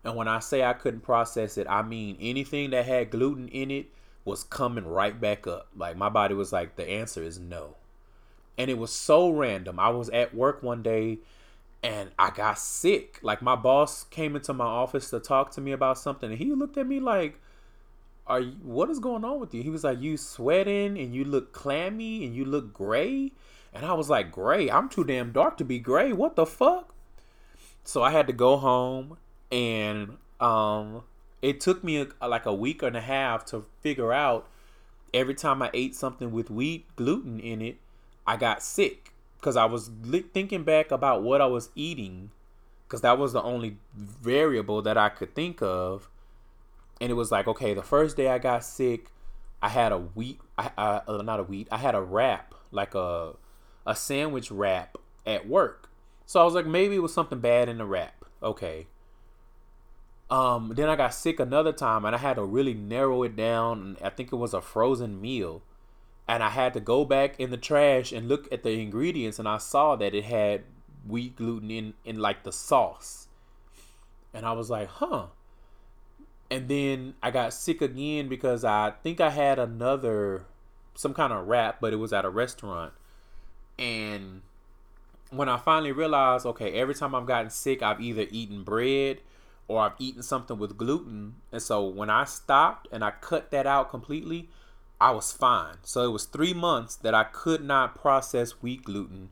And 0.04 0.16
when 0.16 0.28
I 0.28 0.40
say 0.40 0.64
I 0.64 0.74
couldn't 0.74 1.02
process 1.02 1.58
it, 1.58 1.68
I 1.70 1.82
mean 1.82 2.18
anything 2.20 2.72
that 2.72 2.86
had 2.86 3.12
gluten 3.12 3.48
in 3.50 3.70
it 3.70 3.88
was 4.26 4.44
coming 4.44 4.86
right 4.86 5.20
back 5.20 5.48
up. 5.48 5.68
Like 5.76 5.98
my 5.98 6.10
body 6.10 6.34
was 6.34 6.52
like, 6.52 6.76
the 6.76 6.90
answer 6.90 7.24
is 7.24 7.40
no. 7.40 7.76
And 8.58 8.70
it 8.70 8.78
was 8.78 8.92
so 8.92 9.30
random. 9.30 9.80
I 9.80 9.90
was 9.90 10.10
at 10.10 10.36
work 10.36 10.62
one 10.62 10.84
day 10.84 11.20
and 11.84 12.12
I 12.18 12.32
got 12.32 12.60
sick. 12.60 13.20
Like 13.22 13.42
my 13.42 13.56
boss 13.56 14.04
came 14.06 14.36
into 14.36 14.54
my 14.54 14.66
office 14.66 15.10
to 15.12 15.20
talk 15.20 15.52
to 15.52 15.62
me 15.62 15.72
about 15.72 15.98
something 15.98 16.30
and 16.30 16.40
he 16.40 16.52
looked 16.52 16.78
at 16.78 16.88
me 16.88 17.00
like, 17.00 17.40
Are 18.28 18.40
you 18.40 18.54
what 18.64 18.90
is 18.90 19.00
going 19.00 19.24
on 19.24 19.40
with 19.40 19.54
you? 19.54 19.64
He 19.64 19.70
was 19.70 19.84
like, 19.84 20.02
You 20.02 20.18
sweating 20.18 20.98
and 20.98 21.14
you 21.14 21.26
look 21.26 21.54
clammy 21.54 22.26
and 22.26 22.36
you 22.36 22.46
look 22.46 22.74
gray. 22.74 23.32
And 23.74 23.86
I 23.86 23.94
was 23.94 24.10
like, 24.10 24.32
Gray? 24.32 24.70
I'm 24.70 24.90
too 24.90 25.04
damn 25.04 25.32
dark 25.32 25.58
to 25.58 25.66
be 25.66 25.80
gray. 25.80 26.12
What 26.12 26.36
the 26.36 26.46
fuck? 26.46 26.94
So 27.84 28.04
I 28.04 28.12
had 28.12 28.28
to 28.28 28.34
go 28.34 28.58
home 28.58 29.18
and 29.52 30.18
um, 30.40 31.04
it 31.42 31.60
took 31.60 31.84
me 31.84 32.08
a, 32.22 32.28
like 32.28 32.46
a 32.46 32.54
week 32.54 32.82
and 32.84 32.96
a 32.96 33.02
half 33.02 33.46
to 33.46 33.66
figure 33.82 34.14
out. 34.14 34.48
Every 35.14 35.36
time 35.36 35.62
I 35.62 35.70
ate 35.74 35.94
something 35.94 36.32
with 36.32 36.50
wheat 36.50 36.86
gluten 36.96 37.40
in 37.40 37.62
it, 37.62 37.78
I 38.26 38.38
got 38.38 38.64
sick 38.64 39.12
because 39.38 39.58
I 39.58 39.66
was 39.66 39.90
li- 40.04 40.24
thinking 40.34 40.64
back 40.64 40.90
about 40.90 41.22
what 41.22 41.42
I 41.42 41.48
was 41.48 41.70
eating 41.76 42.32
because 42.88 43.02
that 43.02 43.18
was 43.18 43.34
the 43.34 43.42
only 43.42 43.78
variable 43.96 44.82
that 44.84 44.98
I 44.98 45.10
could 45.10 45.34
think 45.36 45.62
of. 45.62 46.10
And 47.02 47.10
it 47.10 47.16
was 47.16 47.32
like, 47.32 47.48
okay, 47.48 47.74
the 47.74 47.82
first 47.84 48.16
day 48.16 48.30
I 48.30 48.38
got 48.38 48.64
sick, 48.64 49.08
I 49.62 49.70
had 49.70 49.92
a 49.92 49.98
wheat, 49.98 50.40
I, 50.58 50.72
I 50.78 51.02
uh, 51.08 51.22
not 51.24 51.40
a 51.40 51.44
wheat, 51.44 51.68
I 51.72 51.78
had 51.78 51.96
a 51.96 52.02
wrap, 52.02 52.54
like 52.72 52.96
a 52.96 53.34
a 53.86 53.96
sandwich 53.96 54.52
wrap 54.52 54.98
at 55.26 55.48
work. 55.48 55.90
So 56.26 56.40
I 56.40 56.44
was 56.44 56.54
like, 56.54 56.66
maybe 56.66 56.96
it 56.96 57.02
was 57.02 57.14
something 57.14 57.40
bad 57.40 57.70
in 57.70 57.78
the 57.80 57.86
wrap. 57.86 58.24
Okay. 58.44 58.88
Um, 60.32 60.72
then 60.76 60.88
I 60.88 60.96
got 60.96 61.14
sick 61.14 61.42
another 61.42 61.74
time 61.74 62.06
and 62.06 62.16
I 62.16 62.18
had 62.18 62.38
to 62.38 62.44
really 62.44 62.74
narrow 62.74 63.24
it 63.24 63.36
down. 63.36 63.98
I 64.02 64.10
think 64.10 64.32
it 64.32 64.38
was 64.38 64.54
a 64.54 64.62
frozen 64.62 65.20
meal. 65.20 65.62
And 66.26 66.42
I 66.42 66.50
had 66.50 66.74
to 66.76 66.80
go 66.80 67.04
back 67.04 67.38
in 67.38 67.52
the 67.52 67.58
trash 67.58 68.14
and 68.14 68.30
look 68.30 68.52
at 68.52 68.64
the 68.64 68.80
ingredients 68.80 69.40
and 69.40 69.48
I 69.48 69.58
saw 69.58 69.98
that 69.98 70.16
it 70.16 70.24
had 70.24 70.64
wheat 71.06 71.36
gluten 71.36 71.70
in, 71.70 71.94
in 72.06 72.18
like 72.18 72.44
the 72.44 72.54
sauce. 72.54 73.28
And 74.34 74.46
I 74.46 74.54
was 74.54 74.70
like, 74.70 74.88
huh. 74.88 75.26
And 76.50 76.70
then 76.70 77.16
I 77.22 77.32
got 77.32 77.54
sick 77.54 77.82
again 77.82 78.30
because 78.30 78.64
I 78.64 78.94
think 79.04 79.20
I 79.20 79.32
had 79.32 79.60
another 79.60 80.46
some 80.94 81.14
kind 81.14 81.34
of 81.34 81.48
wrap, 81.48 81.82
but 81.82 81.92
it 81.92 81.98
was 81.98 82.14
at 82.14 82.24
a 82.24 82.30
restaurant. 82.30 82.94
And 83.78 84.44
when 85.30 85.50
I 85.50 85.58
finally 85.58 85.92
realized, 85.92 86.46
okay, 86.46 86.72
every 86.74 86.94
time 86.94 87.16
I've 87.16 87.26
gotten 87.26 87.50
sick, 87.50 87.82
I've 87.82 88.00
either 88.00 88.28
eaten 88.32 88.64
bread 88.64 89.20
or 89.72 89.82
I've 89.82 89.94
eaten 90.00 90.22
something 90.22 90.60
with 90.60 90.78
gluten. 90.78 91.36
And 91.52 91.62
so 91.62 91.88
when 91.88 92.10
I 92.10 92.26
stopped 92.26 92.90
and 92.92 93.06
I 93.06 93.12
cut 93.12 93.52
that 93.52 93.66
out 93.66 93.90
completely, 93.90 94.50
I 95.00 95.12
was 95.12 95.32
fine. 95.32 95.76
So 95.84 96.04
it 96.04 96.12
was 96.12 96.26
three 96.26 96.54
months 96.54 96.98
that 96.98 97.14
I 97.14 97.24
could 97.24 97.64
not 97.64 97.96
process 97.96 98.62
wheat 98.62 98.84
gluten. 98.84 99.30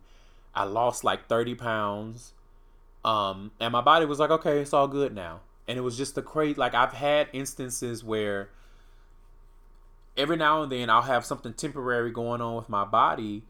I 0.56 0.64
lost 0.64 1.04
like 1.04 1.28
30 1.28 1.56
pounds. 1.56 2.34
Um, 3.04 3.52
and 3.60 3.74
my 3.74 3.82
body 3.82 4.06
was 4.06 4.20
like, 4.20 4.32
okay, 4.32 4.60
it's 4.60 4.74
all 4.74 4.88
good 4.88 5.14
now. 5.14 5.42
And 5.68 5.78
it 5.78 5.82
was 5.82 5.98
just 5.98 6.16
the 6.16 6.22
crazy, 6.22 6.56
like, 6.56 6.74
I've 6.74 6.94
had 6.94 7.28
instances 7.34 8.02
where 8.02 8.50
every 10.16 10.38
now 10.38 10.64
and 10.64 10.72
then 10.72 10.90
I'll 10.90 11.02
have 11.02 11.26
something 11.26 11.54
temporary 11.54 12.12
going 12.12 12.42
on 12.42 12.56
with 12.56 12.70
my 12.70 12.86
body 12.86 13.44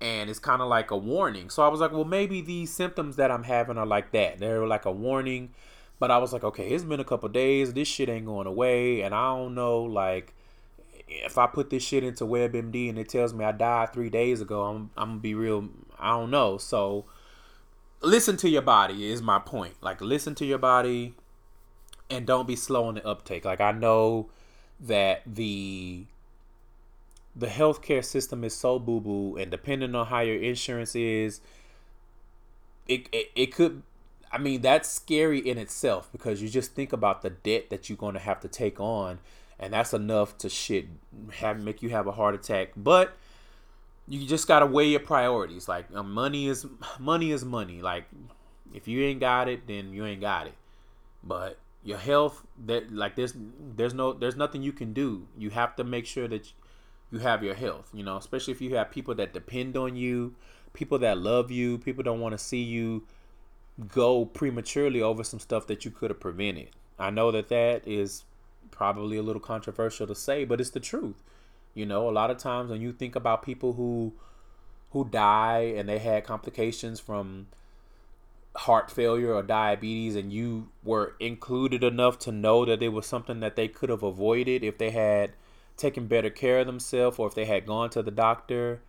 and 0.00 0.30
it's 0.30 0.38
kind 0.38 0.62
of 0.62 0.68
like 0.68 0.90
a 0.90 0.96
warning. 0.96 1.50
So 1.50 1.62
I 1.62 1.68
was 1.68 1.80
like, 1.80 1.92
well, 1.92 2.04
maybe 2.04 2.40
these 2.40 2.72
symptoms 2.72 3.16
that 3.16 3.30
I'm 3.30 3.44
having 3.44 3.78
are 3.78 3.86
like 3.86 4.12
that. 4.12 4.38
They're 4.38 4.66
like 4.66 4.84
a 4.84 4.92
warning. 4.92 5.50
But 5.98 6.10
I 6.10 6.18
was 6.18 6.32
like, 6.32 6.44
okay, 6.44 6.68
it's 6.68 6.84
been 6.84 7.00
a 7.00 7.04
couple 7.04 7.28
days. 7.28 7.72
This 7.72 7.88
shit 7.88 8.08
ain't 8.08 8.26
going 8.26 8.46
away, 8.46 9.00
and 9.02 9.14
I 9.14 9.34
don't 9.34 9.54
know, 9.54 9.82
like, 9.82 10.32
if 11.08 11.38
I 11.38 11.46
put 11.46 11.70
this 11.70 11.82
shit 11.82 12.04
into 12.04 12.24
WebMD 12.24 12.88
and 12.88 12.98
it 12.98 13.08
tells 13.08 13.32
me 13.34 13.44
I 13.44 13.52
died 13.52 13.92
three 13.92 14.10
days 14.10 14.40
ago, 14.40 14.62
I'm 14.62 14.90
I'm 14.96 15.08
gonna 15.08 15.20
be 15.20 15.34
real. 15.34 15.68
I 15.98 16.10
don't 16.10 16.30
know. 16.30 16.58
So 16.58 17.06
listen 18.00 18.36
to 18.38 18.48
your 18.48 18.62
body 18.62 19.10
is 19.10 19.22
my 19.22 19.38
point. 19.38 19.74
Like, 19.80 20.00
listen 20.00 20.34
to 20.36 20.44
your 20.44 20.58
body, 20.58 21.14
and 22.10 22.26
don't 22.26 22.46
be 22.46 22.56
slow 22.56 22.84
on 22.84 22.94
the 22.94 23.06
uptake. 23.06 23.44
Like 23.44 23.60
I 23.60 23.72
know 23.72 24.30
that 24.80 25.22
the 25.26 26.04
the 27.38 27.46
healthcare 27.46 28.04
system 28.04 28.42
is 28.42 28.54
so 28.54 28.78
boo 28.78 29.00
boo, 29.00 29.36
and 29.36 29.50
depending 29.50 29.94
on 29.94 30.06
how 30.06 30.20
your 30.20 30.36
insurance 30.36 30.96
is, 30.96 31.40
it, 32.88 33.08
it 33.12 33.30
it 33.34 33.54
could. 33.54 33.82
I 34.30 34.38
mean, 34.38 34.60
that's 34.60 34.90
scary 34.90 35.38
in 35.38 35.56
itself 35.56 36.10
because 36.12 36.42
you 36.42 36.48
just 36.48 36.74
think 36.74 36.92
about 36.92 37.22
the 37.22 37.30
debt 37.30 37.70
that 37.70 37.88
you're 37.88 37.96
going 37.96 38.14
to 38.14 38.20
have 38.20 38.40
to 38.40 38.48
take 38.48 38.80
on, 38.80 39.20
and 39.58 39.72
that's 39.72 39.94
enough 39.94 40.36
to 40.38 40.48
shit 40.48 40.86
have 41.34 41.60
make 41.60 41.82
you 41.82 41.90
have 41.90 42.06
a 42.06 42.12
heart 42.12 42.34
attack. 42.34 42.70
But 42.76 43.16
you 44.08 44.26
just 44.26 44.48
gotta 44.48 44.66
weigh 44.66 44.88
your 44.88 45.00
priorities. 45.00 45.68
Like 45.68 45.86
um, 45.94 46.12
money 46.12 46.48
is 46.48 46.66
money 46.98 47.30
is 47.30 47.44
money. 47.44 47.80
Like 47.82 48.04
if 48.74 48.88
you 48.88 49.04
ain't 49.04 49.20
got 49.20 49.48
it, 49.48 49.66
then 49.66 49.92
you 49.92 50.04
ain't 50.04 50.20
got 50.20 50.48
it. 50.48 50.54
But 51.22 51.58
your 51.84 51.98
health, 51.98 52.44
that 52.66 52.92
like 52.92 53.14
there's 53.14 53.34
there's 53.76 53.94
no 53.94 54.12
there's 54.12 54.36
nothing 54.36 54.62
you 54.62 54.72
can 54.72 54.92
do. 54.92 55.26
You 55.38 55.50
have 55.50 55.76
to 55.76 55.84
make 55.84 56.06
sure 56.06 56.26
that 56.26 56.46
you 56.46 56.52
have 57.16 57.42
your 57.42 57.54
health. 57.54 57.88
You 57.92 58.04
know, 58.04 58.16
especially 58.16 58.52
if 58.52 58.60
you 58.60 58.76
have 58.76 58.90
people 58.90 59.14
that 59.14 59.32
depend 59.32 59.76
on 59.76 59.96
you, 59.96 60.34
people 60.72 60.98
that 60.98 61.18
love 61.18 61.50
you, 61.50 61.78
people 61.78 62.02
don't 62.02 62.20
want 62.20 62.32
to 62.32 62.38
see 62.38 62.62
you 62.62 63.04
go 63.88 64.24
prematurely 64.24 65.00
over 65.00 65.24
some 65.24 65.38
stuff 65.40 65.66
that 65.68 65.84
you 65.84 65.90
could 65.90 66.10
have 66.10 66.20
prevented. 66.20 66.70
I 66.98 67.10
know 67.10 67.30
that 67.30 67.48
that 67.48 67.86
is 67.86 68.24
probably 68.70 69.16
a 69.16 69.22
little 69.22 69.40
controversial 69.40 70.06
to 70.06 70.14
say, 70.14 70.44
but 70.44 70.60
it's 70.60 70.70
the 70.70 70.80
truth. 70.80 71.22
You 71.74 71.86
know, 71.86 72.08
a 72.08 72.10
lot 72.10 72.30
of 72.30 72.38
times 72.38 72.70
when 72.70 72.80
you 72.80 72.92
think 72.92 73.14
about 73.14 73.42
people 73.42 73.74
who 73.74 74.12
who 74.90 75.04
die 75.04 75.74
and 75.76 75.88
they 75.88 75.98
had 75.98 76.24
complications 76.24 76.98
from 76.98 77.46
heart 78.56 78.90
failure 78.90 79.34
or 79.34 79.42
diabetes 79.42 80.16
and 80.16 80.32
you 80.32 80.68
were 80.82 81.14
included 81.20 81.84
enough 81.84 82.18
to 82.18 82.32
know 82.32 82.64
that 82.64 82.82
it 82.82 82.88
was 82.88 83.06
something 83.06 83.40
that 83.40 83.54
they 83.54 83.68
could 83.68 83.90
have 83.90 84.02
avoided 84.02 84.64
if 84.64 84.78
they 84.78 84.90
had 84.90 85.32
taken 85.78 86.06
better 86.06 86.30
care 86.30 86.60
of 86.60 86.66
themselves 86.66 87.18
or 87.18 87.26
if 87.28 87.34
they 87.34 87.44
had 87.44 87.66
gone 87.66 87.90
to 87.90 88.02
the 88.02 88.10
doctor 88.10 88.80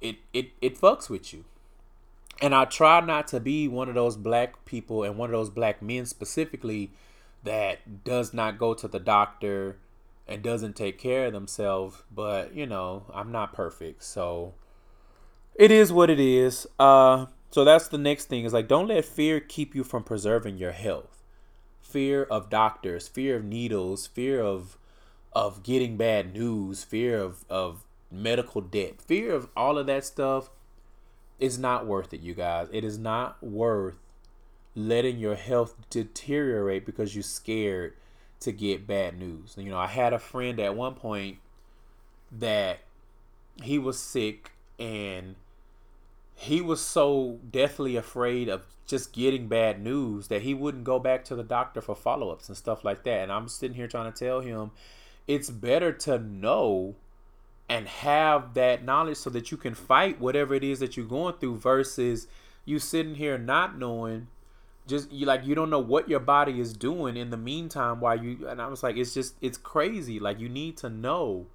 it 0.00 0.16
it 0.32 0.50
it 0.60 0.78
fucks 0.78 1.08
with 1.08 1.32
you 1.32 1.44
and 2.40 2.54
i 2.54 2.64
try 2.64 3.00
not 3.00 3.26
to 3.26 3.40
be 3.40 3.66
one 3.66 3.88
of 3.88 3.94
those 3.94 4.16
black 4.16 4.64
people 4.64 5.02
and 5.02 5.16
one 5.16 5.30
of 5.30 5.32
those 5.32 5.50
black 5.50 5.82
men 5.82 6.06
specifically 6.06 6.90
that 7.42 8.04
does 8.04 8.32
not 8.34 8.58
go 8.58 8.74
to 8.74 8.86
the 8.86 9.00
doctor 9.00 9.76
and 10.28 10.42
doesn't 10.42 10.76
take 10.76 10.98
care 10.98 11.26
of 11.26 11.32
themselves 11.32 12.02
but 12.14 12.54
you 12.54 12.66
know 12.66 13.04
i'm 13.12 13.32
not 13.32 13.52
perfect 13.52 14.02
so 14.04 14.54
it 15.54 15.70
is 15.70 15.92
what 15.92 16.08
it 16.10 16.20
is 16.20 16.66
uh 16.78 17.26
so 17.50 17.64
that's 17.64 17.88
the 17.88 17.98
next 17.98 18.26
thing 18.26 18.44
is 18.44 18.52
like 18.52 18.68
don't 18.68 18.88
let 18.88 19.04
fear 19.04 19.40
keep 19.40 19.74
you 19.74 19.82
from 19.82 20.04
preserving 20.04 20.58
your 20.58 20.72
health. 20.72 21.22
Fear 21.80 22.22
of 22.24 22.48
doctors, 22.48 23.08
fear 23.08 23.36
of 23.36 23.44
needles, 23.44 24.06
fear 24.06 24.40
of 24.40 24.78
of 25.32 25.62
getting 25.62 25.96
bad 25.96 26.34
news, 26.34 26.84
fear 26.84 27.18
of 27.18 27.44
of 27.48 27.84
medical 28.10 28.60
debt, 28.60 29.00
fear 29.00 29.32
of 29.32 29.48
all 29.56 29.78
of 29.78 29.86
that 29.86 30.04
stuff 30.04 30.50
is 31.38 31.58
not 31.58 31.86
worth 31.86 32.12
it, 32.12 32.20
you 32.20 32.34
guys. 32.34 32.68
It 32.72 32.84
is 32.84 32.98
not 32.98 33.42
worth 33.42 33.98
letting 34.74 35.18
your 35.18 35.34
health 35.34 35.74
deteriorate 35.88 36.84
because 36.84 37.14
you're 37.14 37.22
scared 37.22 37.94
to 38.40 38.52
get 38.52 38.86
bad 38.86 39.18
news. 39.18 39.54
You 39.56 39.70
know, 39.70 39.78
I 39.78 39.86
had 39.86 40.12
a 40.12 40.18
friend 40.18 40.58
at 40.60 40.76
one 40.76 40.94
point 40.94 41.38
that 42.32 42.80
he 43.62 43.78
was 43.78 43.98
sick 43.98 44.52
and 44.78 45.34
he 46.34 46.60
was 46.60 46.80
so 46.80 47.38
deathly 47.50 47.96
afraid 47.96 48.48
of 48.48 48.62
just 48.86 49.12
getting 49.12 49.46
bad 49.46 49.80
news 49.80 50.28
that 50.28 50.42
he 50.42 50.54
wouldn't 50.54 50.84
go 50.84 50.98
back 50.98 51.24
to 51.24 51.36
the 51.36 51.42
doctor 51.42 51.80
for 51.80 51.94
follow 51.94 52.30
ups 52.30 52.48
and 52.48 52.56
stuff 52.56 52.82
like 52.82 53.04
that. 53.04 53.22
And 53.22 53.32
I'm 53.32 53.48
sitting 53.48 53.76
here 53.76 53.86
trying 53.86 54.10
to 54.10 54.18
tell 54.18 54.40
him 54.40 54.70
it's 55.30 55.48
better 55.48 55.92
to 55.92 56.18
know 56.18 56.96
and 57.68 57.86
have 57.86 58.54
that 58.54 58.84
knowledge 58.84 59.16
so 59.16 59.30
that 59.30 59.52
you 59.52 59.56
can 59.56 59.74
fight 59.74 60.20
whatever 60.20 60.54
it 60.54 60.64
is 60.64 60.80
that 60.80 60.96
you're 60.96 61.06
going 61.06 61.34
through 61.34 61.56
versus 61.56 62.26
you 62.64 62.80
sitting 62.80 63.14
here 63.14 63.38
not 63.38 63.78
knowing. 63.78 64.26
Just 64.88 65.12
you 65.12 65.26
like 65.26 65.46
you 65.46 65.54
don't 65.54 65.70
know 65.70 65.78
what 65.78 66.08
your 66.08 66.18
body 66.18 66.58
is 66.58 66.72
doing 66.72 67.16
in 67.16 67.30
the 67.30 67.36
meantime 67.36 68.00
while 68.00 68.20
you 68.20 68.48
and 68.48 68.60
I 68.60 68.66
was 68.66 68.82
like 68.82 68.96
it's 68.96 69.14
just 69.14 69.36
it's 69.40 69.56
crazy. 69.56 70.18
Like 70.18 70.40
you 70.40 70.48
need 70.48 70.76
to 70.78 70.90
know 70.90 71.46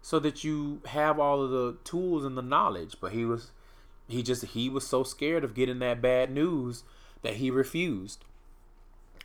so 0.00 0.18
that 0.20 0.42
you 0.42 0.80
have 0.86 1.20
all 1.20 1.42
of 1.42 1.50
the 1.50 1.76
tools 1.84 2.24
and 2.24 2.34
the 2.34 2.42
knowledge. 2.42 2.96
But 2.98 3.12
he 3.12 3.26
was 3.26 3.50
he 4.08 4.22
just 4.22 4.42
he 4.46 4.70
was 4.70 4.86
so 4.86 5.02
scared 5.02 5.44
of 5.44 5.52
getting 5.52 5.80
that 5.80 6.00
bad 6.00 6.30
news 6.30 6.82
that 7.20 7.34
he 7.34 7.50
refused. 7.50 8.24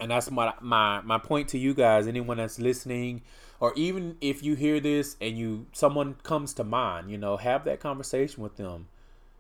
And 0.01 0.11
that's 0.11 0.29
my 0.29 0.53
my 0.59 0.99
my 1.03 1.19
point 1.19 1.47
to 1.49 1.57
you 1.57 1.73
guys, 1.73 2.05
anyone 2.05 2.35
that's 2.35 2.59
listening, 2.59 3.21
or 3.63 3.71
even 3.77 4.17
if 4.19 4.43
you 4.43 4.55
hear 4.55 4.81
this 4.81 5.15
and 5.21 5.37
you 5.37 5.67
someone 5.71 6.15
comes 6.15 6.53
to 6.53 6.65
mind, 6.65 7.09
you 7.09 7.17
know, 7.17 7.37
have 7.37 7.63
that 7.63 7.79
conversation 7.79 8.43
with 8.43 8.57
them. 8.57 8.89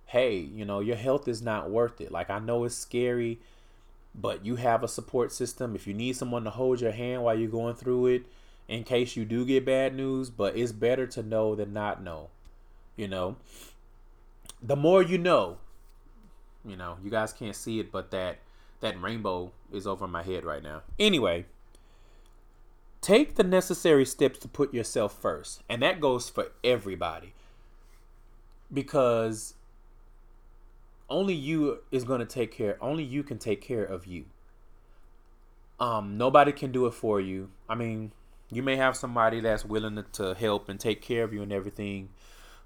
Hey, 0.05 0.37
you 0.37 0.63
know, 0.63 0.79
your 0.79 0.95
health 0.95 1.27
is 1.27 1.41
not 1.41 1.69
worth 1.69 1.99
it. 1.99 2.09
Like 2.09 2.29
I 2.29 2.39
know 2.39 2.63
it's 2.63 2.73
scary, 2.73 3.41
but 4.15 4.45
you 4.45 4.55
have 4.55 4.81
a 4.81 4.87
support 4.87 5.33
system. 5.33 5.75
If 5.75 5.87
you 5.87 5.93
need 5.93 6.15
someone 6.15 6.45
to 6.45 6.51
hold 6.51 6.79
your 6.79 6.93
hand 6.93 7.21
while 7.21 7.37
you're 7.37 7.49
going 7.49 7.75
through 7.75 8.05
it, 8.05 8.25
in 8.69 8.85
case 8.85 9.17
you 9.17 9.25
do 9.25 9.45
get 9.45 9.65
bad 9.65 9.93
news, 9.93 10.29
but 10.29 10.55
it's 10.55 10.71
better 10.71 11.05
to 11.05 11.21
know 11.21 11.53
than 11.53 11.73
not 11.73 12.01
know. 12.01 12.29
You 12.95 13.09
know, 13.09 13.35
the 14.61 14.77
more 14.77 15.03
you 15.03 15.17
know, 15.17 15.57
you 16.65 16.77
know, 16.77 16.95
you 17.03 17.11
guys 17.11 17.33
can't 17.33 17.57
see 17.57 17.81
it, 17.81 17.91
but 17.91 18.11
that 18.11 18.37
that 18.79 19.01
rainbow 19.01 19.51
is 19.69 19.85
over 19.85 20.07
my 20.07 20.23
head 20.23 20.45
right 20.45 20.63
now. 20.63 20.83
Anyway, 20.97 21.43
take 23.03 23.35
the 23.35 23.43
necessary 23.43 24.05
steps 24.05 24.39
to 24.39 24.47
put 24.47 24.73
yourself 24.73 25.19
first. 25.19 25.61
And 25.69 25.81
that 25.83 25.99
goes 25.99 26.29
for 26.29 26.47
everybody. 26.63 27.33
Because 28.73 29.53
only 31.09 31.33
you 31.33 31.79
is 31.91 32.03
going 32.05 32.21
to 32.21 32.25
take 32.25 32.51
care 32.51 32.77
only 32.81 33.03
you 33.03 33.21
can 33.21 33.37
take 33.37 33.61
care 33.61 33.83
of 33.83 34.07
you. 34.07 34.25
Um 35.79 36.17
nobody 36.17 36.51
can 36.51 36.71
do 36.71 36.87
it 36.87 36.93
for 36.93 37.19
you. 37.19 37.49
I 37.69 37.75
mean, 37.75 38.13
you 38.49 38.63
may 38.63 38.77
have 38.77 38.95
somebody 38.95 39.39
that's 39.41 39.65
willing 39.65 40.03
to, 40.13 40.33
help 40.33 40.69
and 40.69 40.79
take 40.79 41.01
care 41.01 41.23
of 41.23 41.33
you 41.33 41.41
and 41.41 41.51
everything, 41.51 42.09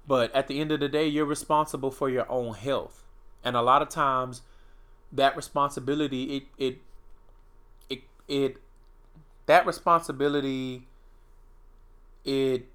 but 0.06 0.34
at 0.34 0.48
the 0.48 0.60
end 0.60 0.72
of 0.72 0.80
the 0.80 0.88
day, 0.88 1.06
you're 1.06 1.24
responsible 1.24 1.90
for 1.90 2.08
your 2.08 2.30
own 2.30 2.54
health. 2.54 3.04
And 3.44 3.56
a 3.56 3.62
lot 3.62 3.82
of 3.82 3.88
times 3.88 4.42
that 5.12 5.36
responsibility 5.36 6.36
it 6.36 6.42
it 6.58 6.78
it 7.88 8.02
it 8.28 8.56
that 9.48 9.66
responsibility 9.66 10.86
it 12.24 12.66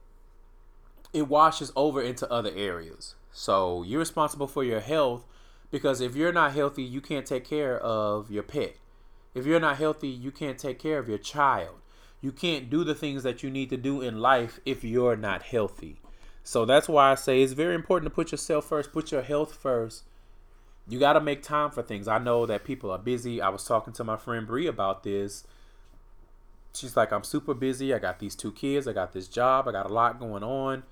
it 1.14 1.28
washes 1.28 1.72
over 1.76 2.02
into 2.02 2.30
other 2.32 2.52
areas. 2.56 3.14
So 3.32 3.84
you're 3.84 4.00
responsible 4.00 4.48
for 4.48 4.64
your 4.64 4.80
health 4.80 5.26
because 5.70 6.02
if 6.02 6.16
you're 6.16 6.34
not 6.34 6.54
healthy, 6.54 6.82
you 6.82 7.00
can't 7.02 7.28
take 7.28 7.46
care 7.46 7.78
of 7.80 8.32
your 8.32 8.42
pet. 8.42 8.78
If 9.36 9.46
you're 9.46 9.60
not 9.60 9.78
healthy, 9.78 10.08
you 10.08 10.32
can't 10.32 10.58
take 10.58 10.80
care 10.80 10.98
of 10.98 11.08
your 11.08 11.20
child. 11.20 11.76
You 12.20 12.32
can't 12.32 12.70
do 12.72 12.84
the 12.84 12.96
things 12.96 13.22
that 13.22 13.44
you 13.44 13.52
need 13.52 13.70
to 13.70 13.78
do 13.78 14.02
in 14.02 14.20
life 14.20 14.60
if 14.66 14.84
you're 14.84 15.16
not 15.16 15.44
healthy. 15.44 16.00
So 16.44 16.66
that's 16.66 16.90
why 16.90 17.12
I 17.12 17.16
say 17.16 17.44
it's 17.44 17.54
very 17.54 17.76
important 17.76 18.12
to 18.12 18.16
put 18.16 18.32
yourself 18.32 18.66
first, 18.66 18.92
put 18.92 19.12
your 19.12 19.22
health 19.22 19.54
first. 19.54 20.04
You 20.88 21.00
got 21.00 21.14
to 21.14 21.22
make 21.22 21.44
time 21.44 21.70
for 21.70 21.84
things. 21.84 22.08
I 22.08 22.18
know 22.18 22.48
that 22.48 22.64
people 22.64 22.90
are 22.90 22.98
busy. 22.98 23.42
I 23.42 23.50
was 23.50 23.64
talking 23.64 23.94
to 23.94 24.04
my 24.04 24.18
friend 24.18 24.48
Bree 24.48 24.68
about 24.68 25.04
this. 25.04 25.44
She's 26.74 26.98
like, 26.98 27.12
I'm 27.12 27.24
super 27.24 27.54
busy. 27.54 27.94
I 27.94 28.00
got 28.00 28.20
these 28.20 28.36
two 28.36 28.52
kids. 28.52 28.88
I 28.88 28.94
got 28.94 29.14
this 29.14 29.28
job. 29.28 29.68
I 29.68 29.72
got 29.72 29.90
a 29.90 29.94
lot 29.94 30.20
going 30.20 30.44
on. 30.44 30.84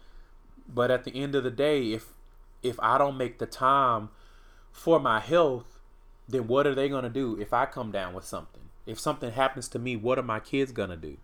But 0.67 0.91
at 0.91 1.03
the 1.03 1.15
end 1.15 1.35
of 1.35 1.43
the 1.43 1.51
day, 1.51 1.91
if 1.91 2.13
if 2.61 2.79
I 2.79 2.97
don't 2.97 3.17
make 3.17 3.39
the 3.39 3.47
time 3.47 4.09
for 4.71 4.99
my 4.99 5.19
health, 5.19 5.79
then 6.29 6.47
what 6.47 6.67
are 6.67 6.75
they 6.75 6.87
to 7.03 7.09
do 7.09 7.39
if 7.39 7.53
I 7.53 7.65
come 7.65 7.91
down 7.91 8.13
with 8.13 8.25
something? 8.25 8.61
If 8.85 8.99
something 8.99 9.31
happens 9.31 9.67
to 9.69 9.79
me, 9.79 9.95
what 9.95 10.19
are 10.19 10.23
my 10.23 10.39
kids 10.39 10.71
to 10.91 10.95
do? 10.95 11.17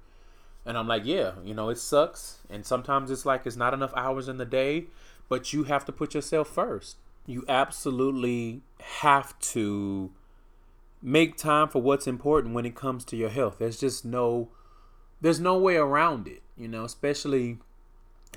And 0.66 0.78
I'm 0.78 0.88
like, 0.88 1.06
yeah, 1.06 1.34
you 1.44 1.54
know, 1.54 1.70
it 1.70 1.78
sucks. 1.78 2.40
And 2.50 2.66
sometimes 2.66 3.10
it's 3.10 3.26
like 3.26 3.46
it's 3.46 3.56
not 3.56 3.74
enough 3.74 3.94
hours 3.96 4.28
in 4.28 4.38
the 4.38 4.46
day, 4.46 4.88
but 5.30 5.54
you 5.54 5.64
have 5.64 5.86
to 5.86 5.92
put 5.92 6.14
yourself 6.14 6.50
first. 6.50 6.98
You 7.26 7.46
absolutely 7.48 8.62
have 8.82 9.38
to 9.40 10.12
make 11.02 11.38
time 11.38 11.70
for 11.70 11.82
what's 11.82 12.08
important 12.08 12.54
when 12.54 12.66
it 12.66 12.76
comes 12.76 13.06
to 13.06 13.16
your 13.16 13.30
health. 13.30 13.58
There's 13.60 13.80
just 13.80 14.06
no 14.06 14.50
there's 15.20 15.40
no 15.40 15.58
way 15.58 15.76
around 15.76 16.28
it, 16.28 16.44
you 16.56 16.68
know, 16.68 16.86
especially 16.86 17.58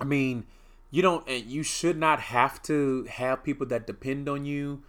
I 0.01 0.05
mean, 0.05 0.45
you 0.91 1.03
don't 1.03 1.27
and 1.29 1.45
you 1.45 1.63
should 1.63 1.97
not 1.97 2.21
have 2.21 2.63
to 2.65 3.05
have 3.05 3.45
people 3.45 3.67
that 3.67 3.87
depend 3.87 4.29
on 4.29 4.45
you 4.45 4.83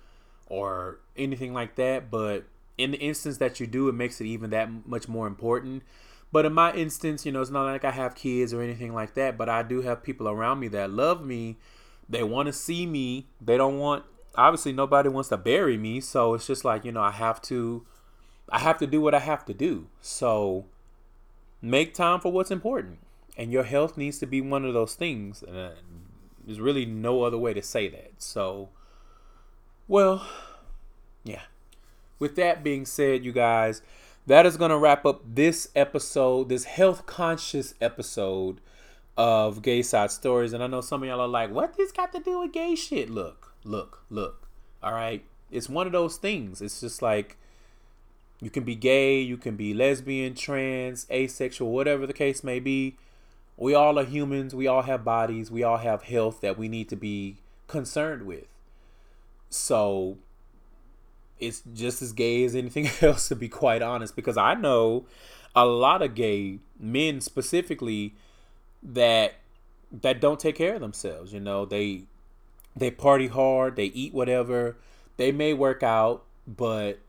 or 0.48 1.00
anything 1.16 1.54
like 1.54 1.76
that, 1.76 2.12
but 2.12 2.46
in 2.78 2.92
the 2.92 2.98
instance 2.98 3.38
that 3.38 3.60
you 3.60 3.68
do, 3.68 3.88
it 3.90 3.94
makes 3.94 4.20
it 4.20 4.26
even 4.26 4.50
that 4.50 4.70
much 4.88 5.08
more 5.08 5.28
important 5.28 5.84
but 6.32 6.46
in 6.46 6.54
my 6.54 6.74
instance, 6.74 7.26
you 7.26 7.32
know, 7.32 7.42
it's 7.42 7.52
not 7.52 7.66
like 7.66 7.84
I 7.84 7.92
have 7.92 8.16
kids 8.16 8.54
or 8.54 8.62
anything 8.62 8.94
like 8.94 9.16
that, 9.16 9.38
but 9.38 9.50
I 9.50 9.64
do 9.64 9.82
have 9.82 10.02
people 10.02 10.30
around 10.30 10.60
me 10.60 10.70
that 10.70 10.90
love 10.90 11.26
me. 11.26 11.58
They 12.08 12.24
want 12.24 12.48
to 12.48 12.54
see 12.54 12.86
me. 12.86 13.28
They 13.42 13.58
don't 13.58 13.78
want 13.78 14.06
obviously 14.36 14.74
nobody 14.74 15.10
wants 15.10 15.30
to 15.30 15.38
bury 15.38 15.78
me, 15.78 16.02
so 16.02 16.34
it's 16.34 16.48
just 16.48 16.64
like, 16.66 16.86
you 16.86 16.92
know, 16.92 17.02
I 17.02 17.12
have 17.12 17.42
to 17.44 17.86
I 18.50 18.60
have 18.60 18.78
to 18.80 18.88
do 18.88 19.02
what 19.02 19.14
I 19.16 19.20
have 19.20 19.46
to 19.46 19.54
do. 19.54 19.88
So 20.02 20.66
make 21.62 21.94
time 21.94 22.20
for 22.20 22.32
what's 22.32 22.52
important. 22.52 23.00
and 23.38 23.52
your 23.52 23.64
health 23.64 23.98
needs 23.98 24.20
to 24.20 24.26
be 24.26 24.42
one 24.42 24.66
of 24.66 24.74
those 24.74 24.96
things. 24.96 25.44
And 25.44 25.58
uh, 25.58 25.70
there's 26.46 26.60
really 26.60 26.86
no 26.86 27.24
other 27.24 27.38
way 27.38 27.54
to 27.54 27.62
say 27.62 27.88
that. 27.90 28.14
So, 28.20 28.70
well, 29.88 30.28
yeah. 31.24 31.44
With 32.20 32.36
that 32.36 32.64
being 32.64 32.86
said, 32.86 33.26
you 33.26 33.32
guys, 33.32 33.82
that 34.28 34.46
is 34.46 34.58
going 34.58 34.70
to 34.70 34.78
wrap 34.78 35.06
up 35.06 35.22
this 35.26 35.70
episode, 35.76 36.50
this 36.50 36.66
health 36.66 37.06
conscious 37.06 37.74
episode 37.82 38.62
of 39.18 39.62
Gay 39.62 39.82
Side 39.82 40.12
Stories. 40.12 40.54
And 40.54 40.64
I 40.64 40.68
know 40.68 40.82
some 40.82 41.02
of 41.04 41.10
y'all 41.10 41.22
are 41.22 41.28
like, 41.28 41.52
what 41.52 41.76
this 41.78 41.92
got 41.92 42.12
to 42.14 42.20
do 42.20 42.40
with 42.40 42.54
gay 42.54 42.76
shit? 42.76 43.10
Look, 43.10 43.51
look, 43.64 44.04
look. 44.10 44.48
All 44.82 44.94
right. 44.94 45.24
It's 45.50 45.70
one 45.70 45.86
of 45.86 45.94
those 45.94 46.18
things. 46.18 46.62
It's 46.62 46.80
just 46.80 47.02
like 47.02 47.38
you 48.42 48.50
can 48.50 48.64
be 48.64 48.76
gay, 48.76 49.20
you 49.20 49.38
can 49.38 49.56
be 49.56 49.74
lesbian, 49.74 50.34
trans, 50.34 51.06
asexual, 51.12 51.72
whatever 51.72 52.08
the 52.08 52.14
case 52.14 52.44
may 52.44 52.60
be. 52.60 52.96
We 53.58 53.76
all 53.76 54.00
are 54.00 54.06
humans. 54.06 54.56
We 54.56 54.66
all 54.66 54.82
have 54.82 55.04
bodies. 55.04 55.52
We 55.52 55.64
all 55.64 55.78
have 55.78 56.04
health 56.04 56.42
that 56.42 56.58
we 56.58 56.68
need 56.68 56.90
to 56.90 56.96
be 56.96 57.38
concerned 57.68 58.24
with. 58.24 58.48
So 59.50 60.18
it's 61.40 61.62
just 61.74 62.02
as 62.02 62.14
gay 62.14 62.44
as 62.44 62.56
anything 62.56 62.90
else, 63.02 63.28
to 63.28 63.36
be 63.36 63.50
quite 63.50 63.82
honest, 63.82 64.16
because 64.16 64.38
I 64.38 64.56
know 64.56 65.06
a 65.56 65.66
lot 65.66 66.02
of 66.02 66.16
gay 66.16 66.60
men 66.80 67.22
specifically 67.22 68.16
that 68.82 69.36
that 69.92 70.22
don't 70.22 70.40
take 70.40 70.56
care 70.56 70.76
of 70.76 70.82
themselves. 70.82 71.34
You 71.34 71.42
know, 71.42 71.66
they 71.66 72.04
they 72.76 72.92
party 72.92 73.28
hard, 73.28 73.76
they 73.76 73.86
eat 73.86 74.14
whatever, 74.14 74.78
they 75.18 75.32
may 75.32 75.54
work 75.54 75.84
out, 75.84 76.24
but 76.48 77.00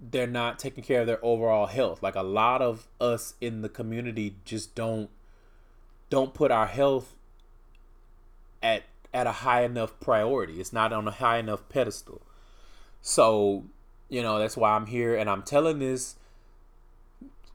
they're 0.00 0.26
not 0.26 0.58
taking 0.58 0.82
care 0.82 1.02
of 1.02 1.06
their 1.06 1.22
overall 1.24 1.66
health. 1.66 2.02
Like 2.02 2.14
a 2.14 2.22
lot 2.22 2.62
of 2.62 2.88
us 3.00 3.34
in 3.40 3.62
the 3.62 3.68
community 3.68 4.36
just 4.44 4.74
don't 4.74 5.10
don't 6.08 6.34
put 6.34 6.50
our 6.50 6.66
health 6.66 7.14
at 8.62 8.84
at 9.12 9.26
a 9.26 9.32
high 9.32 9.62
enough 9.62 9.98
priority. 10.00 10.60
It's 10.60 10.72
not 10.72 10.92
on 10.92 11.06
a 11.06 11.10
high 11.10 11.38
enough 11.38 11.68
pedestal. 11.68 12.22
So, 13.02 13.64
you 14.08 14.22
know, 14.22 14.38
that's 14.38 14.56
why 14.56 14.72
I'm 14.72 14.86
here 14.86 15.16
and 15.16 15.28
I'm 15.28 15.42
telling 15.42 15.78
this 15.78 16.16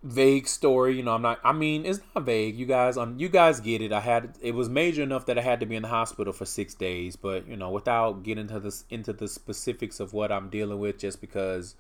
vague 0.06 0.48
story. 0.48 0.96
You 0.96 1.04
know, 1.04 1.16
I'm 1.16 1.24
not 1.24 1.40
I 1.44 1.52
mean, 1.52 1.86
it's 1.86 2.00
not 2.14 2.26
vague. 2.26 2.56
You 2.56 2.68
guys 2.68 2.96
um 2.96 3.20
you 3.20 3.28
guys 3.28 3.60
get 3.60 3.82
it. 3.82 3.92
I 3.92 4.00
had 4.00 4.38
it 4.40 4.54
was 4.54 4.70
major 4.70 5.02
enough 5.02 5.26
that 5.26 5.38
I 5.38 5.42
had 5.42 5.60
to 5.62 5.66
be 5.66 5.76
in 5.76 5.82
the 5.82 5.90
hospital 5.90 6.32
for 6.32 6.46
6 6.46 6.74
days, 6.76 7.16
but 7.16 7.48
you 7.48 7.58
know, 7.58 7.72
without 7.72 8.24
getting 8.24 8.44
into 8.44 8.60
this 8.60 8.86
into 8.90 9.12
the 9.14 9.28
specifics 9.28 10.00
of 10.00 10.14
what 10.14 10.32
I'm 10.32 10.50
dealing 10.50 10.80
with 10.80 11.00
just 11.00 11.20
because 11.22 11.76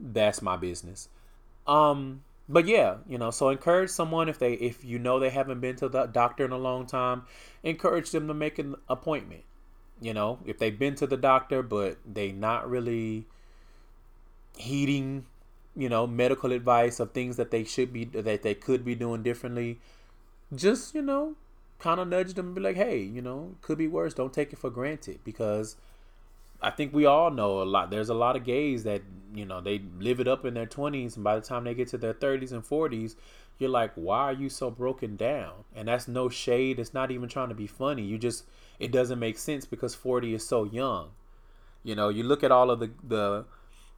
that's 0.00 0.40
my 0.40 0.56
business. 0.56 1.08
Um 1.66 2.22
but 2.48 2.66
yeah, 2.66 2.96
you 3.06 3.18
know, 3.18 3.30
so 3.30 3.50
encourage 3.50 3.90
someone 3.90 4.30
if 4.30 4.38
they 4.38 4.54
if 4.54 4.82
you 4.82 4.98
know 4.98 5.20
they 5.20 5.30
haven't 5.30 5.60
been 5.60 5.76
to 5.76 5.88
the 5.90 6.06
doctor 6.06 6.46
in 6.46 6.52
a 6.52 6.58
long 6.58 6.86
time, 6.86 7.24
encourage 7.62 8.10
them 8.12 8.28
to 8.28 8.34
make 8.34 8.58
an 8.58 8.76
appointment. 8.88 9.42
You 10.00 10.14
know, 10.14 10.38
if 10.46 10.58
they've 10.58 10.76
been 10.76 10.94
to 10.96 11.06
the 11.06 11.18
doctor 11.18 11.62
but 11.62 11.98
they 12.10 12.32
not 12.32 12.68
really 12.68 13.26
heeding, 14.56 15.26
you 15.76 15.88
know, 15.88 16.06
medical 16.06 16.52
advice 16.52 17.00
of 17.00 17.12
things 17.12 17.36
that 17.36 17.50
they 17.50 17.64
should 17.64 17.92
be 17.92 18.04
that 18.04 18.42
they 18.42 18.54
could 18.54 18.84
be 18.84 18.94
doing 18.94 19.22
differently, 19.22 19.80
just, 20.54 20.94
you 20.94 21.02
know, 21.02 21.34
kind 21.78 22.00
of 22.00 22.08
nudge 22.08 22.34
them 22.34 22.46
and 22.46 22.54
be 22.54 22.60
like, 22.60 22.76
"Hey, 22.76 22.98
you 22.98 23.22
know, 23.22 23.56
could 23.62 23.78
be 23.78 23.88
worse. 23.88 24.14
Don't 24.14 24.32
take 24.32 24.52
it 24.52 24.58
for 24.58 24.70
granted 24.70 25.20
because 25.24 25.76
I 26.62 26.70
think 26.70 26.94
we 26.94 27.04
all 27.04 27.30
know 27.30 27.60
a 27.60 27.64
lot. 27.64 27.90
There's 27.90 28.08
a 28.08 28.14
lot 28.14 28.36
of 28.36 28.44
gays 28.44 28.84
that 28.84 29.02
you 29.34 29.44
know 29.44 29.60
they 29.60 29.82
live 29.98 30.20
it 30.20 30.28
up 30.28 30.44
in 30.44 30.54
their 30.54 30.66
20s, 30.66 31.16
and 31.16 31.24
by 31.24 31.34
the 31.34 31.42
time 31.42 31.64
they 31.64 31.74
get 31.74 31.88
to 31.88 31.98
their 31.98 32.14
30s 32.14 32.52
and 32.52 32.62
40s, 32.62 33.16
you're 33.58 33.70
like, 33.70 33.92
why 33.94 34.20
are 34.20 34.32
you 34.32 34.48
so 34.48 34.70
broken 34.70 35.16
down? 35.16 35.64
And 35.74 35.88
that's 35.88 36.06
no 36.06 36.28
shade. 36.28 36.78
It's 36.78 36.94
not 36.94 37.10
even 37.10 37.28
trying 37.28 37.48
to 37.48 37.54
be 37.54 37.66
funny. 37.66 38.02
You 38.02 38.18
just 38.18 38.44
it 38.78 38.92
doesn't 38.92 39.18
make 39.18 39.38
sense 39.38 39.64
because 39.64 39.94
40 39.94 40.34
is 40.34 40.46
so 40.46 40.64
young. 40.64 41.10
You 41.82 41.94
know, 41.96 42.08
you 42.08 42.22
look 42.22 42.44
at 42.44 42.52
all 42.52 42.70
of 42.70 42.78
the 42.78 42.90
the 43.06 43.44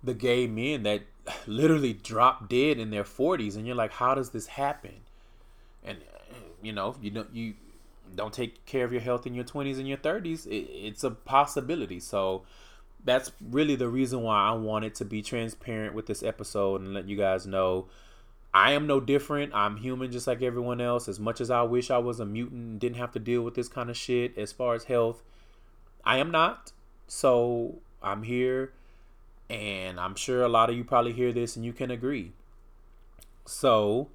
the 0.04 0.14
gay 0.14 0.46
men 0.46 0.82
that 0.84 1.02
literally 1.46 1.92
drop 1.92 2.48
dead 2.48 2.78
in 2.78 2.90
their 2.90 3.04
40s, 3.04 3.56
and 3.56 3.66
you're 3.66 3.76
like, 3.76 3.92
how 3.92 4.14
does 4.14 4.30
this 4.30 4.46
happen? 4.46 4.94
And 5.82 5.98
you 6.62 6.72
know, 6.72 6.96
you 7.00 7.10
know, 7.10 7.26
you 7.32 7.54
don't 8.14 8.32
take 8.32 8.64
care 8.66 8.84
of 8.84 8.92
your 8.92 9.00
health 9.00 9.26
in 9.26 9.34
your 9.34 9.44
20s 9.44 9.78
and 9.78 9.88
your 9.88 9.98
30s, 9.98 10.46
it, 10.46 10.68
it's 10.70 11.04
a 11.04 11.10
possibility. 11.10 12.00
So 12.00 12.42
that's 13.04 13.32
really 13.40 13.76
the 13.76 13.88
reason 13.88 14.22
why 14.22 14.48
I 14.48 14.52
wanted 14.52 14.94
to 14.96 15.04
be 15.04 15.20
transparent 15.20 15.94
with 15.94 16.06
this 16.06 16.22
episode 16.22 16.80
and 16.80 16.94
let 16.94 17.08
you 17.08 17.16
guys 17.16 17.46
know 17.46 17.86
I 18.54 18.70
am 18.70 18.86
no 18.86 19.00
different. 19.00 19.52
I'm 19.52 19.76
human 19.76 20.12
just 20.12 20.28
like 20.28 20.40
everyone 20.40 20.80
else. 20.80 21.08
As 21.08 21.18
much 21.18 21.40
as 21.40 21.50
I 21.50 21.62
wish 21.62 21.90
I 21.90 21.98
was 21.98 22.20
a 22.20 22.24
mutant 22.24 22.62
and 22.62 22.80
didn't 22.80 22.98
have 22.98 23.10
to 23.12 23.18
deal 23.18 23.42
with 23.42 23.54
this 23.54 23.68
kind 23.68 23.90
of 23.90 23.96
shit 23.96 24.38
as 24.38 24.52
far 24.52 24.74
as 24.74 24.84
health, 24.84 25.24
I 26.04 26.18
am 26.18 26.30
not. 26.30 26.70
So 27.08 27.80
I'm 28.00 28.22
here 28.22 28.72
and 29.48 30.00
I'm 30.00 30.14
sure 30.14 30.42
a 30.42 30.48
lot 30.48 30.70
of 30.70 30.76
you 30.76 30.84
probably 30.84 31.12
hear 31.12 31.32
this 31.32 31.56
and 31.56 31.64
you 31.64 31.72
can 31.72 31.90
agree. 31.90 32.32
So 33.44 34.08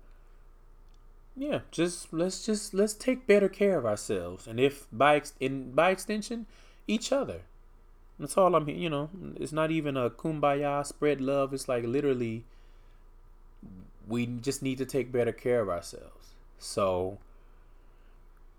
yeah, 1.40 1.60
just 1.72 2.12
let's 2.12 2.46
just 2.46 2.74
let's 2.74 2.94
take 2.94 3.26
better 3.26 3.48
care 3.48 3.78
of 3.78 3.86
ourselves, 3.86 4.46
and 4.46 4.60
if 4.60 4.88
by 4.92 5.22
in 5.40 5.72
by 5.72 5.92
extension, 5.92 6.48
each 6.86 7.14
other. 7.14 7.42
That's 8.20 8.38
all 8.38 8.56
I'm. 8.56 8.68
You 8.68 8.90
know, 8.90 9.10
it's 9.38 9.54
not 9.54 9.72
even 9.72 9.96
a 9.96 10.10
kumbaya 10.10 10.86
spread 10.86 11.22
love. 11.22 11.54
It's 11.54 11.70
like 11.70 11.86
literally, 11.86 12.44
we 14.06 14.26
just 14.26 14.62
need 14.62 14.78
to 14.80 14.86
take 14.86 15.14
better 15.14 15.32
care 15.32 15.62
of 15.62 15.70
ourselves. 15.70 16.34
So, 16.58 17.20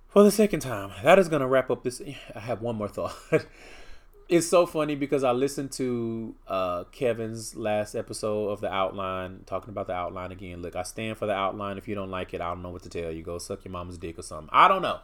for 0.09 0.23
the 0.23 0.31
second 0.31 0.61
time, 0.61 0.93
that 1.05 1.19
is 1.19 1.29
gonna 1.29 1.49
wrap 1.49 1.71
up 1.71 1.85
this. 1.85 2.01
I 2.35 2.41
have 2.41 2.63
one 2.63 2.77
more 2.77 2.89
thought. 2.89 3.15
it's 4.31 4.47
so 4.47 4.65
funny 4.65 4.95
because 4.95 5.25
I 5.25 5.33
listened 5.33 5.73
to 5.73 6.37
uh, 6.47 6.85
Kevin's 6.93 7.57
last 7.57 7.97
episode 7.97 8.51
of 8.51 8.61
the 8.61 8.73
outline, 8.73 9.41
talking 9.45 9.71
about 9.71 9.89
the 9.89 9.93
outline 9.93 10.31
again. 10.31 10.63
Look, 10.63 10.77
I 10.77 10.85
stand 10.85 11.19
for 11.19 11.27
the 11.27 11.33
outline. 11.33 11.79
If 11.79 11.89
you 11.89 11.97
don't 11.97 12.13
like 12.13 12.33
it, 12.33 12.41
I 12.41 12.49
don't 12.49 12.63
know 12.63 12.71
what 12.71 12.85
to 12.85 12.89
tell 12.89 13.11
you. 13.11 13.25
Go 13.25 13.39
suck 13.39 13.65
your 13.65 13.73
mama's 13.73 13.99
dick 13.99 14.21
or 14.21 14.23
something. 14.23 14.49
I 14.53 14.69
don't 14.69 14.83
know. 14.83 15.01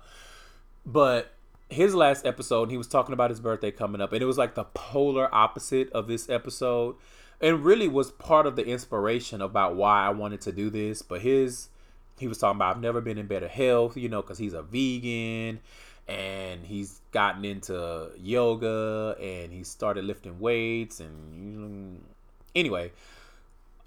But 0.87 1.33
his 1.68 1.93
last 1.93 2.24
episode, 2.24 2.70
he 2.70 2.79
was 2.79 2.87
talking 2.87 3.14
about 3.14 3.31
his 3.31 3.41
birthday 3.41 3.72
coming 3.72 4.01
up, 4.01 4.12
and 4.12 4.22
it 4.22 4.27
was 4.27 4.39
like 4.39 4.55
the 4.55 4.64
polar 4.64 5.29
opposite 5.35 5.91
of 5.91 6.07
this 6.07 6.31
episode. 6.31 6.95
And 7.41 7.64
really 7.64 7.89
was 7.89 8.12
part 8.12 8.47
of 8.47 8.55
the 8.55 8.64
inspiration 8.64 9.43
about 9.43 9.74
why 9.74 10.07
I 10.07 10.11
wanted 10.11 10.41
to 10.43 10.53
do 10.53 10.70
this. 10.70 11.03
But 11.03 11.20
his, 11.20 11.68
he 12.16 12.29
was 12.29 12.39
talking 12.39 12.59
about 12.59 12.77
I've 12.77 12.83
never 12.83 13.01
been 13.01 13.18
in 13.18 13.27
better 13.27 13.49
health, 13.49 13.97
you 13.97 14.09
know, 14.09 14.22
because 14.22 14.39
he's 14.39 14.55
a 14.55 14.62
vegan 14.62 15.59
and 16.09 16.65
he's 16.65 17.01
gotten 17.11 17.45
into 17.45 18.11
yoga 18.19 19.17
and 19.21 19.53
he 19.53 19.65
started 19.65 20.05
lifting 20.05 20.39
weights 20.39 21.01
and 21.01 22.01
anyway 22.55 22.91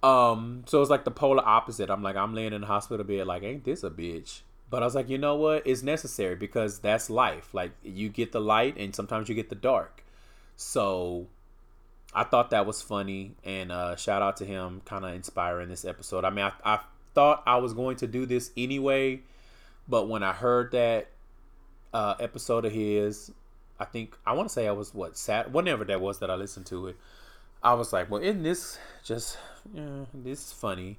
um 0.04 0.64
so 0.66 0.82
it's 0.82 0.90
like 0.90 1.04
the 1.04 1.12
polar 1.12 1.46
opposite. 1.46 1.90
I'm 1.90 2.04
like 2.04 2.16
i'm 2.16 2.34
laying 2.34 2.54
in 2.54 2.62
the 2.62 2.68
hospital 2.68 3.06
bed 3.06 3.28
like 3.28 3.44
ain't 3.44 3.64
this 3.64 3.84
a 3.84 3.90
bitch? 3.90 4.42
But 4.70 4.84
i 4.84 4.86
was 4.86 4.96
like 4.96 5.10
you 5.10 5.18
know 5.18 5.36
what? 5.36 5.66
It's 5.66 5.84
necessary 5.84 6.36
because 6.36 6.80
that's 6.80 7.10
life. 7.10 7.54
Like 7.54 7.72
you 7.84 8.10
get 8.10 8.32
the 8.32 8.42
light 8.42 8.78
and 8.78 8.96
sometimes 8.96 9.30
you 9.30 9.36
get 9.36 9.50
the 9.50 9.56
dark. 9.56 10.04
So 10.56 11.28
i 12.14 12.24
thought 12.24 12.50
that 12.50 12.66
was 12.66 12.82
funny 12.82 13.36
and 13.44 13.72
uh 13.72 13.96
shout 13.96 14.22
out 14.22 14.38
to 14.38 14.46
him 14.46 14.82
kind 14.86 15.06
of 15.06 15.14
inspiring 15.14 15.70
this 15.70 15.86
episode. 15.86 16.26
I 16.26 16.30
mean 16.30 16.46
I, 16.46 16.54
I 16.76 16.80
thought 17.14 17.44
i 17.46 17.58
was 17.58 17.74
going 17.74 17.98
to 17.98 18.08
do 18.08 18.26
this 18.26 18.52
anyway 18.56 19.20
but 19.88 20.08
when 20.08 20.22
i 20.22 20.32
heard 20.32 20.72
that 20.72 21.08
uh, 21.94 22.16
episode 22.20 22.66
of 22.66 22.72
his. 22.72 23.32
I 23.80 23.86
think 23.86 24.18
I 24.26 24.34
want 24.34 24.50
to 24.50 24.54
say 24.54 24.68
I 24.68 24.72
was 24.72 24.94
what 24.94 25.18
sat 25.18 25.52
whenever 25.52 25.86
that 25.86 26.02
was 26.02 26.20
that 26.20 26.30
I 26.30 26.36
listened 26.36 26.66
to 26.68 26.88
it. 26.88 26.98
I 27.64 27.74
was 27.74 27.92
like, 27.92 28.10
well, 28.10 28.22
isn't 28.22 28.44
this 28.44 28.78
just 29.04 29.38
yeah, 29.74 30.06
this 30.14 30.48
is 30.48 30.54
funny? 30.54 30.98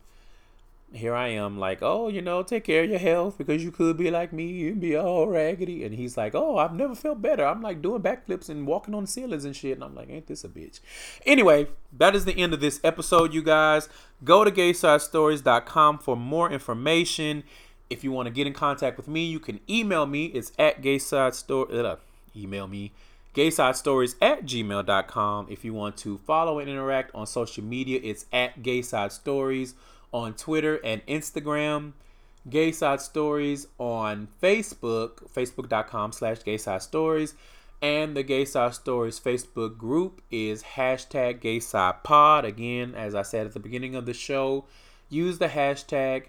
Here 0.93 1.15
I 1.15 1.29
am, 1.29 1.57
like, 1.57 1.79
oh, 1.83 2.09
you 2.09 2.21
know, 2.21 2.43
take 2.43 2.65
care 2.65 2.83
of 2.83 2.91
your 2.91 2.99
health 2.99 3.39
because 3.39 3.63
you 3.63 3.71
could 3.71 3.97
be 3.97 4.11
like 4.11 4.33
me 4.33 4.67
and 4.67 4.81
be 4.81 4.97
all 4.97 5.29
raggedy. 5.29 5.85
And 5.85 5.95
he's 5.95 6.17
like, 6.17 6.35
oh, 6.35 6.59
I've 6.59 6.75
never 6.75 6.97
felt 6.97 7.23
better. 7.23 7.47
I'm 7.47 7.63
like 7.63 7.81
doing 7.81 8.03
backflips 8.03 8.49
and 8.49 8.67
walking 8.67 8.93
on 8.93 9.07
ceilings 9.07 9.45
and 9.45 9.55
shit. 9.55 9.75
And 9.75 9.85
I'm 9.85 9.95
like, 9.95 10.11
ain't 10.11 10.27
this 10.27 10.43
a 10.43 10.49
bitch? 10.49 10.81
Anyway, 11.25 11.69
that 11.97 12.17
is 12.17 12.25
the 12.25 12.37
end 12.37 12.55
of 12.55 12.61
this 12.61 12.81
episode, 12.83 13.33
you 13.33 13.41
guys. 13.41 13.89
Go 14.25 14.43
to 14.43 14.51
gaysidestories.com 14.51 15.99
for 16.01 16.17
more 16.17 16.51
information. 16.51 17.45
If 17.91 18.05
you 18.05 18.13
want 18.13 18.27
to 18.27 18.31
get 18.31 18.47
in 18.47 18.53
contact 18.53 18.97
with 18.97 19.09
me, 19.09 19.25
you 19.25 19.41
can 19.41 19.61
email 19.69 20.07
me. 20.07 20.27
It's 20.27 20.53
at 20.59 20.81
gayside 20.81 21.35
story. 21.35 21.79
Uh, 21.79 21.97
email 22.37 22.67
me 22.67 22.93
gayside 23.33 23.77
stories 23.77 24.17
at 24.21 24.45
gmail.com. 24.45 25.47
If 25.51 25.65
you 25.65 25.75
want 25.75 25.97
to 25.99 26.19
follow 26.19 26.59
and 26.59 26.69
interact 26.69 27.15
on 27.15 27.27
social 27.27 27.65
media, 27.65 28.01
it's 28.03 28.27
at 28.33 28.63
gayside 28.63 29.13
stories 29.13 29.75
on 30.13 30.35
Twitter 30.35 30.77
and 30.85 31.05
Instagram. 31.07 31.93
Gayside 32.49 33.03
Stories 33.03 33.67
on 33.79 34.29
Facebook, 34.43 35.31
facebook.com 35.31 36.13
slash 36.13 36.43
gayside 36.43 36.83
stories. 36.83 37.35
And 37.83 38.17
the 38.17 38.23
Gayside 38.23 38.75
Stories 38.75 39.21
Facebook 39.21 39.79
group 39.79 40.23
is 40.31 40.63
hashtag 40.63 41.41
gayside 41.41 42.03
pod. 42.03 42.45
Again, 42.45 42.95
as 42.95 43.15
I 43.15 43.23
said 43.23 43.47
at 43.47 43.55
the 43.55 43.61
beginning 43.61 43.95
of 43.95 44.07
the 44.07 44.15
show, 44.15 44.65
use 45.09 45.39
the 45.39 45.49
hashtag 45.49 46.25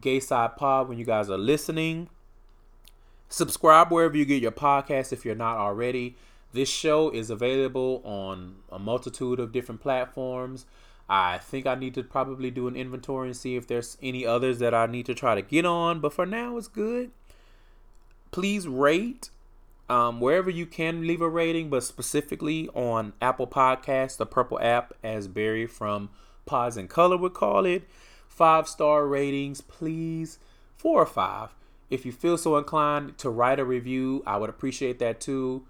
Gay 0.00 0.20
Side 0.20 0.56
Pod 0.56 0.88
when 0.88 0.98
you 0.98 1.04
guys 1.04 1.30
are 1.30 1.38
listening. 1.38 2.08
Subscribe 3.28 3.90
wherever 3.90 4.16
you 4.16 4.24
get 4.24 4.42
your 4.42 4.52
podcast 4.52 5.12
if 5.12 5.24
you're 5.24 5.34
not 5.34 5.56
already. 5.56 6.16
This 6.52 6.68
show 6.68 7.10
is 7.10 7.28
available 7.28 8.00
on 8.04 8.56
a 8.70 8.78
multitude 8.78 9.40
of 9.40 9.52
different 9.52 9.80
platforms. 9.80 10.64
I 11.08 11.38
think 11.38 11.66
I 11.66 11.74
need 11.74 11.94
to 11.94 12.02
probably 12.02 12.50
do 12.50 12.66
an 12.66 12.76
inventory 12.76 13.28
and 13.28 13.36
see 13.36 13.56
if 13.56 13.66
there's 13.66 13.96
any 14.02 14.26
others 14.26 14.58
that 14.58 14.74
I 14.74 14.86
need 14.86 15.06
to 15.06 15.14
try 15.14 15.34
to 15.34 15.42
get 15.42 15.64
on, 15.64 16.00
but 16.00 16.12
for 16.12 16.26
now 16.26 16.56
it's 16.56 16.68
good. 16.68 17.10
Please 18.32 18.66
rate 18.66 19.30
um, 19.88 20.20
wherever 20.20 20.50
you 20.50 20.66
can 20.66 21.06
leave 21.06 21.20
a 21.20 21.28
rating, 21.28 21.70
but 21.70 21.84
specifically 21.84 22.68
on 22.74 23.12
Apple 23.22 23.46
Podcasts, 23.46 24.16
the 24.16 24.26
purple 24.26 24.58
app, 24.60 24.92
as 25.02 25.28
Barry 25.28 25.66
from 25.66 26.10
Pods 26.44 26.76
and 26.76 26.88
Color 26.88 27.16
would 27.18 27.34
call 27.34 27.66
it. 27.66 27.88
Five 28.36 28.68
star 28.68 29.06
ratings, 29.06 29.62
please. 29.62 30.38
Four 30.76 31.00
or 31.00 31.06
five. 31.06 31.54
If 31.88 32.04
you 32.04 32.12
feel 32.12 32.36
so 32.36 32.58
inclined 32.58 33.16
to 33.18 33.30
write 33.30 33.58
a 33.58 33.64
review, 33.64 34.22
I 34.26 34.36
would 34.36 34.50
appreciate 34.50 34.98
that 34.98 35.20
too. 35.20 35.64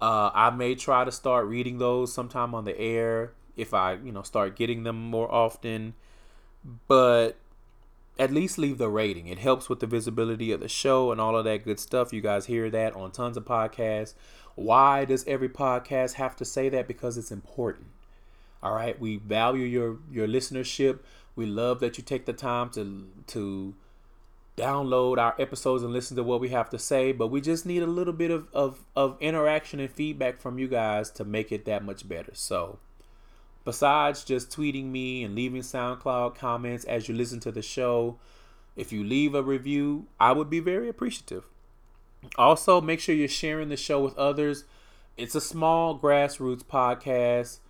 Uh, 0.00 0.30
I 0.34 0.50
may 0.50 0.74
try 0.74 1.04
to 1.04 1.12
start 1.12 1.46
reading 1.46 1.78
those 1.78 2.12
sometime 2.12 2.56
on 2.56 2.64
the 2.64 2.76
air 2.76 3.34
if 3.56 3.72
I, 3.72 3.94
you 3.94 4.10
know, 4.10 4.22
start 4.22 4.56
getting 4.56 4.82
them 4.82 4.96
more 4.96 5.32
often. 5.32 5.94
But 6.88 7.36
at 8.18 8.32
least 8.32 8.58
leave 8.58 8.78
the 8.78 8.88
rating. 8.88 9.28
It 9.28 9.38
helps 9.38 9.68
with 9.68 9.78
the 9.78 9.86
visibility 9.86 10.50
of 10.50 10.58
the 10.58 10.68
show 10.68 11.12
and 11.12 11.20
all 11.20 11.36
of 11.36 11.44
that 11.44 11.64
good 11.64 11.78
stuff. 11.78 12.12
You 12.12 12.20
guys 12.20 12.46
hear 12.46 12.68
that 12.68 12.96
on 12.96 13.12
tons 13.12 13.36
of 13.36 13.44
podcasts. 13.44 14.14
Why 14.56 15.04
does 15.04 15.24
every 15.28 15.48
podcast 15.48 16.14
have 16.14 16.34
to 16.34 16.44
say 16.44 16.68
that? 16.70 16.88
Because 16.88 17.16
it's 17.16 17.30
important. 17.30 17.86
All 18.60 18.74
right, 18.74 18.98
we 18.98 19.18
value 19.18 19.64
your 19.64 19.98
your 20.10 20.26
listenership. 20.26 20.98
We 21.38 21.46
love 21.46 21.78
that 21.80 21.96
you 21.96 22.02
take 22.02 22.26
the 22.26 22.32
time 22.32 22.68
to 22.70 23.06
to 23.28 23.76
download 24.56 25.18
our 25.18 25.36
episodes 25.38 25.84
and 25.84 25.92
listen 25.92 26.16
to 26.16 26.24
what 26.24 26.40
we 26.40 26.48
have 26.48 26.68
to 26.70 26.80
say, 26.80 27.12
but 27.12 27.28
we 27.28 27.40
just 27.40 27.64
need 27.64 27.80
a 27.80 27.86
little 27.86 28.12
bit 28.12 28.32
of, 28.32 28.48
of, 28.52 28.84
of 28.96 29.16
interaction 29.20 29.78
and 29.78 29.88
feedback 29.88 30.40
from 30.40 30.58
you 30.58 30.66
guys 30.66 31.12
to 31.12 31.24
make 31.24 31.52
it 31.52 31.64
that 31.64 31.84
much 31.84 32.08
better. 32.08 32.32
So, 32.34 32.80
besides 33.64 34.24
just 34.24 34.50
tweeting 34.50 34.86
me 34.86 35.22
and 35.22 35.36
leaving 35.36 35.62
SoundCloud 35.62 36.34
comments 36.34 36.84
as 36.86 37.08
you 37.08 37.14
listen 37.14 37.38
to 37.38 37.52
the 37.52 37.62
show, 37.62 38.18
if 38.74 38.92
you 38.92 39.04
leave 39.04 39.32
a 39.36 39.42
review, 39.44 40.08
I 40.18 40.32
would 40.32 40.50
be 40.50 40.58
very 40.58 40.88
appreciative. 40.88 41.44
Also, 42.36 42.80
make 42.80 42.98
sure 42.98 43.14
you're 43.14 43.28
sharing 43.28 43.68
the 43.68 43.76
show 43.76 44.00
with 44.00 44.18
others. 44.18 44.64
It's 45.16 45.36
a 45.36 45.40
small 45.40 45.96
grassroots 45.96 46.64
podcast. 46.64 47.60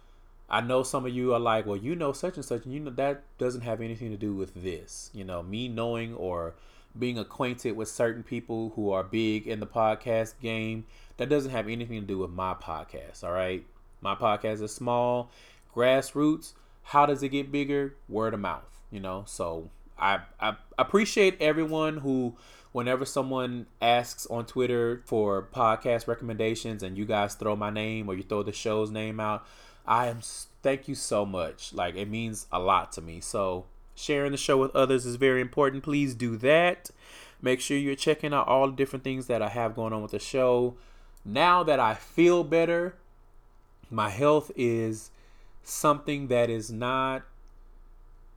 I 0.51 0.61
know 0.63 0.83
some 0.83 1.05
of 1.05 1.13
you 1.13 1.35
are 1.35 1.41
like, 1.41 1.67
well, 1.67 1.77
you 1.77 1.95
know 1.95 2.13
such 2.13 2.37
and 2.37 2.45
such, 2.45 2.65
and 2.65 2.73
you 2.73 2.81
know 2.81 2.91
that 2.91 3.23
doesn't 3.37 3.61
have 3.63 3.81
anything 3.81 4.11
to 4.11 4.17
do 4.17 4.35
with 4.35 4.63
this. 4.63 5.11
You 5.13 5.25
know, 5.25 5.43
me 5.43 5.69
knowing 5.69 6.15
or 6.15 6.55
being 6.99 7.19
acquainted 7.19 7.77
with 7.77 7.89
certain 7.89 8.23
people 8.23 8.73
who 8.75 8.91
are 8.91 9.03
big 9.05 9.47
in 9.47 9.61
the 9.61 9.67
podcast 9.67 10.35
game, 10.41 10.87
that 11.19 11.29
doesn't 11.29 11.51
have 11.51 11.69
anything 11.69 12.01
to 12.01 12.07
do 12.07 12.19
with 12.19 12.31
my 12.31 12.55
podcast. 12.55 13.23
All 13.23 13.33
right. 13.33 13.65
My 14.01 14.15
podcast 14.15 14.63
is 14.63 14.75
small, 14.75 15.31
grassroots. 15.75 16.53
How 16.83 17.05
does 17.05 17.23
it 17.23 17.29
get 17.31 17.53
bigger? 17.53 17.95
Word 18.09 18.33
of 18.33 18.41
mouth, 18.41 18.81
you 18.91 19.01
know? 19.01 19.25
So 19.27 19.71
I, 19.99 20.21
I 20.41 20.57
appreciate 20.79 21.37
everyone 21.41 21.99
who, 21.99 22.37
whenever 22.73 23.05
someone 23.05 23.67
asks 23.83 24.27
on 24.27 24.47
Twitter 24.47 25.03
for 25.05 25.49
podcast 25.53 26.07
recommendations 26.07 26.83
and 26.83 26.97
you 26.97 27.05
guys 27.05 27.35
throw 27.35 27.57
my 27.57 27.71
name 27.71 28.09
or 28.09 28.15
you 28.15 28.23
throw 28.23 28.43
the 28.43 28.53
show's 28.53 28.91
name 28.91 29.21
out, 29.21 29.45
I 29.89 30.07
am, 30.07 30.21
thank 30.63 30.87
you 30.87 30.95
so 30.95 31.27
much. 31.27 31.73
Like, 31.73 31.97
it 31.97 32.09
means 32.09 32.47
a 32.53 32.61
lot 32.61 32.93
to 32.93 33.01
me. 33.01 33.21
So, 33.21 33.65
Sharing 33.99 34.31
the 34.31 34.39
show 34.39 34.57
with 34.59 34.77
others 34.77 35.05
is 35.05 35.17
very 35.17 35.41
important. 35.41 35.83
Please 35.83 36.15
do 36.15 36.37
that. 36.37 36.91
Make 37.43 37.61
sure 37.61 37.77
you're 37.77 37.97
checking 37.97 38.33
out 38.33 38.47
all 38.47 38.69
the 38.69 38.77
different 38.77 39.03
things 39.03 39.27
that 39.27 39.43
I 39.43 39.49
have 39.49 39.75
going 39.75 39.93
on 39.93 40.03
with 40.03 40.13
the 40.13 40.21
show. 40.21 40.77
Now 41.25 41.65
that 41.65 41.81
I 41.81 41.95
feel 41.95 42.45
better, 42.45 42.95
my 43.91 44.11
health 44.11 44.53
is 44.55 45.11
something 45.65 46.29
that 46.29 46.49
is 46.49 46.71
not 46.71 47.25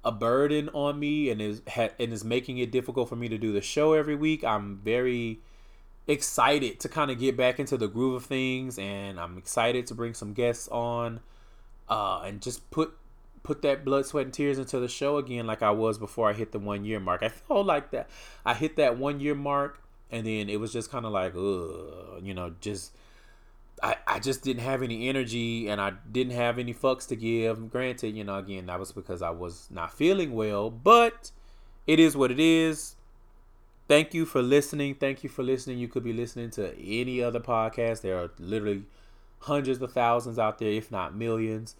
a 0.03 0.11
burden 0.11 0.69
on 0.69 0.99
me 0.99 1.29
and 1.29 1.39
is 1.39 1.61
and 1.77 2.11
is 2.11 2.23
making 2.23 2.57
it 2.57 2.71
difficult 2.71 3.07
for 3.07 3.15
me 3.15 3.29
to 3.29 3.37
do 3.37 3.53
the 3.53 3.61
show 3.61 3.93
every 3.93 4.15
week. 4.15 4.43
I'm 4.43 4.77
very 4.77 5.41
excited 6.07 6.79
to 6.79 6.89
kind 6.89 7.11
of 7.11 7.19
get 7.19 7.37
back 7.37 7.59
into 7.59 7.77
the 7.77 7.87
groove 7.87 8.15
of 8.15 8.25
things 8.25 8.79
and 8.79 9.19
I'm 9.19 9.37
excited 9.37 9.85
to 9.87 9.93
bring 9.93 10.15
some 10.15 10.33
guests 10.33 10.67
on 10.69 11.19
uh, 11.91 12.21
and 12.25 12.41
just 12.41 12.71
put 12.71 12.97
put 13.43 13.61
that 13.63 13.83
blood, 13.83 14.05
sweat, 14.05 14.25
and 14.25 14.33
tears 14.33 14.57
into 14.57 14.79
the 14.79 14.87
show 14.87 15.17
again 15.17 15.45
like 15.45 15.61
I 15.61 15.71
was 15.71 15.97
before 15.97 16.29
I 16.29 16.33
hit 16.33 16.53
the 16.53 16.59
one 16.59 16.85
year 16.85 16.99
mark. 16.99 17.21
I 17.21 17.29
felt 17.29 17.67
like 17.67 17.91
that. 17.91 18.09
I 18.45 18.53
hit 18.53 18.77
that 18.77 18.97
one 18.97 19.19
year 19.19 19.35
mark, 19.35 19.83
and 20.09 20.25
then 20.25 20.49
it 20.49 20.59
was 20.59 20.71
just 20.71 20.89
kind 20.89 21.05
of 21.05 21.11
like, 21.11 21.35
ugh, 21.35 22.23
you 22.23 22.33
know, 22.33 22.55
just. 22.61 22.95
I, 23.83 23.95
I 24.05 24.19
just 24.19 24.43
didn't 24.43 24.61
have 24.61 24.83
any 24.83 25.09
energy 25.09 25.67
and 25.67 25.81
I 25.81 25.93
didn't 26.11 26.33
have 26.33 26.59
any 26.59 26.71
fucks 26.71 27.07
to 27.07 27.15
give. 27.15 27.71
Granted, 27.71 28.15
you 28.15 28.23
know, 28.23 28.37
again, 28.37 28.67
that 28.67 28.79
was 28.79 28.91
because 28.91 29.23
I 29.23 29.31
was 29.31 29.69
not 29.71 29.91
feeling 29.91 30.33
well, 30.33 30.69
but 30.69 31.31
it 31.87 31.99
is 31.99 32.15
what 32.15 32.29
it 32.29 32.39
is. 32.39 32.95
Thank 33.87 34.13
you 34.13 34.25
for 34.27 34.43
listening. 34.43 34.93
Thank 34.93 35.23
you 35.23 35.29
for 35.29 35.41
listening. 35.41 35.79
You 35.79 35.87
could 35.87 36.03
be 36.03 36.13
listening 36.13 36.51
to 36.51 36.77
any 36.79 37.23
other 37.23 37.39
podcast. 37.39 38.01
There 38.01 38.19
are 38.19 38.29
literally 38.37 38.83
hundreds 39.41 39.81
of 39.81 39.91
thousands 39.91 40.39
out 40.39 40.59
there, 40.59 40.71
if 40.71 40.91
not 40.91 41.15
millions 41.15 41.75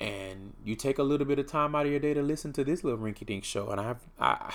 and 0.00 0.54
you 0.64 0.74
take 0.74 0.98
a 0.98 1.02
little 1.02 1.26
bit 1.26 1.38
of 1.38 1.46
time 1.46 1.74
out 1.74 1.86
of 1.86 1.90
your 1.90 2.00
day 2.00 2.14
to 2.14 2.22
listen 2.22 2.52
to 2.52 2.64
this 2.64 2.84
little 2.84 2.98
rinky 2.98 3.24
dink 3.24 3.44
show. 3.44 3.70
And 3.70 3.80
I've, 3.80 4.00
I, 4.18 4.54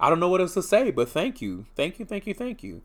I 0.00 0.10
don't 0.10 0.20
know 0.20 0.28
what 0.28 0.40
else 0.40 0.54
to 0.54 0.62
say, 0.62 0.90
but 0.90 1.08
thank 1.08 1.40
you, 1.40 1.66
thank 1.76 1.98
you, 1.98 2.04
thank 2.04 2.26
you, 2.26 2.34
thank 2.34 2.62
you. 2.62 2.82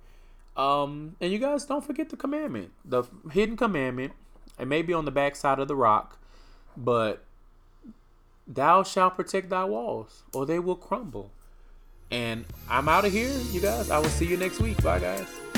Um, 0.55 1.15
and 1.19 1.31
you 1.31 1.39
guys 1.39 1.65
don't 1.65 1.83
forget 1.83 2.09
the 2.09 2.17
commandment, 2.17 2.71
the 2.85 3.03
hidden 3.31 3.57
commandment. 3.57 4.13
It 4.59 4.67
may 4.67 4.81
be 4.81 4.93
on 4.93 5.05
the 5.05 5.11
backside 5.11 5.59
of 5.59 5.67
the 5.67 5.75
rock, 5.75 6.19
but 6.75 7.23
thou 8.45 8.83
shalt 8.83 9.15
protect 9.15 9.49
thy 9.49 9.63
walls, 9.63 10.23
or 10.33 10.45
they 10.45 10.59
will 10.59 10.75
crumble. 10.75 11.31
And 12.11 12.45
I'm 12.69 12.89
out 12.89 13.05
of 13.05 13.11
here, 13.11 13.31
you 13.51 13.61
guys. 13.61 13.89
I 13.89 13.99
will 13.99 14.09
see 14.09 14.25
you 14.25 14.35
next 14.35 14.59
week. 14.59 14.81
Bye, 14.83 14.99
guys. 14.99 15.48